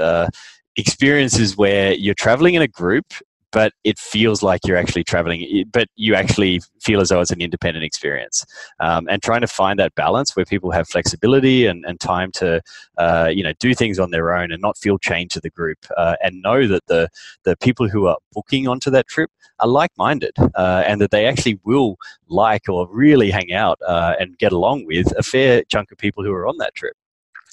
experiences 0.77 1.57
where 1.57 1.93
you're 1.93 2.15
traveling 2.15 2.55
in 2.55 2.63
a 2.63 2.69
group 2.69 3.13
but 3.55 3.73
it 3.85 4.01
feels 4.01 4.43
like 4.43 4.61
you're 4.67 4.77
actually 4.77 5.05
traveling, 5.05 5.65
but 5.73 5.87
you 5.95 6.17
actually 6.17 6.61
feel 6.83 7.01
as 7.01 7.09
though 7.09 7.21
it's 7.21 7.31
an 7.31 7.41
independent 7.41 7.85
experience. 7.85 8.45
Um, 8.81 9.07
and 9.09 9.23
trying 9.23 9.43
to 9.43 9.47
find 9.47 9.79
that 9.79 9.95
balance 9.95 10.35
where 10.35 10.45
people 10.45 10.73
have 10.73 10.89
flexibility 10.89 11.67
and, 11.67 11.85
and 11.87 12.01
time 12.01 12.33
to, 12.33 12.61
uh, 12.99 13.31
you 13.33 13.45
know, 13.45 13.53
do 13.61 13.73
things 13.73 14.01
on 14.01 14.11
their 14.11 14.35
own 14.35 14.51
and 14.51 14.61
not 14.61 14.77
feel 14.77 14.99
chained 14.99 15.31
to 15.31 15.41
the 15.41 15.51
group 15.51 15.79
uh, 15.97 16.17
and 16.21 16.43
know 16.43 16.67
that 16.67 16.85
the, 16.89 17.09
the 17.45 17.57
people 17.59 17.89
who 17.89 18.09
are 18.09 18.19
booking 18.33 18.67
onto 18.67 18.91
that 18.91 19.07
trip 19.07 19.31
are 19.61 19.69
like-minded 19.69 20.33
uh, 20.57 20.83
and 20.85 21.01
that 21.01 21.13
they 21.13 21.25
actually 21.25 21.61
will 21.63 21.97
like 22.27 22.69
or 22.69 22.89
really 22.91 23.31
hang 23.31 23.53
out 23.53 23.79
uh, 23.87 24.15
and 24.19 24.37
get 24.39 24.53
along 24.53 24.85
with 24.85 25.17
a 25.17 25.23
fair 25.23 25.63
chunk 25.69 25.93
of 25.93 25.99
people 25.99 26.25
who 26.25 26.33
are 26.33 26.49
on 26.49 26.59
that 26.59 26.75
trip. 26.75 26.97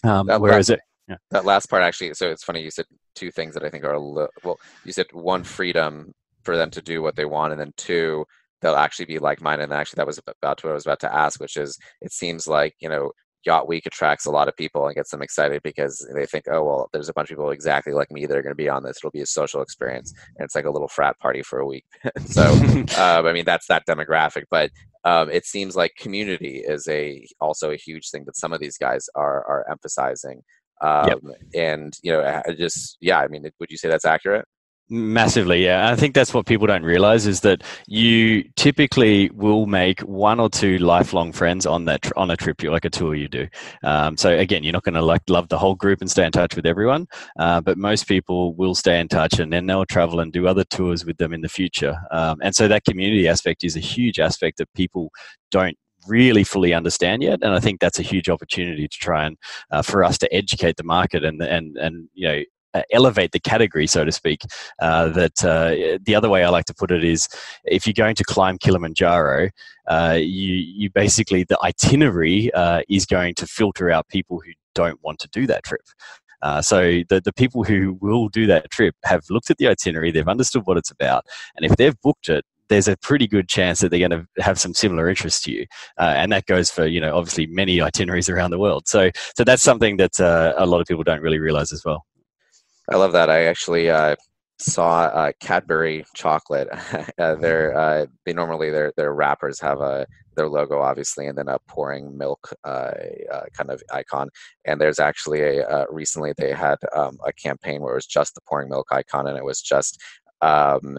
Um, 0.04 0.28
whereas 0.28 0.72
it, 0.72 0.80
yeah. 1.12 1.18
that 1.32 1.46
last 1.46 1.70
part 1.70 1.84
actually, 1.84 2.14
so 2.14 2.30
it's 2.30 2.44
funny 2.44 2.62
you 2.62 2.72
said 2.72 2.86
two 3.16 3.32
things 3.32 3.54
that 3.54 3.64
I 3.64 3.70
think 3.70 3.84
are 3.84 4.00
li- 4.00 4.28
well. 4.44 4.58
You 4.86 4.94
said 4.94 5.08
one 5.12 5.44
freedom 5.44 6.14
for 6.44 6.58
them 6.58 6.72
to 6.72 6.82
do 6.82 7.02
what 7.02 7.16
they 7.16 7.26
want, 7.26 7.52
and 7.52 7.62
then 7.62 7.74
two 7.78 8.26
they'll 8.62 8.76
actually 8.76 9.06
be 9.06 9.18
like-minded. 9.18 9.64
And 9.64 9.74
actually, 9.74 9.98
that 9.98 10.08
was 10.08 10.20
about 10.20 10.60
to 10.60 10.68
what 10.68 10.72
I 10.72 10.76
was 10.76 10.86
about 10.86 11.00
to 11.02 11.14
ask, 11.14 11.40
which 11.40 11.58
is 11.58 11.78
it 12.02 12.12
seems 12.12 12.48
like 12.48 12.76
you 12.80 12.90
know 12.90 13.12
Yacht 13.46 13.68
Week 13.68 13.86
attracts 13.86 14.26
a 14.26 14.32
lot 14.32 14.48
of 14.48 14.56
people 14.56 14.86
and 14.86 14.96
gets 14.96 15.10
them 15.12 15.22
excited 15.22 15.62
because 15.64 16.08
they 16.14 16.26
think, 16.26 16.46
oh, 16.50 16.64
well, 16.64 16.90
there's 16.94 17.10
a 17.10 17.14
bunch 17.14 17.32
of 17.32 17.38
people 17.38 17.52
exactly 17.52 17.94
like 17.94 18.12
me 18.12 18.26
that 18.26 18.38
are 18.38 18.44
going 18.44 18.52
to 18.52 18.56
be 18.56 18.70
on 18.70 18.84
this. 18.84 18.98
It'll 18.98 19.12
be 19.12 19.22
a 19.22 19.26
social 19.26 19.62
experience. 19.62 20.14
And 20.38 20.46
it's 20.46 20.56
like 20.56 20.66
a 20.66 20.72
little 20.72 20.88
frat 20.88 21.18
party 21.20 21.42
for 21.42 21.60
a 21.60 21.66
week. 21.66 21.86
so, 22.26 22.44
um, 22.98 23.26
I 23.26 23.34
mean, 23.34 23.46
that's 23.46 23.68
that 23.68 23.86
demographic. 23.88 24.44
But 24.52 24.70
um, 25.04 25.30
it 25.32 25.46
seems 25.46 25.76
like 25.76 25.94
community 25.98 26.62
is 26.66 26.88
a 26.88 27.26
also 27.40 27.72
a 27.72 27.78
huge 27.78 28.10
thing 28.10 28.26
that 28.26 28.38
some 28.38 28.54
of 28.54 28.60
these 28.60 28.78
guys 28.78 29.10
are, 29.16 29.44
are 29.46 29.66
emphasizing. 29.70 30.44
Um, 30.82 31.08
yep. 31.08 31.20
And, 31.54 31.94
you 32.02 32.12
know, 32.12 32.42
just, 32.58 32.98
yeah, 33.02 33.20
I 33.20 33.28
mean, 33.28 33.44
would 33.60 33.72
you 33.72 33.78
say 33.78 33.88
that's 33.88 34.06
accurate? 34.06 34.46
Massively, 34.94 35.64
yeah. 35.64 35.90
I 35.90 35.96
think 35.96 36.14
that's 36.14 36.34
what 36.34 36.46
people 36.46 36.68
don't 36.68 36.84
realize 36.84 37.26
is 37.26 37.40
that 37.42 37.64
you 37.88 38.44
typically 38.58 39.30
will 39.30 39.66
make 39.66 40.02
one 40.02 40.38
or 40.38 40.50
two 40.50 40.80
lifelong 40.80 41.32
friends 41.32 41.66
on 41.66 41.86
that 41.86 42.02
tr- 42.02 42.12
on 42.18 42.30
a 42.30 42.36
trip, 42.36 42.62
you 42.62 42.72
like 42.72 42.84
a 42.84 42.90
tour 42.90 43.16
you 43.16 43.30
do. 43.30 43.48
Um, 43.84 44.18
so 44.18 44.38
again, 44.38 44.64
you're 44.64 44.74
not 44.74 44.84
going 44.84 44.96
to 44.96 45.02
like 45.02 45.22
love 45.30 45.48
the 45.48 45.58
whole 45.58 45.76
group 45.76 46.02
and 46.02 46.12
stay 46.12 46.26
in 46.26 46.34
touch 46.34 46.58
with 46.58 46.66
everyone, 46.66 47.08
uh, 47.40 47.62
but 47.62 47.78
most 47.78 48.06
people 48.06 48.54
will 48.56 48.76
stay 48.76 49.00
in 49.00 49.08
touch 49.08 49.40
and 49.40 49.54
then 49.54 49.66
they'll 49.66 49.86
travel 49.86 50.20
and 50.20 50.34
do 50.34 50.46
other 50.46 50.66
tours 50.66 51.06
with 51.06 51.16
them 51.16 51.32
in 51.32 51.40
the 51.40 51.48
future. 51.48 51.96
Um, 52.12 52.40
and 52.42 52.54
so 52.54 52.68
that 52.68 52.84
community 52.84 53.30
aspect 53.30 53.64
is 53.64 53.78
a 53.78 53.80
huge 53.80 54.20
aspect 54.20 54.58
that 54.58 54.68
people 54.74 55.10
don't 55.52 55.78
really 56.08 56.44
fully 56.44 56.74
understand 56.74 57.22
yet 57.22 57.40
and 57.42 57.54
i 57.54 57.60
think 57.60 57.80
that's 57.80 58.00
a 58.00 58.04
huge 58.04 58.30
opportunity 58.30 58.88
to 58.88 58.98
try 58.98 59.26
and 59.26 59.38
uh, 59.72 59.82
for 59.82 60.04
us 60.04 60.18
to 60.18 60.34
educate 60.34 60.78
the 60.78 60.84
market 60.84 61.24
and 61.24 61.42
and 61.42 61.78
and 61.78 62.08
you 62.14 62.28
know 62.28 62.42
elevate 62.92 63.32
the 63.32 63.40
category, 63.40 63.88
so 63.88 64.06
to 64.06 64.12
speak. 64.12 64.44
Uh, 64.80 65.10
that 65.10 65.44
uh, 65.44 65.98
the 66.04 66.16
other 66.16 66.30
way 66.30 66.44
I 66.44 66.50
like 66.50 66.66
to 66.66 66.74
put 66.74 66.92
it 66.92 67.04
is, 67.04 67.28
if 67.66 67.86
you're 67.86 67.94
going 67.94 68.16
to 68.16 68.24
climb 68.24 68.58
Kilimanjaro, 68.58 69.50
uh, 69.88 70.18
you 70.20 70.56
you 70.56 70.90
basically 70.90 71.44
the 71.44 71.60
itinerary 71.64 72.52
uh, 72.54 72.82
is 72.90 73.06
going 73.06 73.36
to 73.36 73.48
filter 73.48 73.90
out 73.92 74.08
people 74.08 74.42
who 74.44 74.52
don't 74.74 75.00
want 75.04 75.20
to 75.20 75.28
do 75.30 75.48
that 75.48 75.64
trip. 75.64 75.82
Uh, 76.42 76.60
so 76.62 77.02
the, 77.10 77.22
the 77.24 77.34
people 77.34 77.64
who 77.64 77.98
will 78.02 78.28
do 78.28 78.48
that 78.48 78.72
trip 78.72 78.96
have 79.04 79.24
looked 79.30 79.52
at 79.52 79.58
the 79.58 79.68
itinerary, 79.68 80.10
they've 80.10 80.28
understood 80.28 80.64
what 80.66 80.78
it's 80.78 80.90
about, 80.90 81.26
and 81.56 81.70
if 81.70 81.78
they've 81.78 82.00
booked 82.02 82.30
it, 82.30 82.44
there's 82.72 82.88
a 82.88 82.96
pretty 82.98 83.28
good 83.28 83.50
chance 83.50 83.82
that 83.82 83.90
they're 83.90 84.08
going 84.08 84.12
to 84.12 84.26
have 84.42 84.58
some 84.58 84.74
similar 84.74 85.10
interests 85.10 85.42
to 85.44 85.52
you, 85.52 85.66
uh, 86.00 86.14
and 86.16 86.32
that 86.32 86.46
goes 86.46 86.72
for 86.72 86.88
you 86.88 87.02
know 87.02 87.16
obviously 87.16 87.46
many 87.48 87.82
itineraries 87.82 88.30
around 88.30 88.52
the 88.52 88.60
world. 88.60 88.88
So 88.88 89.12
so 89.36 89.44
that's 89.44 89.62
something 89.62 89.98
that 89.98 90.20
uh, 90.20 90.54
a 90.58 90.66
lot 90.66 90.80
of 90.80 90.88
people 90.88 91.04
don't 91.04 91.22
really 91.22 91.40
realize 91.40 91.74
as 91.74 91.84
well. 91.86 92.06
I 92.90 92.96
love 92.96 93.12
that. 93.12 93.30
I 93.30 93.44
actually 93.44 93.90
uh, 93.90 94.16
saw 94.58 95.02
uh, 95.04 95.32
Cadbury 95.42 96.06
chocolate. 96.16 96.70
uh, 97.20 97.36
they're 97.36 97.78
uh, 97.78 98.06
they 98.26 98.34
normally 98.34 98.72
their 98.72 98.94
their 98.96 99.14
wrappers 99.14 99.60
have 99.60 99.82
a 99.82 100.08
their 100.38 100.48
logo 100.48 100.80
obviously, 100.80 101.28
and 101.28 101.38
then 101.38 101.50
a 101.50 101.60
pouring 101.68 102.18
milk 102.18 102.54
uh, 102.64 102.94
uh, 103.34 103.44
kind 103.54 103.70
of 103.70 103.84
icon. 103.92 104.30
And 104.64 104.80
there's 104.80 105.00
actually 105.00 105.42
a 105.42 105.86
recently 105.90 106.34
they 106.38 106.54
had 106.54 106.78
um, 106.96 107.18
a 107.26 107.34
campaign 107.34 107.82
where 107.82 107.92
it 107.94 107.98
was 107.98 108.06
just 108.06 108.34
the 108.34 108.42
pouring 108.48 108.70
milk 108.70 108.88
icon, 108.92 109.28
and 109.28 109.38
it 109.38 109.44
was 109.44 109.62
just 109.62 110.02
um, 110.42 110.98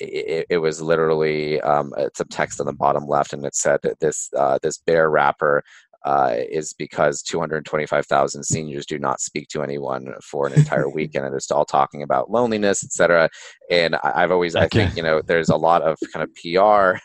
it, 0.00 0.46
it, 0.50 0.58
was 0.58 0.80
literally 0.80 1.60
um, 1.60 1.92
some 2.14 2.28
text 2.28 2.60
on 2.60 2.66
the 2.66 2.72
bottom 2.72 3.06
left, 3.06 3.32
and 3.32 3.44
it 3.44 3.54
said 3.54 3.80
that 3.82 4.00
this 4.00 4.30
uh, 4.36 4.58
this 4.62 4.78
bare 4.78 5.10
wrapper 5.10 5.62
uh, 6.04 6.34
is 6.50 6.72
because 6.72 7.22
225,000 7.22 8.42
seniors 8.42 8.86
do 8.86 8.98
not 8.98 9.20
speak 9.20 9.48
to 9.48 9.62
anyone 9.62 10.14
for 10.22 10.46
an 10.46 10.54
entire 10.54 10.88
weekend 10.94 11.26
and 11.26 11.34
they're 11.34 11.56
all 11.56 11.64
talking 11.64 12.02
about 12.02 12.30
loneliness, 12.30 12.82
etc. 12.82 13.28
And 13.70 13.96
I, 13.96 14.22
have 14.22 14.32
always, 14.32 14.56
okay. 14.56 14.64
I 14.64 14.68
think, 14.68 14.96
you 14.96 15.02
know, 15.02 15.20
there's 15.20 15.50
a 15.50 15.56
lot 15.56 15.82
of 15.82 15.98
kind 16.12 16.22
of 16.22 16.34
PR 16.34 16.98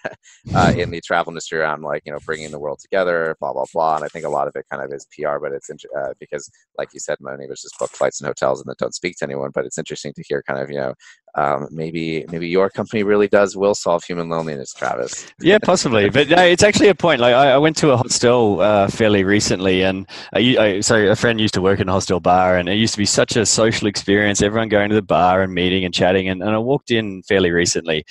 uh, 0.56 0.74
in 0.78 0.92
the 0.92 1.02
travel 1.02 1.32
industry 1.32 1.60
around 1.60 1.82
like, 1.82 2.04
you 2.06 2.12
know, 2.12 2.20
bringing 2.26 2.52
the 2.52 2.60
world 2.60 2.80
together, 2.80 3.36
blah, 3.40 3.52
blah, 3.52 3.66
blah. 3.74 3.98
And 3.98 4.06
I 4.06 4.08
think 4.08 4.26
a 4.26 4.30
lot 4.30 4.48
of 4.48 4.56
it 4.56 4.66
kind 4.72 4.82
of 4.82 4.92
is 4.94 5.08
PR, 5.12 5.40
but 5.42 5.52
it's 5.52 5.70
uh, 5.70 6.14
because, 6.20 6.50
like 6.78 6.94
you 6.94 7.00
said, 7.00 7.18
Moni 7.20 7.48
was 7.48 7.62
just 7.62 7.78
book 7.78 7.92
flights 7.92 8.22
and 8.22 8.28
hotels 8.28 8.62
and 8.62 8.70
that 8.70 8.78
don't 8.78 8.96
speak 8.96 9.18
to 9.18 9.26
anyone. 9.26 9.52
But 9.54 9.66
it's 9.66 9.78
interesting 9.78 10.14
to 10.14 10.24
hear 10.26 10.42
kind 10.48 10.62
of, 10.62 10.70
you 10.70 10.78
know, 10.78 10.94
um, 11.36 11.68
maybe 11.72 12.26
maybe 12.32 12.48
your 12.48 12.70
company 12.70 13.04
really 13.04 13.28
does 13.28 13.58
will 13.58 13.76
solve 13.76 14.04
human 14.04 14.30
loneliness, 14.30 14.74
Travis. 14.74 15.32
yeah, 15.40 15.58
possibly. 15.60 16.10
But 16.10 16.30
no, 16.30 16.42
it's 16.44 16.64
actually 16.64 16.88
a 16.88 16.96
point. 16.96 17.20
Like 17.20 17.36
I, 17.36 17.52
I 17.52 17.58
went 17.58 17.76
to 17.78 17.92
a 17.92 17.98
hostel 17.98 18.62
uh, 18.62 18.88
fairly 18.88 19.24
recently, 19.24 19.84
and 19.84 20.08
I, 20.34 20.58
I, 20.58 20.80
so 20.80 20.96
a 20.96 21.16
friend 21.16 21.40
used 21.40 21.54
to 21.56 21.62
work 21.62 21.80
in 21.80 21.90
a 21.90 21.92
hostel 21.92 22.20
bar, 22.20 22.58
and 22.58 22.70
it 22.70 22.76
used 22.76 22.94
to 22.94 22.98
be 22.98 23.06
such 23.06 23.36
a 23.36 23.46
social 23.46 23.88
experience. 23.88 24.42
Everyone 24.42 24.70
going 24.70 24.90
to 24.90 24.96
the 24.96 25.02
bar 25.02 25.42
and 25.42 25.54
meeting 25.54 25.84
and 25.84 25.94
chatting, 25.94 26.30
and, 26.30 26.42
and 26.42 26.52
I 26.52 26.58
walked 26.58 26.92
in 26.92 27.22
fairly 27.24 27.52
recently, 27.52 28.06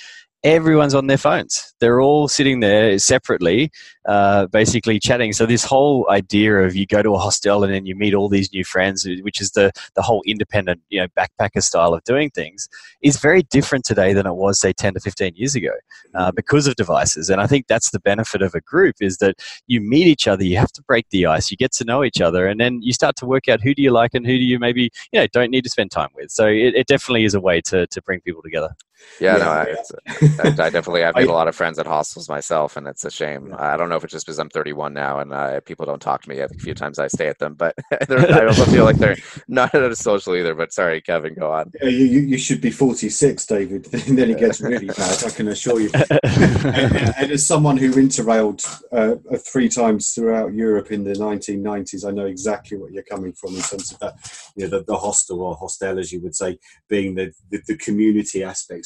everyone's 0.45 0.93
on 0.93 1.07
their 1.07 1.17
phones. 1.17 1.73
They're 1.79 1.99
all 1.99 2.27
sitting 2.27 2.59
there 2.59 2.99
separately, 2.99 3.71
uh, 4.07 4.45
basically 4.45 4.99
chatting. 4.99 5.33
So 5.33 5.47
this 5.47 5.63
whole 5.63 6.07
idea 6.11 6.59
of 6.59 6.75
you 6.75 6.85
go 6.85 7.01
to 7.01 7.15
a 7.15 7.17
hostel 7.17 7.63
and 7.63 7.73
then 7.73 7.87
you 7.87 7.95
meet 7.95 8.13
all 8.13 8.29
these 8.29 8.53
new 8.53 8.63
friends, 8.63 9.07
which 9.21 9.41
is 9.41 9.51
the 9.51 9.71
the 9.95 10.03
whole 10.03 10.21
independent, 10.27 10.81
you 10.89 11.01
know, 11.01 11.07
backpacker 11.17 11.63
style 11.63 11.95
of 11.95 12.03
doing 12.03 12.29
things, 12.29 12.69
is 13.01 13.17
very 13.17 13.41
different 13.41 13.85
today 13.85 14.13
than 14.13 14.27
it 14.27 14.35
was 14.35 14.59
say 14.59 14.71
ten 14.71 14.93
to 14.93 14.99
fifteen 14.99 15.33
years 15.35 15.55
ago, 15.55 15.71
uh, 16.13 16.31
because 16.31 16.67
of 16.67 16.75
devices. 16.75 17.31
And 17.31 17.41
I 17.41 17.47
think 17.47 17.65
that's 17.65 17.89
the 17.89 17.99
benefit 17.99 18.43
of 18.43 18.53
a 18.53 18.61
group 18.61 18.97
is 19.01 19.17
that 19.17 19.37
you 19.65 19.81
meet 19.81 20.05
each 20.05 20.27
other, 20.27 20.43
you 20.43 20.57
have 20.57 20.71
to 20.73 20.83
break 20.83 21.09
the 21.09 21.25
ice, 21.25 21.49
you 21.49 21.57
get 21.57 21.71
to 21.73 21.85
know 21.85 22.03
each 22.03 22.21
other, 22.21 22.45
and 22.45 22.59
then 22.59 22.83
you 22.83 22.93
start 22.93 23.15
to 23.17 23.25
work 23.25 23.49
out 23.49 23.61
who 23.61 23.73
do 23.73 23.81
you 23.81 23.89
like 23.89 24.13
and 24.13 24.27
who 24.27 24.37
do 24.37 24.43
you 24.43 24.59
maybe 24.59 24.91
you 25.11 25.19
know 25.19 25.25
don't 25.33 25.49
need 25.49 25.63
to 25.63 25.71
spend 25.71 25.89
time 25.89 26.09
with. 26.13 26.29
So 26.29 26.45
it, 26.45 26.75
it 26.75 26.85
definitely 26.85 27.25
is 27.25 27.33
a 27.33 27.41
way 27.41 27.61
to 27.61 27.87
to 27.87 28.01
bring 28.03 28.21
people 28.21 28.43
together. 28.43 28.75
Yeah, 29.19 29.37
yeah. 29.37 29.43
no, 29.43 29.49
I, 29.49 30.65
I, 30.65 30.69
definitely 30.69 31.03
I've 31.03 31.15
made 31.15 31.27
a 31.27 31.33
lot 31.33 31.47
of 31.47 31.55
friends 31.55 31.79
at 31.79 31.85
hostels 31.85 32.27
myself, 32.29 32.75
and 32.75 32.87
it's 32.87 33.05
a 33.05 33.11
shame. 33.11 33.55
I 33.57 33.77
don't 33.77 33.89
know 33.89 33.95
if 33.95 34.03
it's 34.03 34.13
just 34.13 34.25
because 34.25 34.39
I'm 34.39 34.49
31 34.49 34.93
now 34.93 35.19
and 35.19 35.33
uh, 35.33 35.59
people 35.61 35.85
don't 35.85 36.01
talk 36.01 36.21
to 36.23 36.29
me. 36.29 36.39
a 36.39 36.49
few 36.49 36.73
times 36.73 36.99
I 36.99 37.07
stay 37.07 37.27
at 37.27 37.39
them, 37.39 37.55
but 37.55 37.75
I 38.09 38.45
also 38.47 38.65
feel 38.65 38.83
like 38.83 38.97
they're 38.97 39.17
not 39.47 39.73
as 39.73 39.99
social 39.99 40.35
either. 40.35 40.55
But 40.55 40.73
sorry, 40.73 41.01
Kevin, 41.01 41.33
go 41.33 41.51
on. 41.51 41.71
Yeah, 41.81 41.89
you, 41.89 42.21
you 42.21 42.37
should 42.37 42.61
be 42.61 42.71
46, 42.71 43.45
David. 43.45 43.93
and 43.93 44.17
then 44.17 44.31
it 44.31 44.39
gets 44.39 44.61
really 44.61 44.87
bad. 44.87 45.23
I 45.23 45.29
can 45.29 45.47
assure 45.47 45.79
you. 45.79 45.89
and, 45.93 47.13
and, 47.17 47.31
as 47.31 47.45
someone 47.45 47.77
who 47.77 47.91
interrailed 47.93 48.65
uh, 48.91 49.15
three 49.37 49.69
times 49.69 50.11
throughout 50.11 50.53
Europe 50.53 50.91
in 50.91 51.03
the 51.03 51.13
1990s, 51.13 52.07
I 52.07 52.11
know 52.11 52.25
exactly 52.25 52.77
what 52.77 52.91
you're 52.91 53.03
coming 53.03 53.33
from 53.33 53.55
in 53.55 53.61
terms 53.61 53.91
of 53.91 53.99
that, 53.99 54.51
you 54.55 54.63
know, 54.63 54.77
the, 54.77 54.83
the 54.83 54.97
hostel 54.97 55.41
or 55.41 55.55
hostel, 55.55 55.99
as 55.99 56.11
you 56.11 56.21
would 56.21 56.35
say, 56.35 56.59
being 56.87 57.15
the, 57.15 57.33
the, 57.49 57.61
the 57.67 57.77
community 57.77 58.43
aspect 58.43 58.84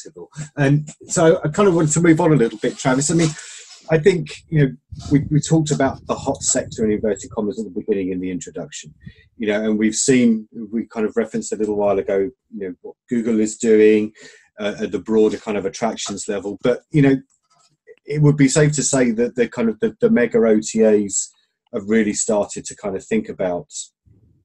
And 0.56 0.88
so 1.06 1.40
I 1.44 1.48
kind 1.48 1.68
of 1.68 1.74
wanted 1.74 1.92
to 1.92 2.00
move 2.00 2.20
on 2.20 2.32
a 2.32 2.36
little 2.36 2.58
bit, 2.58 2.76
Travis. 2.76 3.10
I 3.10 3.14
mean, 3.14 3.30
I 3.90 3.98
think 3.98 4.28
you 4.48 4.60
know 4.60 4.72
we, 5.10 5.20
we 5.30 5.40
talked 5.40 5.70
about 5.70 6.06
the 6.06 6.14
hot 6.14 6.42
sector 6.42 6.84
in 6.84 6.92
inverted 6.92 7.30
commas 7.30 7.58
at 7.58 7.64
the 7.64 7.80
beginning 7.80 8.12
in 8.12 8.20
the 8.20 8.30
introduction, 8.30 8.94
you 9.36 9.48
know, 9.48 9.62
and 9.62 9.78
we've 9.78 9.96
seen 9.96 10.48
we 10.70 10.86
kind 10.86 11.06
of 11.06 11.16
referenced 11.16 11.52
a 11.52 11.56
little 11.56 11.76
while 11.76 11.98
ago, 11.98 12.30
you 12.54 12.68
know, 12.68 12.74
what 12.82 12.94
Google 13.08 13.40
is 13.40 13.56
doing 13.56 14.12
uh, 14.60 14.76
at 14.80 14.92
the 14.92 15.00
broader 15.00 15.38
kind 15.38 15.56
of 15.56 15.66
attractions 15.66 16.28
level, 16.28 16.58
but 16.62 16.80
you 16.92 17.02
know, 17.02 17.16
it 18.06 18.22
would 18.22 18.36
be 18.36 18.48
safe 18.48 18.72
to 18.72 18.82
say 18.82 19.10
that 19.10 19.34
the 19.34 19.48
kind 19.48 19.68
of 19.68 19.80
the, 19.80 19.96
the 20.00 20.10
mega 20.10 20.38
OTAs 20.38 21.28
have 21.72 21.88
really 21.88 22.14
started 22.14 22.64
to 22.66 22.76
kind 22.76 22.96
of 22.96 23.04
think 23.04 23.28
about 23.28 23.68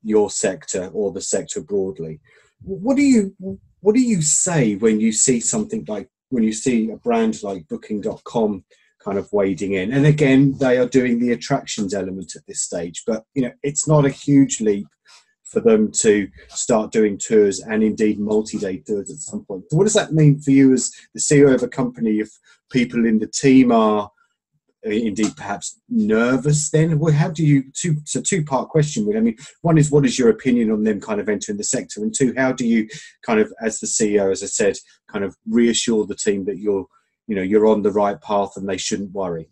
your 0.04 0.30
sector 0.30 0.90
or 0.94 1.12
the 1.12 1.22
sector 1.22 1.62
broadly. 1.62 2.20
What 2.62 2.96
do 2.96 3.04
you 3.04 3.36
what 3.86 3.94
do 3.94 4.02
you 4.02 4.20
say 4.24 4.74
when 4.78 5.00
you 5.00 5.12
see 5.12 5.40
something 5.40 5.86
like 5.88 6.10
when 6.30 6.44
you 6.44 6.54
see 6.54 6.90
a 6.90 6.98
brand 6.98 7.44
like 7.44 7.68
Booking.com? 7.68 8.66
kind 9.04 9.20
of 9.20 9.32
wading 9.32 9.74
in. 9.74 9.94
And 9.94 10.08
again, 10.08 10.58
they 10.58 10.80
are 10.80 10.88
doing 10.88 11.20
the 11.20 11.34
attractions 11.34 11.94
element 11.94 12.36
at 12.36 12.42
this 12.48 12.64
stage, 12.64 13.04
but 13.06 13.24
you 13.36 13.44
know, 13.44 13.52
it's 13.62 13.88
not 13.88 14.04
a 14.04 14.10
huge 14.10 14.62
leap 14.62 14.88
for 15.44 15.60
them 15.60 15.92
to 15.92 16.28
start 16.48 16.92
doing 16.92 17.20
tours 17.20 17.60
and 17.60 17.84
indeed 17.84 18.20
multi-day 18.20 18.78
tours 18.80 19.12
at 19.12 19.18
some 19.18 19.46
point. 19.46 19.66
So 19.70 19.78
what 19.78 19.84
does 19.84 19.94
that 19.94 20.14
mean 20.14 20.42
for 20.42 20.50
you 20.50 20.74
as 20.74 20.92
the 21.14 21.20
CEO 21.20 21.54
of 21.54 21.62
a 21.62 21.68
company 21.68 22.20
if 22.20 22.32
people 22.72 23.06
in 23.06 23.20
the 23.20 23.28
team 23.28 23.72
are 23.72 24.10
indeed 24.86 25.36
perhaps 25.36 25.80
nervous 25.90 26.70
then? 26.70 27.00
Well 27.00 27.14
how 27.14 27.30
do 27.30 27.46
you 27.46 27.64
two 27.74 27.96
it's 28.02 28.16
a 28.16 28.22
two 28.22 28.44
part 28.44 28.70
question 28.70 29.08
i 29.16 29.20
mean 29.20 29.36
one 29.62 29.78
is 29.78 29.92
what 29.92 30.06
is 30.06 30.18
your 30.20 30.30
opinion 30.30 30.72
on 30.72 30.84
them 30.84 31.02
kind 31.02 31.20
of 31.20 31.30
entering 31.30 31.58
the 31.58 31.64
sector? 31.64 32.02
And 32.02 32.14
two 32.14 32.34
how 32.38 32.52
do 32.52 32.66
you 32.66 32.88
kind 33.26 33.40
of 33.40 33.52
as 33.62 33.80
the 33.80 33.88
ceo 33.88 34.32
as 34.32 34.44
i 34.44 34.48
said 34.48 34.76
kind 35.12 35.24
of 35.24 35.36
reassure 35.48 36.06
the 36.06 36.16
team 36.16 36.46
that 36.46 36.60
you're 36.60 36.86
you 37.28 37.36
know 37.36 37.42
you're 37.42 37.68
on 37.68 37.82
the 37.82 37.92
right 37.92 38.20
path 38.22 38.52
and 38.56 38.68
they 38.68 38.78
shouldn't 38.78 39.12
worry? 39.12 39.50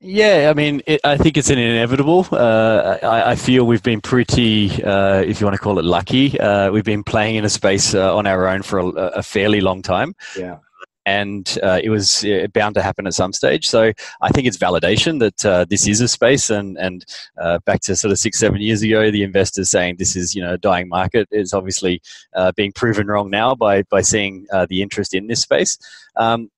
Yeah, 0.00 0.48
I 0.48 0.54
mean, 0.54 0.80
it, 0.86 1.00
I 1.02 1.16
think 1.16 1.36
it's 1.36 1.50
an 1.50 1.58
inevitable. 1.58 2.24
Uh, 2.30 2.98
I, 3.02 3.32
I, 3.32 3.34
feel 3.34 3.66
we've 3.66 3.82
been 3.82 4.00
pretty, 4.00 4.80
uh, 4.84 5.22
if 5.22 5.40
you 5.40 5.46
want 5.46 5.56
to 5.56 5.60
call 5.60 5.80
it 5.80 5.84
lucky, 5.84 6.38
uh, 6.38 6.70
we've 6.70 6.84
been 6.84 7.02
playing 7.02 7.34
in 7.34 7.44
a 7.44 7.48
space 7.48 7.96
uh, 7.96 8.16
on 8.16 8.24
our 8.24 8.46
own 8.46 8.62
for 8.62 8.78
a, 8.78 8.86
a, 8.86 9.22
fairly 9.24 9.60
long 9.60 9.82
time. 9.82 10.14
Yeah 10.36 10.58
and 11.08 11.58
uh, 11.62 11.80
it 11.82 11.88
was 11.88 12.22
uh, 12.26 12.46
bound 12.52 12.74
to 12.74 12.82
happen 12.82 13.06
at 13.06 13.14
some 13.14 13.32
stage. 13.32 13.66
So 13.66 13.92
I 14.20 14.28
think 14.28 14.46
it's 14.46 14.58
validation 14.58 15.20
that 15.20 15.46
uh, 15.46 15.64
this 15.64 15.88
is 15.88 16.02
a 16.02 16.08
space, 16.08 16.50
and 16.50 16.76
and 16.76 17.04
uh, 17.40 17.60
back 17.64 17.80
to 17.82 17.96
sort 17.96 18.12
of 18.12 18.18
six 18.18 18.38
seven 18.38 18.60
years 18.60 18.82
ago, 18.82 19.10
the 19.10 19.22
investors 19.22 19.70
saying 19.70 19.96
this 19.96 20.14
is 20.16 20.34
you 20.34 20.42
know 20.42 20.54
a 20.54 20.58
dying 20.58 20.88
market 20.88 21.26
is 21.30 21.54
obviously 21.54 22.02
uh, 22.36 22.52
being 22.56 22.72
proven 22.72 23.06
wrong 23.06 23.30
now 23.30 23.54
by 23.54 23.82
by 23.84 24.02
seeing 24.02 24.46
uh, 24.52 24.66
the 24.68 24.82
interest 24.82 25.14
in 25.14 25.28
this 25.28 25.40
space. 25.40 25.78
Um, 26.16 26.50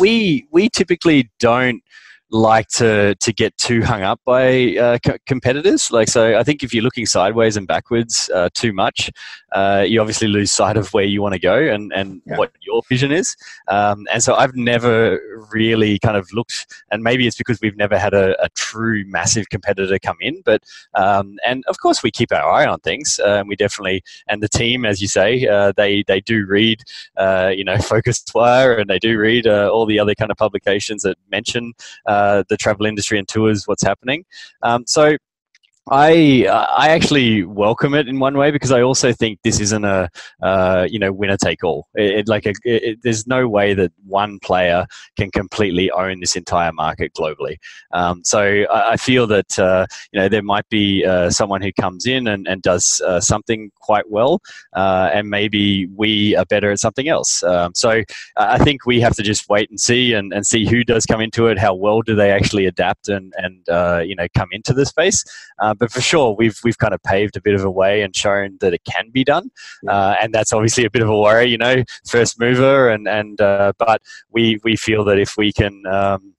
we 0.00 0.46
we 0.50 0.70
typically 0.70 1.30
don't 1.38 1.82
like 2.30 2.68
to 2.68 3.14
to 3.14 3.32
get 3.32 3.56
too 3.56 3.82
hung 3.82 4.02
up 4.02 4.20
by 4.24 4.76
uh, 4.76 4.98
co- 5.04 5.16
competitors. 5.26 5.90
Like 5.90 6.08
so, 6.08 6.38
I 6.38 6.42
think 6.42 6.62
if 6.62 6.74
you're 6.74 6.82
looking 6.82 7.06
sideways 7.06 7.56
and 7.56 7.66
backwards 7.66 8.30
uh, 8.34 8.50
too 8.52 8.72
much, 8.72 9.10
uh, 9.52 9.84
you 9.86 10.00
obviously 10.00 10.28
lose 10.28 10.52
sight 10.52 10.76
of 10.76 10.92
where 10.92 11.04
you 11.04 11.22
want 11.22 11.34
to 11.34 11.40
go 11.40 11.56
and 11.56 11.92
and 11.92 12.20
yeah. 12.26 12.36
what 12.36 12.52
your 12.60 12.82
vision 12.88 13.12
is. 13.12 13.36
Um, 13.68 14.06
and 14.12 14.22
so 14.22 14.34
I've 14.34 14.54
never 14.54 15.18
really 15.50 15.98
kind 15.98 16.16
of 16.16 16.28
looked, 16.32 16.66
and 16.90 17.02
maybe 17.02 17.26
it's 17.26 17.36
because 17.36 17.60
we've 17.62 17.76
never 17.76 17.98
had 17.98 18.12
a, 18.12 18.40
a 18.42 18.48
true 18.50 19.04
massive 19.06 19.48
competitor 19.48 19.98
come 19.98 20.18
in. 20.20 20.42
But 20.44 20.62
um, 20.94 21.36
and 21.46 21.64
of 21.66 21.80
course 21.80 22.02
we 22.02 22.10
keep 22.10 22.32
our 22.32 22.50
eye 22.50 22.66
on 22.66 22.80
things. 22.80 23.18
Uh, 23.18 23.42
we 23.46 23.56
definitely 23.56 24.02
and 24.28 24.42
the 24.42 24.48
team, 24.48 24.84
as 24.84 25.00
you 25.00 25.08
say, 25.08 25.46
uh, 25.46 25.72
they 25.76 26.02
they 26.06 26.20
do 26.20 26.44
read, 26.46 26.82
uh, 27.16 27.52
you 27.54 27.64
know, 27.64 27.76
PhocusWire, 27.76 28.78
and 28.78 28.90
they 28.90 28.98
do 28.98 29.18
read 29.18 29.46
all 29.46 29.86
the 29.86 29.98
other 29.98 30.14
kind 30.14 30.30
of 30.30 30.36
publications 30.36 31.02
that 31.02 31.16
mention. 31.30 31.72
Uh, 32.06 32.17
the 32.48 32.56
travel 32.56 32.86
industry 32.86 33.18
and 33.18 33.28
tours, 33.28 33.64
what's 33.66 33.82
happening. 33.82 34.24
Um, 34.62 34.84
so 34.86 35.16
I 35.90 36.46
I 36.50 36.90
actually 36.90 37.44
welcome 37.44 37.94
it 37.94 38.08
in 38.08 38.18
one 38.18 38.36
way 38.36 38.50
because 38.50 38.72
I 38.72 38.82
also 38.82 39.12
think 39.12 39.38
this 39.42 39.60
isn't 39.60 39.84
a 39.84 40.10
uh, 40.42 40.86
you 40.90 40.98
know 40.98 41.12
winner 41.12 41.36
take 41.36 41.64
all. 41.64 41.88
It, 41.94 42.20
it, 42.20 42.28
like 42.28 42.46
a, 42.46 42.52
it, 42.64 42.98
there's 43.02 43.26
no 43.26 43.48
way 43.48 43.74
that 43.74 43.92
one 44.06 44.38
player 44.40 44.86
can 45.16 45.30
completely 45.30 45.90
own 45.90 46.20
this 46.20 46.36
entire 46.36 46.72
market 46.72 47.12
globally. 47.14 47.56
Um, 47.92 48.22
so 48.24 48.40
I, 48.40 48.92
I, 48.92 48.96
feel 48.96 49.26
that 49.28 49.58
uh, 49.58 49.86
you 50.12 50.20
know 50.20 50.28
there 50.28 50.42
might 50.42 50.68
be 50.68 51.04
uh, 51.04 51.30
someone 51.30 51.62
who 51.62 51.72
comes 51.72 52.06
in 52.06 52.26
and, 52.26 52.46
and 52.46 52.60
does 52.62 53.00
uh, 53.06 53.20
something 53.20 53.70
quite 53.80 54.10
well, 54.10 54.40
uh, 54.74 55.10
and 55.12 55.30
maybe 55.30 55.86
we 55.96 56.36
are 56.36 56.44
better 56.44 56.70
at 56.70 56.80
something 56.80 57.08
else. 57.08 57.42
Um, 57.42 57.72
so 57.74 58.02
I 58.36 58.58
think 58.58 58.84
we 58.84 59.00
have 59.00 59.14
to 59.16 59.22
just 59.22 59.48
wait 59.48 59.70
and 59.70 59.80
see 59.80 60.12
and, 60.12 60.32
and 60.32 60.46
see 60.46 60.66
who 60.66 60.84
does 60.84 61.06
come 61.06 61.20
into 61.20 61.46
it, 61.46 61.58
how 61.58 61.74
well 61.74 62.02
do 62.02 62.14
they 62.14 62.30
actually 62.30 62.66
adapt 62.66 63.08
and 63.08 63.32
and 63.38 63.68
uh, 63.68 64.02
you 64.04 64.14
know 64.14 64.26
come 64.36 64.48
into 64.52 64.74
the 64.74 64.84
space 64.84 65.24
but 65.78 65.92
for 65.92 66.00
sure, 66.00 66.34
we've 66.34 66.58
we've 66.64 66.78
kind 66.78 66.94
of 66.94 67.02
paved 67.02 67.36
a 67.36 67.40
bit 67.40 67.54
of 67.54 67.64
a 67.64 67.70
way 67.70 68.02
and 68.02 68.14
shown 68.14 68.56
that 68.60 68.74
it 68.74 68.82
can 68.84 69.10
be 69.10 69.24
done, 69.24 69.50
uh, 69.88 70.16
and 70.20 70.32
that's 70.32 70.52
obviously 70.52 70.84
a 70.84 70.90
bit 70.90 71.02
of 71.02 71.08
a 71.08 71.18
worry, 71.18 71.46
you 71.46 71.58
know, 71.58 71.82
first 72.06 72.38
mover, 72.38 72.88
and 72.88 73.08
and 73.08 73.40
uh, 73.40 73.72
but 73.78 74.02
we 74.30 74.58
we 74.64 74.76
feel 74.76 75.04
that 75.04 75.18
if 75.18 75.36
we 75.36 75.52
can. 75.52 75.86
Um, 75.86 76.34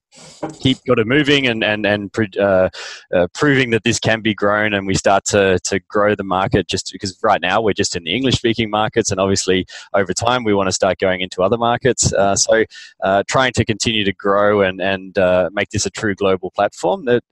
keep 0.58 0.78
got 0.86 0.98
it 0.98 1.06
moving 1.06 1.46
and 1.46 1.62
and 1.62 1.86
and 1.86 2.10
uh, 2.38 2.68
uh, 3.14 3.26
proving 3.32 3.70
that 3.70 3.84
this 3.84 3.98
can 3.98 4.20
be 4.20 4.34
grown 4.34 4.74
and 4.74 4.86
we 4.86 4.94
start 4.94 5.24
to 5.24 5.58
to 5.60 5.78
grow 5.80 6.14
the 6.14 6.24
market 6.24 6.66
just 6.66 6.90
because 6.92 7.16
right 7.22 7.40
now 7.40 7.60
we're 7.60 7.72
just 7.72 7.94
in 7.94 8.04
the 8.04 8.14
English 8.14 8.34
speaking 8.34 8.70
markets 8.70 9.10
and 9.10 9.20
obviously 9.20 9.66
over 9.94 10.12
time 10.12 10.42
we 10.42 10.52
want 10.52 10.66
to 10.66 10.72
start 10.72 10.98
going 10.98 11.20
into 11.20 11.42
other 11.42 11.56
markets. 11.56 12.12
Uh, 12.12 12.34
so 12.34 12.64
uh, 13.02 13.22
trying 13.28 13.52
to 13.52 13.64
continue 13.64 14.04
to 14.04 14.12
grow 14.12 14.62
and 14.62 14.80
and 14.80 15.18
uh, 15.18 15.48
make 15.52 15.70
this 15.70 15.86
a 15.86 15.90
true 15.90 16.14
global 16.14 16.50
platform 16.50 17.04
that 17.04 17.22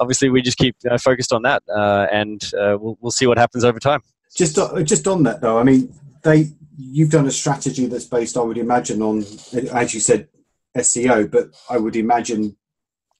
obviously 0.00 0.28
we 0.28 0.42
just 0.42 0.58
keep 0.58 0.76
uh, 0.90 0.98
focused 0.98 1.32
on 1.32 1.42
that 1.42 1.62
and 2.12 2.50
we'll 2.52 2.98
we'll 3.00 3.10
see 3.10 3.26
what 3.26 3.38
happens 3.38 3.64
over 3.64 3.78
time. 3.78 4.00
Just 4.34 4.58
just 4.84 5.06
on 5.06 5.22
that 5.22 5.40
though 5.40 5.58
I 5.58 5.62
mean 5.62 5.94
they 6.22 6.48
you've 6.76 7.10
done 7.10 7.26
a 7.26 7.30
strategy 7.30 7.86
that's 7.86 8.04
based 8.04 8.36
I 8.36 8.40
would 8.40 8.58
imagine 8.58 9.00
on 9.00 9.24
as 9.72 9.94
you 9.94 10.00
said 10.00 10.28
SEO, 10.76 11.30
but 11.30 11.48
I 11.70 11.78
would 11.78 11.96
imagine 11.96 12.56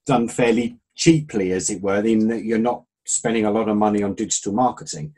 done 0.06 0.28
fairly 0.28 0.78
cheaply, 0.94 1.52
as 1.52 1.70
it 1.70 1.82
were, 1.82 2.04
in 2.04 2.28
that 2.28 2.44
you're 2.44 2.58
not 2.58 2.84
spending 3.04 3.44
a 3.44 3.50
lot 3.50 3.68
of 3.68 3.76
money 3.76 4.02
on 4.02 4.14
digital 4.14 4.52
marketing. 4.52 5.14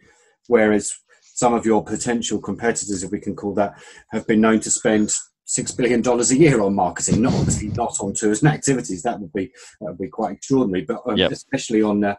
Whereas 0.46 0.94
some 1.22 1.54
of 1.54 1.66
your 1.66 1.84
potential 1.84 2.40
competitors, 2.40 3.02
if 3.02 3.10
we 3.10 3.20
can 3.20 3.36
call 3.36 3.54
that, 3.54 3.80
have 4.10 4.26
been 4.26 4.40
known 4.40 4.60
to 4.60 4.70
spend 4.70 5.14
six 5.44 5.72
billion 5.72 6.02
dollars 6.02 6.30
a 6.30 6.38
year 6.38 6.60
on 6.60 6.74
marketing. 6.74 7.22
Not 7.22 7.34
obviously 7.34 7.68
not 7.68 7.96
on 8.00 8.14
tours 8.14 8.42
and 8.42 8.52
activities. 8.52 9.02
That 9.02 9.20
would 9.20 9.32
be 9.32 9.52
that 9.80 9.90
would 9.90 9.98
be 9.98 10.08
quite 10.08 10.32
extraordinary. 10.32 10.84
But 10.84 11.02
um, 11.06 11.16
yep. 11.16 11.32
especially 11.32 11.82
on 11.82 12.04
uh, 12.04 12.16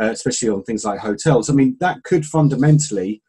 uh, 0.00 0.10
especially 0.10 0.48
on 0.48 0.62
things 0.62 0.84
like 0.84 1.00
hotels. 1.00 1.50
I 1.50 1.54
mean, 1.54 1.76
that 1.80 2.02
could 2.02 2.24
fundamentally 2.24 3.22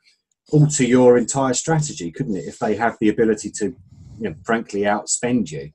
alter 0.51 0.83
your 0.83 1.17
entire 1.17 1.53
strategy, 1.53 2.11
couldn't 2.11 2.35
it? 2.35 2.45
If 2.45 2.59
they 2.59 2.75
have 2.75 2.97
the 2.99 3.09
ability 3.09 3.51
to, 3.51 3.65
you 3.65 4.29
know, 4.29 4.35
frankly, 4.43 4.81
outspend 4.81 5.51
you. 5.51 5.71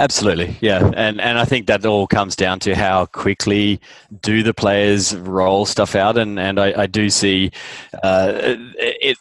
Absolutely, 0.00 0.56
yeah, 0.60 0.92
and 0.94 1.20
and 1.20 1.38
I 1.38 1.44
think 1.44 1.66
that 1.66 1.84
all 1.84 2.06
comes 2.06 2.36
down 2.36 2.60
to 2.60 2.76
how 2.76 3.06
quickly 3.06 3.80
do 4.22 4.44
the 4.44 4.54
players 4.54 5.16
roll 5.16 5.66
stuff 5.66 5.96
out, 5.96 6.16
and 6.16 6.38
and 6.38 6.60
I, 6.60 6.82
I 6.82 6.86
do 6.86 7.10
see 7.10 7.50
uh, 8.04 8.32
it 8.78 9.18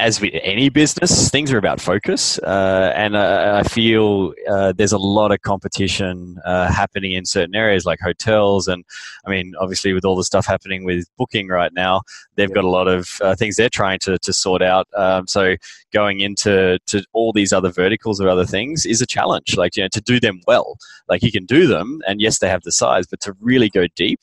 as 0.00 0.20
with 0.20 0.32
any 0.42 0.70
business, 0.70 1.28
things 1.28 1.52
are 1.52 1.58
about 1.58 1.80
focus, 1.80 2.38
uh, 2.38 2.92
and 2.96 3.14
uh, 3.14 3.62
I 3.62 3.68
feel 3.68 4.32
uh, 4.48 4.72
there's 4.72 4.92
a 4.92 4.98
lot 4.98 5.30
of 5.30 5.42
competition 5.42 6.40
uh, 6.44 6.72
happening 6.72 7.12
in 7.12 7.26
certain 7.26 7.54
areas 7.54 7.84
like 7.84 8.00
hotels, 8.00 8.66
and 8.66 8.84
I 9.26 9.30
mean, 9.30 9.52
obviously, 9.60 9.92
with 9.92 10.04
all 10.04 10.16
the 10.16 10.24
stuff 10.24 10.46
happening 10.46 10.84
with 10.84 11.04
booking 11.18 11.48
right 11.48 11.72
now, 11.72 12.02
they've 12.36 12.52
got 12.52 12.64
a 12.64 12.70
lot 12.70 12.88
of 12.88 13.20
uh, 13.20 13.34
things 13.36 13.56
they're 13.56 13.68
trying 13.68 13.98
to, 14.00 14.18
to 14.18 14.32
sort 14.32 14.62
out. 14.62 14.88
Um, 14.96 15.26
so 15.26 15.56
going 15.92 16.20
into 16.20 16.78
to 16.86 17.04
all 17.12 17.32
these 17.32 17.52
other 17.52 17.70
verticals 17.70 18.20
or 18.20 18.28
other 18.28 18.46
things 18.46 18.86
is 18.86 19.02
a 19.02 19.06
challenge. 19.06 19.56
Like 19.56 19.76
you 19.76 19.82
know, 19.82 19.88
to 19.88 20.00
do 20.00 20.18
them 20.18 20.40
well, 20.46 20.78
like 21.08 21.22
you 21.22 21.30
can 21.30 21.44
do 21.44 21.66
them, 21.66 22.00
and 22.08 22.20
yes, 22.20 22.38
they 22.38 22.48
have 22.48 22.62
the 22.62 22.72
size, 22.72 23.06
but 23.06 23.20
to 23.20 23.36
really 23.40 23.68
go 23.68 23.86
deep 23.94 24.20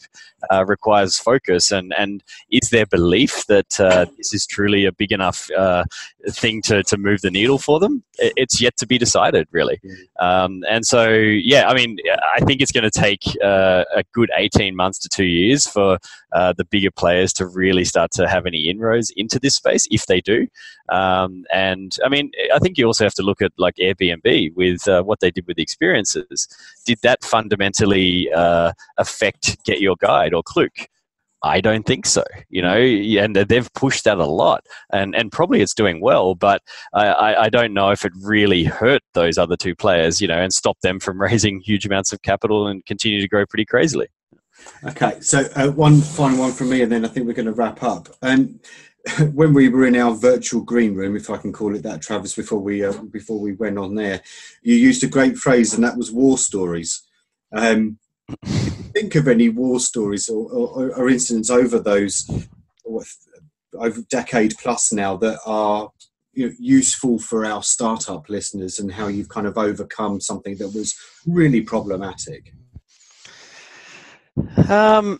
uh, 0.52 0.66
requires 0.66 1.20
focus. 1.20 1.72
And 1.72 1.94
and 1.98 2.24
is 2.50 2.72
there 2.72 2.88
belief 2.88 3.46
that 3.46 3.70
this 4.18 4.34
is 4.34 4.48
truly 4.48 4.86
a 4.86 4.92
big 4.92 5.12
enough 5.12 5.50
uh, 5.56 5.67
thing 6.30 6.62
to, 6.64 6.84
to 6.84 6.98
move 6.98 7.22
the 7.22 7.32
needle 7.32 7.58
for 7.58 7.80
them. 7.80 8.04
It's 8.18 8.62
yet 8.62 8.78
to 8.78 8.88
be 8.88 8.98
decided, 8.98 9.48
really. 9.52 9.80
Um, 10.20 10.64
and 10.70 10.86
so, 10.86 11.10
yeah, 11.10 11.68
I 11.68 11.74
mean, 11.74 11.98
I 12.36 12.40
think 12.42 12.62
it's 12.62 12.72
going 12.72 12.90
to 12.90 13.00
take 13.00 13.24
uh, 13.44 13.86
a 13.96 14.04
good 14.14 14.30
18 14.36 14.76
months 14.76 15.00
to 15.00 15.10
two 15.10 15.26
years 15.26 15.68
for 15.68 16.00
uh, 16.34 16.54
the 16.58 16.66
bigger 16.66 16.92
players 16.92 17.34
to 17.34 17.46
really 17.46 17.86
start 17.86 18.12
to 18.12 18.28
have 18.28 18.46
any 18.46 18.70
inroads 18.70 19.12
into 19.16 19.40
this 19.40 19.56
space, 19.56 19.88
if 19.92 20.06
they 20.06 20.22
do. 20.22 20.48
Um, 20.90 21.46
and 21.54 21.98
I 22.04 22.10
mean, 22.10 22.32
I 22.54 22.60
think 22.60 22.78
you 22.78 22.86
also 22.86 23.04
have 23.04 23.14
to 23.16 23.24
look 23.24 23.42
at 23.42 23.52
like 23.58 23.76
Airbnb 23.76 24.56
with 24.56 24.88
uh, 24.88 25.04
what 25.04 25.20
they 25.20 25.32
did 25.32 25.48
with 25.48 25.58
the 25.58 25.64
experiences. 25.64 26.48
Did 26.86 27.00
that 27.04 27.24
fundamentally 27.24 28.32
uh, 28.34 28.74
affect 28.98 29.64
GetYourGuide 29.66 30.34
or 30.34 30.44
Klook? 30.44 30.90
I 31.44 31.62
don't 31.62 31.86
think 31.86 32.06
so. 32.06 32.24
You 32.50 32.62
know, 32.62 32.76
and 32.76 33.36
they've 33.36 33.74
pushed 33.74 34.04
that 34.06 34.18
a 34.18 34.26
lot, 34.26 34.66
and 34.92 35.16
and 35.16 35.32
probably 35.32 35.62
it's 35.62 35.74
doing 35.74 36.02
well, 36.02 36.36
but 36.36 36.62
I, 36.94 37.36
I 37.36 37.50
don't 37.50 37.74
know 37.74 37.92
if 37.92 38.06
it 38.06 38.14
really 38.22 38.64
hurt 38.64 39.02
those 39.14 39.38
other 39.38 39.56
two 39.56 39.76
players. 39.76 40.22
You 40.22 40.28
know, 40.28 40.40
and 40.40 40.52
stopped 40.52 40.82
them 40.82 41.00
from 41.00 41.22
raising 41.22 41.60
huge 41.60 41.86
amounts 41.86 42.14
of 42.14 42.22
capital 42.22 42.68
and 42.68 42.86
continue 42.86 43.22
to 43.22 43.28
grow 43.28 43.46
pretty 43.46 43.66
crazily. 43.66 44.08
Okay, 44.84 45.20
so 45.22 45.48
uh, 45.56 45.70
one 45.70 46.02
final 46.02 46.40
one 46.40 46.52
from 46.52 46.70
me, 46.70 46.82
and 46.82 46.92
then 46.92 47.06
I 47.06 47.08
think 47.08 47.28
we're 47.28 47.34
going 47.34 47.46
to 47.46 47.52
wrap 47.52 47.84
up. 47.84 48.10
Um, 48.22 48.60
when 49.34 49.54
we 49.54 49.70
were 49.70 49.86
in 49.86 49.96
our 49.96 50.14
virtual 50.14 50.62
green 50.62 50.96
room, 50.96 51.16
if 51.16 51.30
I 51.30 51.38
can 51.38 51.54
call 51.54 51.76
it 51.76 51.84
that, 51.84 52.02
Travis, 52.02 52.36
before 52.36 52.60
we 52.60 52.84
uh, 52.84 52.94
before 53.04 53.40
we 53.40 53.54
went 53.54 53.78
on 53.78 53.96
there, 53.96 54.22
you 54.62 54.76
used 54.76 55.04
a 55.04 55.08
great 55.08 55.38
phrase, 55.38 55.74
and 55.74 55.84
that 55.84 55.98
was 55.98 56.12
war 56.12 56.38
stories. 56.38 57.04
Um, 57.54 58.00
think 58.94 59.16
of 59.16 59.28
any 59.28 59.50
war 59.50 59.80
stories 59.80 60.28
or, 60.30 60.52
or, 60.52 60.96
or 60.96 61.10
incidents 61.10 61.50
over 61.50 61.80
those 61.80 62.30
over 63.78 64.02
decade 64.10 64.54
plus 64.58 64.92
now 64.92 65.16
that 65.18 65.40
are 65.46 65.92
useful 66.34 67.20
for 67.20 67.46
our 67.46 67.64
startup 67.64 68.30
listeners 68.30 68.80
and 68.80 68.92
how 68.92 69.08
you've 69.08 69.30
kind 69.30 69.48
of 69.48 69.58
overcome 69.58 70.22
something 70.22 70.56
that 70.58 70.74
was 70.74 70.96
really 71.26 71.62
problematic? 71.62 72.54
Um, 74.70 75.20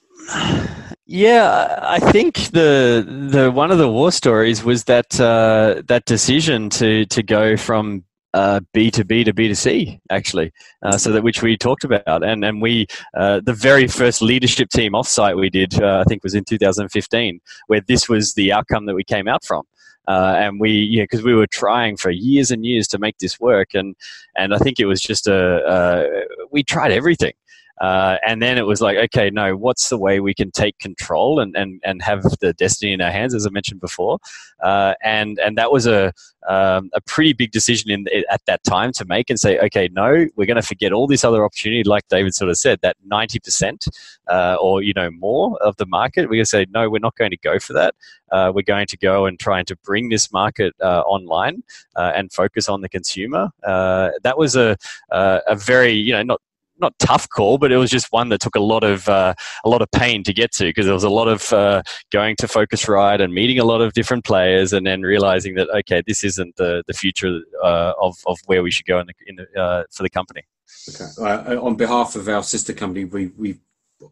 yeah, 1.06 1.80
I 1.82 2.00
think 2.00 2.36
the 2.52 3.06
the 3.32 3.50
one 3.52 3.72
of 3.72 3.78
the 3.78 3.90
war 3.90 4.12
stories 4.12 4.64
was 4.64 4.84
that 4.84 5.20
uh, 5.20 5.82
that 5.88 6.06
decision 6.06 6.70
to 6.72 7.06
to 7.06 7.24
go 7.24 7.58
from 7.58 8.04
uh, 8.34 8.60
B2B 8.76 9.26
to 9.26 9.34
B2C, 9.34 10.00
actually, 10.10 10.52
uh, 10.84 10.98
so 10.98 11.12
that 11.12 11.24
which 11.24 11.42
we 11.42 11.58
talked 11.58 11.84
about. 11.84 12.24
And, 12.24 12.44
and 12.44 12.62
we, 12.62 12.88
uh, 13.16 13.42
the 13.44 13.54
very 13.54 13.88
first 13.88 14.22
leadership 14.22 14.70
team 14.70 14.94
offsite 14.94 15.40
we 15.40 15.50
did, 15.50 15.82
uh, 15.82 16.00
I 16.00 16.04
think 16.04 16.24
was 16.24 16.36
in 16.36 16.44
2015, 16.44 17.40
where 17.68 17.82
this 17.88 18.10
was 18.10 18.34
the 18.34 18.52
outcome 18.52 18.86
that 18.86 18.96
we 18.96 19.04
came 19.04 19.28
out 19.28 19.44
from. 19.46 19.64
Uh, 20.08 20.36
and 20.38 20.60
we, 20.60 20.96
know, 20.98 21.04
because 21.04 21.24
we 21.24 21.36
were 21.36 21.48
trying 21.48 21.98
for 21.98 22.10
years 22.10 22.50
and 22.50 22.66
years 22.66 22.88
to 22.88 22.98
make 22.98 23.18
this 23.18 23.42
work, 23.42 23.74
and 23.74 23.94
and 24.38 24.54
I 24.54 24.58
think 24.58 24.80
it 24.80 24.86
was 24.86 25.02
just 25.02 25.28
a, 25.28 26.26
we 26.50 26.64
tried 26.64 26.94
everything. 26.94 27.34
Uh, 27.82 28.18
and 28.26 28.42
then 28.42 28.58
it 28.58 28.66
was 28.66 28.82
like, 28.82 28.98
okay, 28.98 29.30
no, 29.30 29.56
what's 29.56 29.90
the 29.90 29.98
way 29.98 30.20
we 30.20 30.34
can 30.34 30.52
take 30.52 30.78
control 30.80 31.40
and, 31.40 31.56
and, 31.56 31.80
and 31.84 32.02
have 32.02 32.24
the 32.42 32.54
destiny 32.54 32.94
in 32.94 33.02
our 33.02 33.12
hands, 33.12 33.36
as 33.36 33.46
I 33.46 33.50
mentioned 33.50 33.82
before? 33.82 34.20
Uh, 34.64 34.96
and 35.04 35.38
and 35.40 35.58
that 35.58 35.72
was 35.72 35.86
a 35.86 36.12
um, 36.48 36.90
a 36.94 37.02
pretty 37.02 37.34
big 37.34 37.52
decision 37.52 37.92
in 37.92 38.06
at 38.32 38.42
that 38.48 38.64
time 38.64 38.92
to 38.94 39.06
make 39.06 39.30
and 39.30 39.40
say, 39.40 39.60
okay, 39.60 39.90
no, 39.92 40.28
we're 40.36 40.48
going 40.48 40.56
to 40.56 40.62
forget 40.62 40.94
all 40.94 41.06
this 41.06 41.24
other 41.24 41.44
opportunity, 41.44 41.84
like 41.84 42.08
David 42.08 42.34
sort 42.34 42.50
of 42.50 42.58
said, 42.58 42.80
that 42.82 42.96
ninety 43.06 43.40
percent 43.40 43.86
uh, 44.28 44.58
or 44.60 44.82
you 44.82 44.94
know 44.94 45.12
more 45.12 45.58
of 45.62 45.76
the 45.78 45.86
market. 45.86 46.22
We're 46.22 46.38
going 46.38 46.46
to 46.46 46.50
say, 46.50 46.66
no, 46.72 46.90
we're 46.90 47.00
not 47.00 47.16
going 47.16 47.32
to 47.32 47.38
go 47.38 47.60
for 47.60 47.74
that. 47.74 47.94
Uh, 48.32 48.52
we're 48.54 48.64
going 48.64 48.88
to 48.88 48.98
go 48.98 49.26
and 49.26 49.40
trying 49.40 49.66
to 49.66 49.76
bring 49.78 50.10
this 50.10 50.32
market 50.32 50.74
uh, 50.82 51.02
online 51.02 51.64
uh, 51.96 52.14
and 52.16 52.32
focus 52.32 52.68
on 52.68 52.82
the 52.82 52.90
consumer. 52.90 53.50
That 53.62 54.38
was 54.38 54.56
a 54.56 54.78
a 55.12 55.56
very 55.56 55.94
you 55.94 56.14
know 56.14 56.24
not 56.24 56.42
not 56.80 56.98
tough 57.00 57.28
call, 57.30 57.58
but 57.58 57.72
it 57.72 57.78
was 57.78 57.90
just 57.90 58.12
one 58.12 58.30
that 58.30 58.42
took 58.42 58.56
a 58.56 58.62
lot 58.62 58.84
of 58.84 59.08
uh, 59.08 59.34
a 59.64 59.70
lot 59.70 59.82
of 59.82 59.90
pain 59.92 60.24
to 60.24 60.34
get 60.34 60.52
to 60.54 60.66
because 60.66 60.86
there 60.86 60.94
was 60.94 61.04
a 61.04 61.10
lot 61.10 61.28
of 61.28 61.52
uh, 61.54 61.82
going 62.12 62.36
to 62.38 62.48
Phocuswright 62.48 63.22
and 63.22 63.34
meeting 63.34 63.60
a 63.60 63.66
lot 63.66 63.82
of 63.82 63.94
different 63.94 64.26
players, 64.26 64.74
and 64.74 64.86
then 64.86 65.02
realizing 65.02 65.56
that 65.56 65.70
okay, 65.70 66.02
this 66.06 66.24
isn't 66.24 66.56
the 66.58 66.84
the 66.88 66.94
future 66.94 67.42
uh, 67.64 67.94
of 68.02 68.16
of 68.26 68.38
where 68.46 68.64
we 68.64 68.72
should 68.72 68.86
go 68.86 69.00
in 69.00 69.08
the, 69.08 69.14
in 69.26 69.36
the 69.36 69.62
uh, 69.62 69.84
for 69.92 70.04
the 70.04 70.10
company. 70.10 70.44
Okay. 70.90 71.06
Uh, 71.20 71.62
on 71.62 71.76
behalf 71.76 72.16
of 72.16 72.28
our 72.28 72.44
sister 72.44 72.74
company, 72.74 73.06
we 73.06 73.28
we 73.38 73.60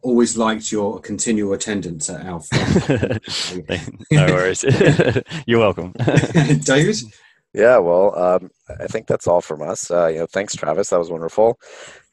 always 0.02 0.36
liked 0.36 0.72
your 0.72 1.00
continual 1.00 1.52
attendance 1.52 2.10
at 2.10 2.26
our. 2.26 2.42
no 4.10 4.26
worries. 4.26 4.64
You're 5.46 5.60
welcome, 5.60 5.92
David. 6.64 6.96
Yeah, 7.56 7.78
well, 7.78 8.14
um, 8.18 8.50
I 8.68 8.86
think 8.86 9.06
that's 9.06 9.26
all 9.26 9.40
from 9.40 9.62
us. 9.62 9.90
Uh, 9.90 10.08
you 10.08 10.18
know, 10.18 10.26
thanks, 10.26 10.54
Travis. 10.54 10.90
That 10.90 10.98
was 10.98 11.10
wonderful. 11.10 11.58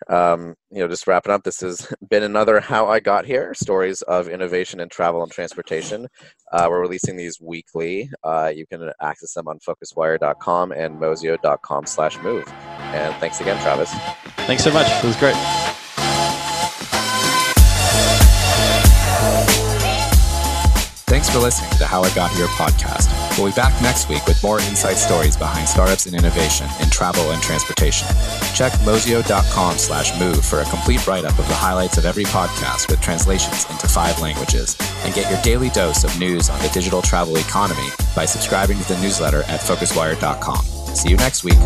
Um, 0.07 0.55
you 0.71 0.79
know, 0.79 0.87
just 0.87 1.05
wrapping 1.05 1.33
up. 1.33 1.43
This 1.43 1.59
has 1.59 1.93
been 2.09 2.23
another 2.23 2.61
"How 2.61 2.87
I 2.87 3.01
Got 3.01 3.25
Here" 3.25 3.53
stories 3.53 4.01
of 4.03 4.29
innovation 4.29 4.79
in 4.79 4.87
travel 4.87 5.21
and 5.21 5.29
transportation. 5.29 6.07
Uh, 6.53 6.67
we're 6.69 6.79
releasing 6.79 7.17
these 7.17 7.41
weekly. 7.41 8.09
Uh, 8.23 8.53
you 8.55 8.65
can 8.65 8.89
access 9.01 9.33
them 9.33 9.49
on 9.49 9.59
PhocusWire.com 9.59 10.71
and 10.71 10.97
Mozio.com/move. 10.97 12.47
And 12.47 13.13
thanks 13.15 13.41
again, 13.41 13.61
Travis. 13.61 13.91
Thanks 14.47 14.63
so 14.63 14.71
much. 14.71 14.87
It 14.87 15.03
was 15.03 15.17
great. 15.17 15.35
Thanks 21.05 21.29
for 21.29 21.39
listening 21.39 21.71
to 21.79 21.85
How 21.85 22.01
I 22.01 22.15
Got 22.15 22.31
Here 22.31 22.47
podcast. 22.47 23.22
We'll 23.37 23.47
be 23.47 23.55
back 23.55 23.79
next 23.81 24.09
week 24.09 24.25
with 24.27 24.41
more 24.43 24.59
insight 24.61 24.97
stories 24.97 25.35
behind 25.35 25.67
startups 25.67 26.05
and 26.05 26.15
innovation 26.15 26.67
in 26.81 26.89
travel 26.89 27.31
and 27.31 27.41
transportation. 27.41 28.07
Check 28.53 28.71
mozio.com 28.83 29.77
slash 29.77 30.17
move 30.19 30.45
for 30.45 30.59
a 30.59 30.65
complete 30.65 31.05
write-up 31.07 31.37
of 31.39 31.47
the 31.47 31.53
highlights 31.53 31.97
of 31.97 32.05
every 32.05 32.25
podcast 32.25 32.89
with 32.89 33.01
translations 33.01 33.65
into 33.71 33.87
five 33.87 34.19
languages. 34.21 34.77
And 35.03 35.13
get 35.13 35.31
your 35.31 35.41
daily 35.41 35.69
dose 35.69 36.03
of 36.03 36.17
news 36.19 36.49
on 36.49 36.61
the 36.61 36.69
digital 36.69 37.01
travel 37.01 37.37
economy 37.37 37.87
by 38.15 38.25
subscribing 38.25 38.79
to 38.79 38.87
the 38.87 39.01
newsletter 39.01 39.41
at 39.43 39.61
phocuswire.com. 39.61 40.63
See 40.95 41.09
you 41.09 41.17
next 41.17 41.43
week. 41.43 41.57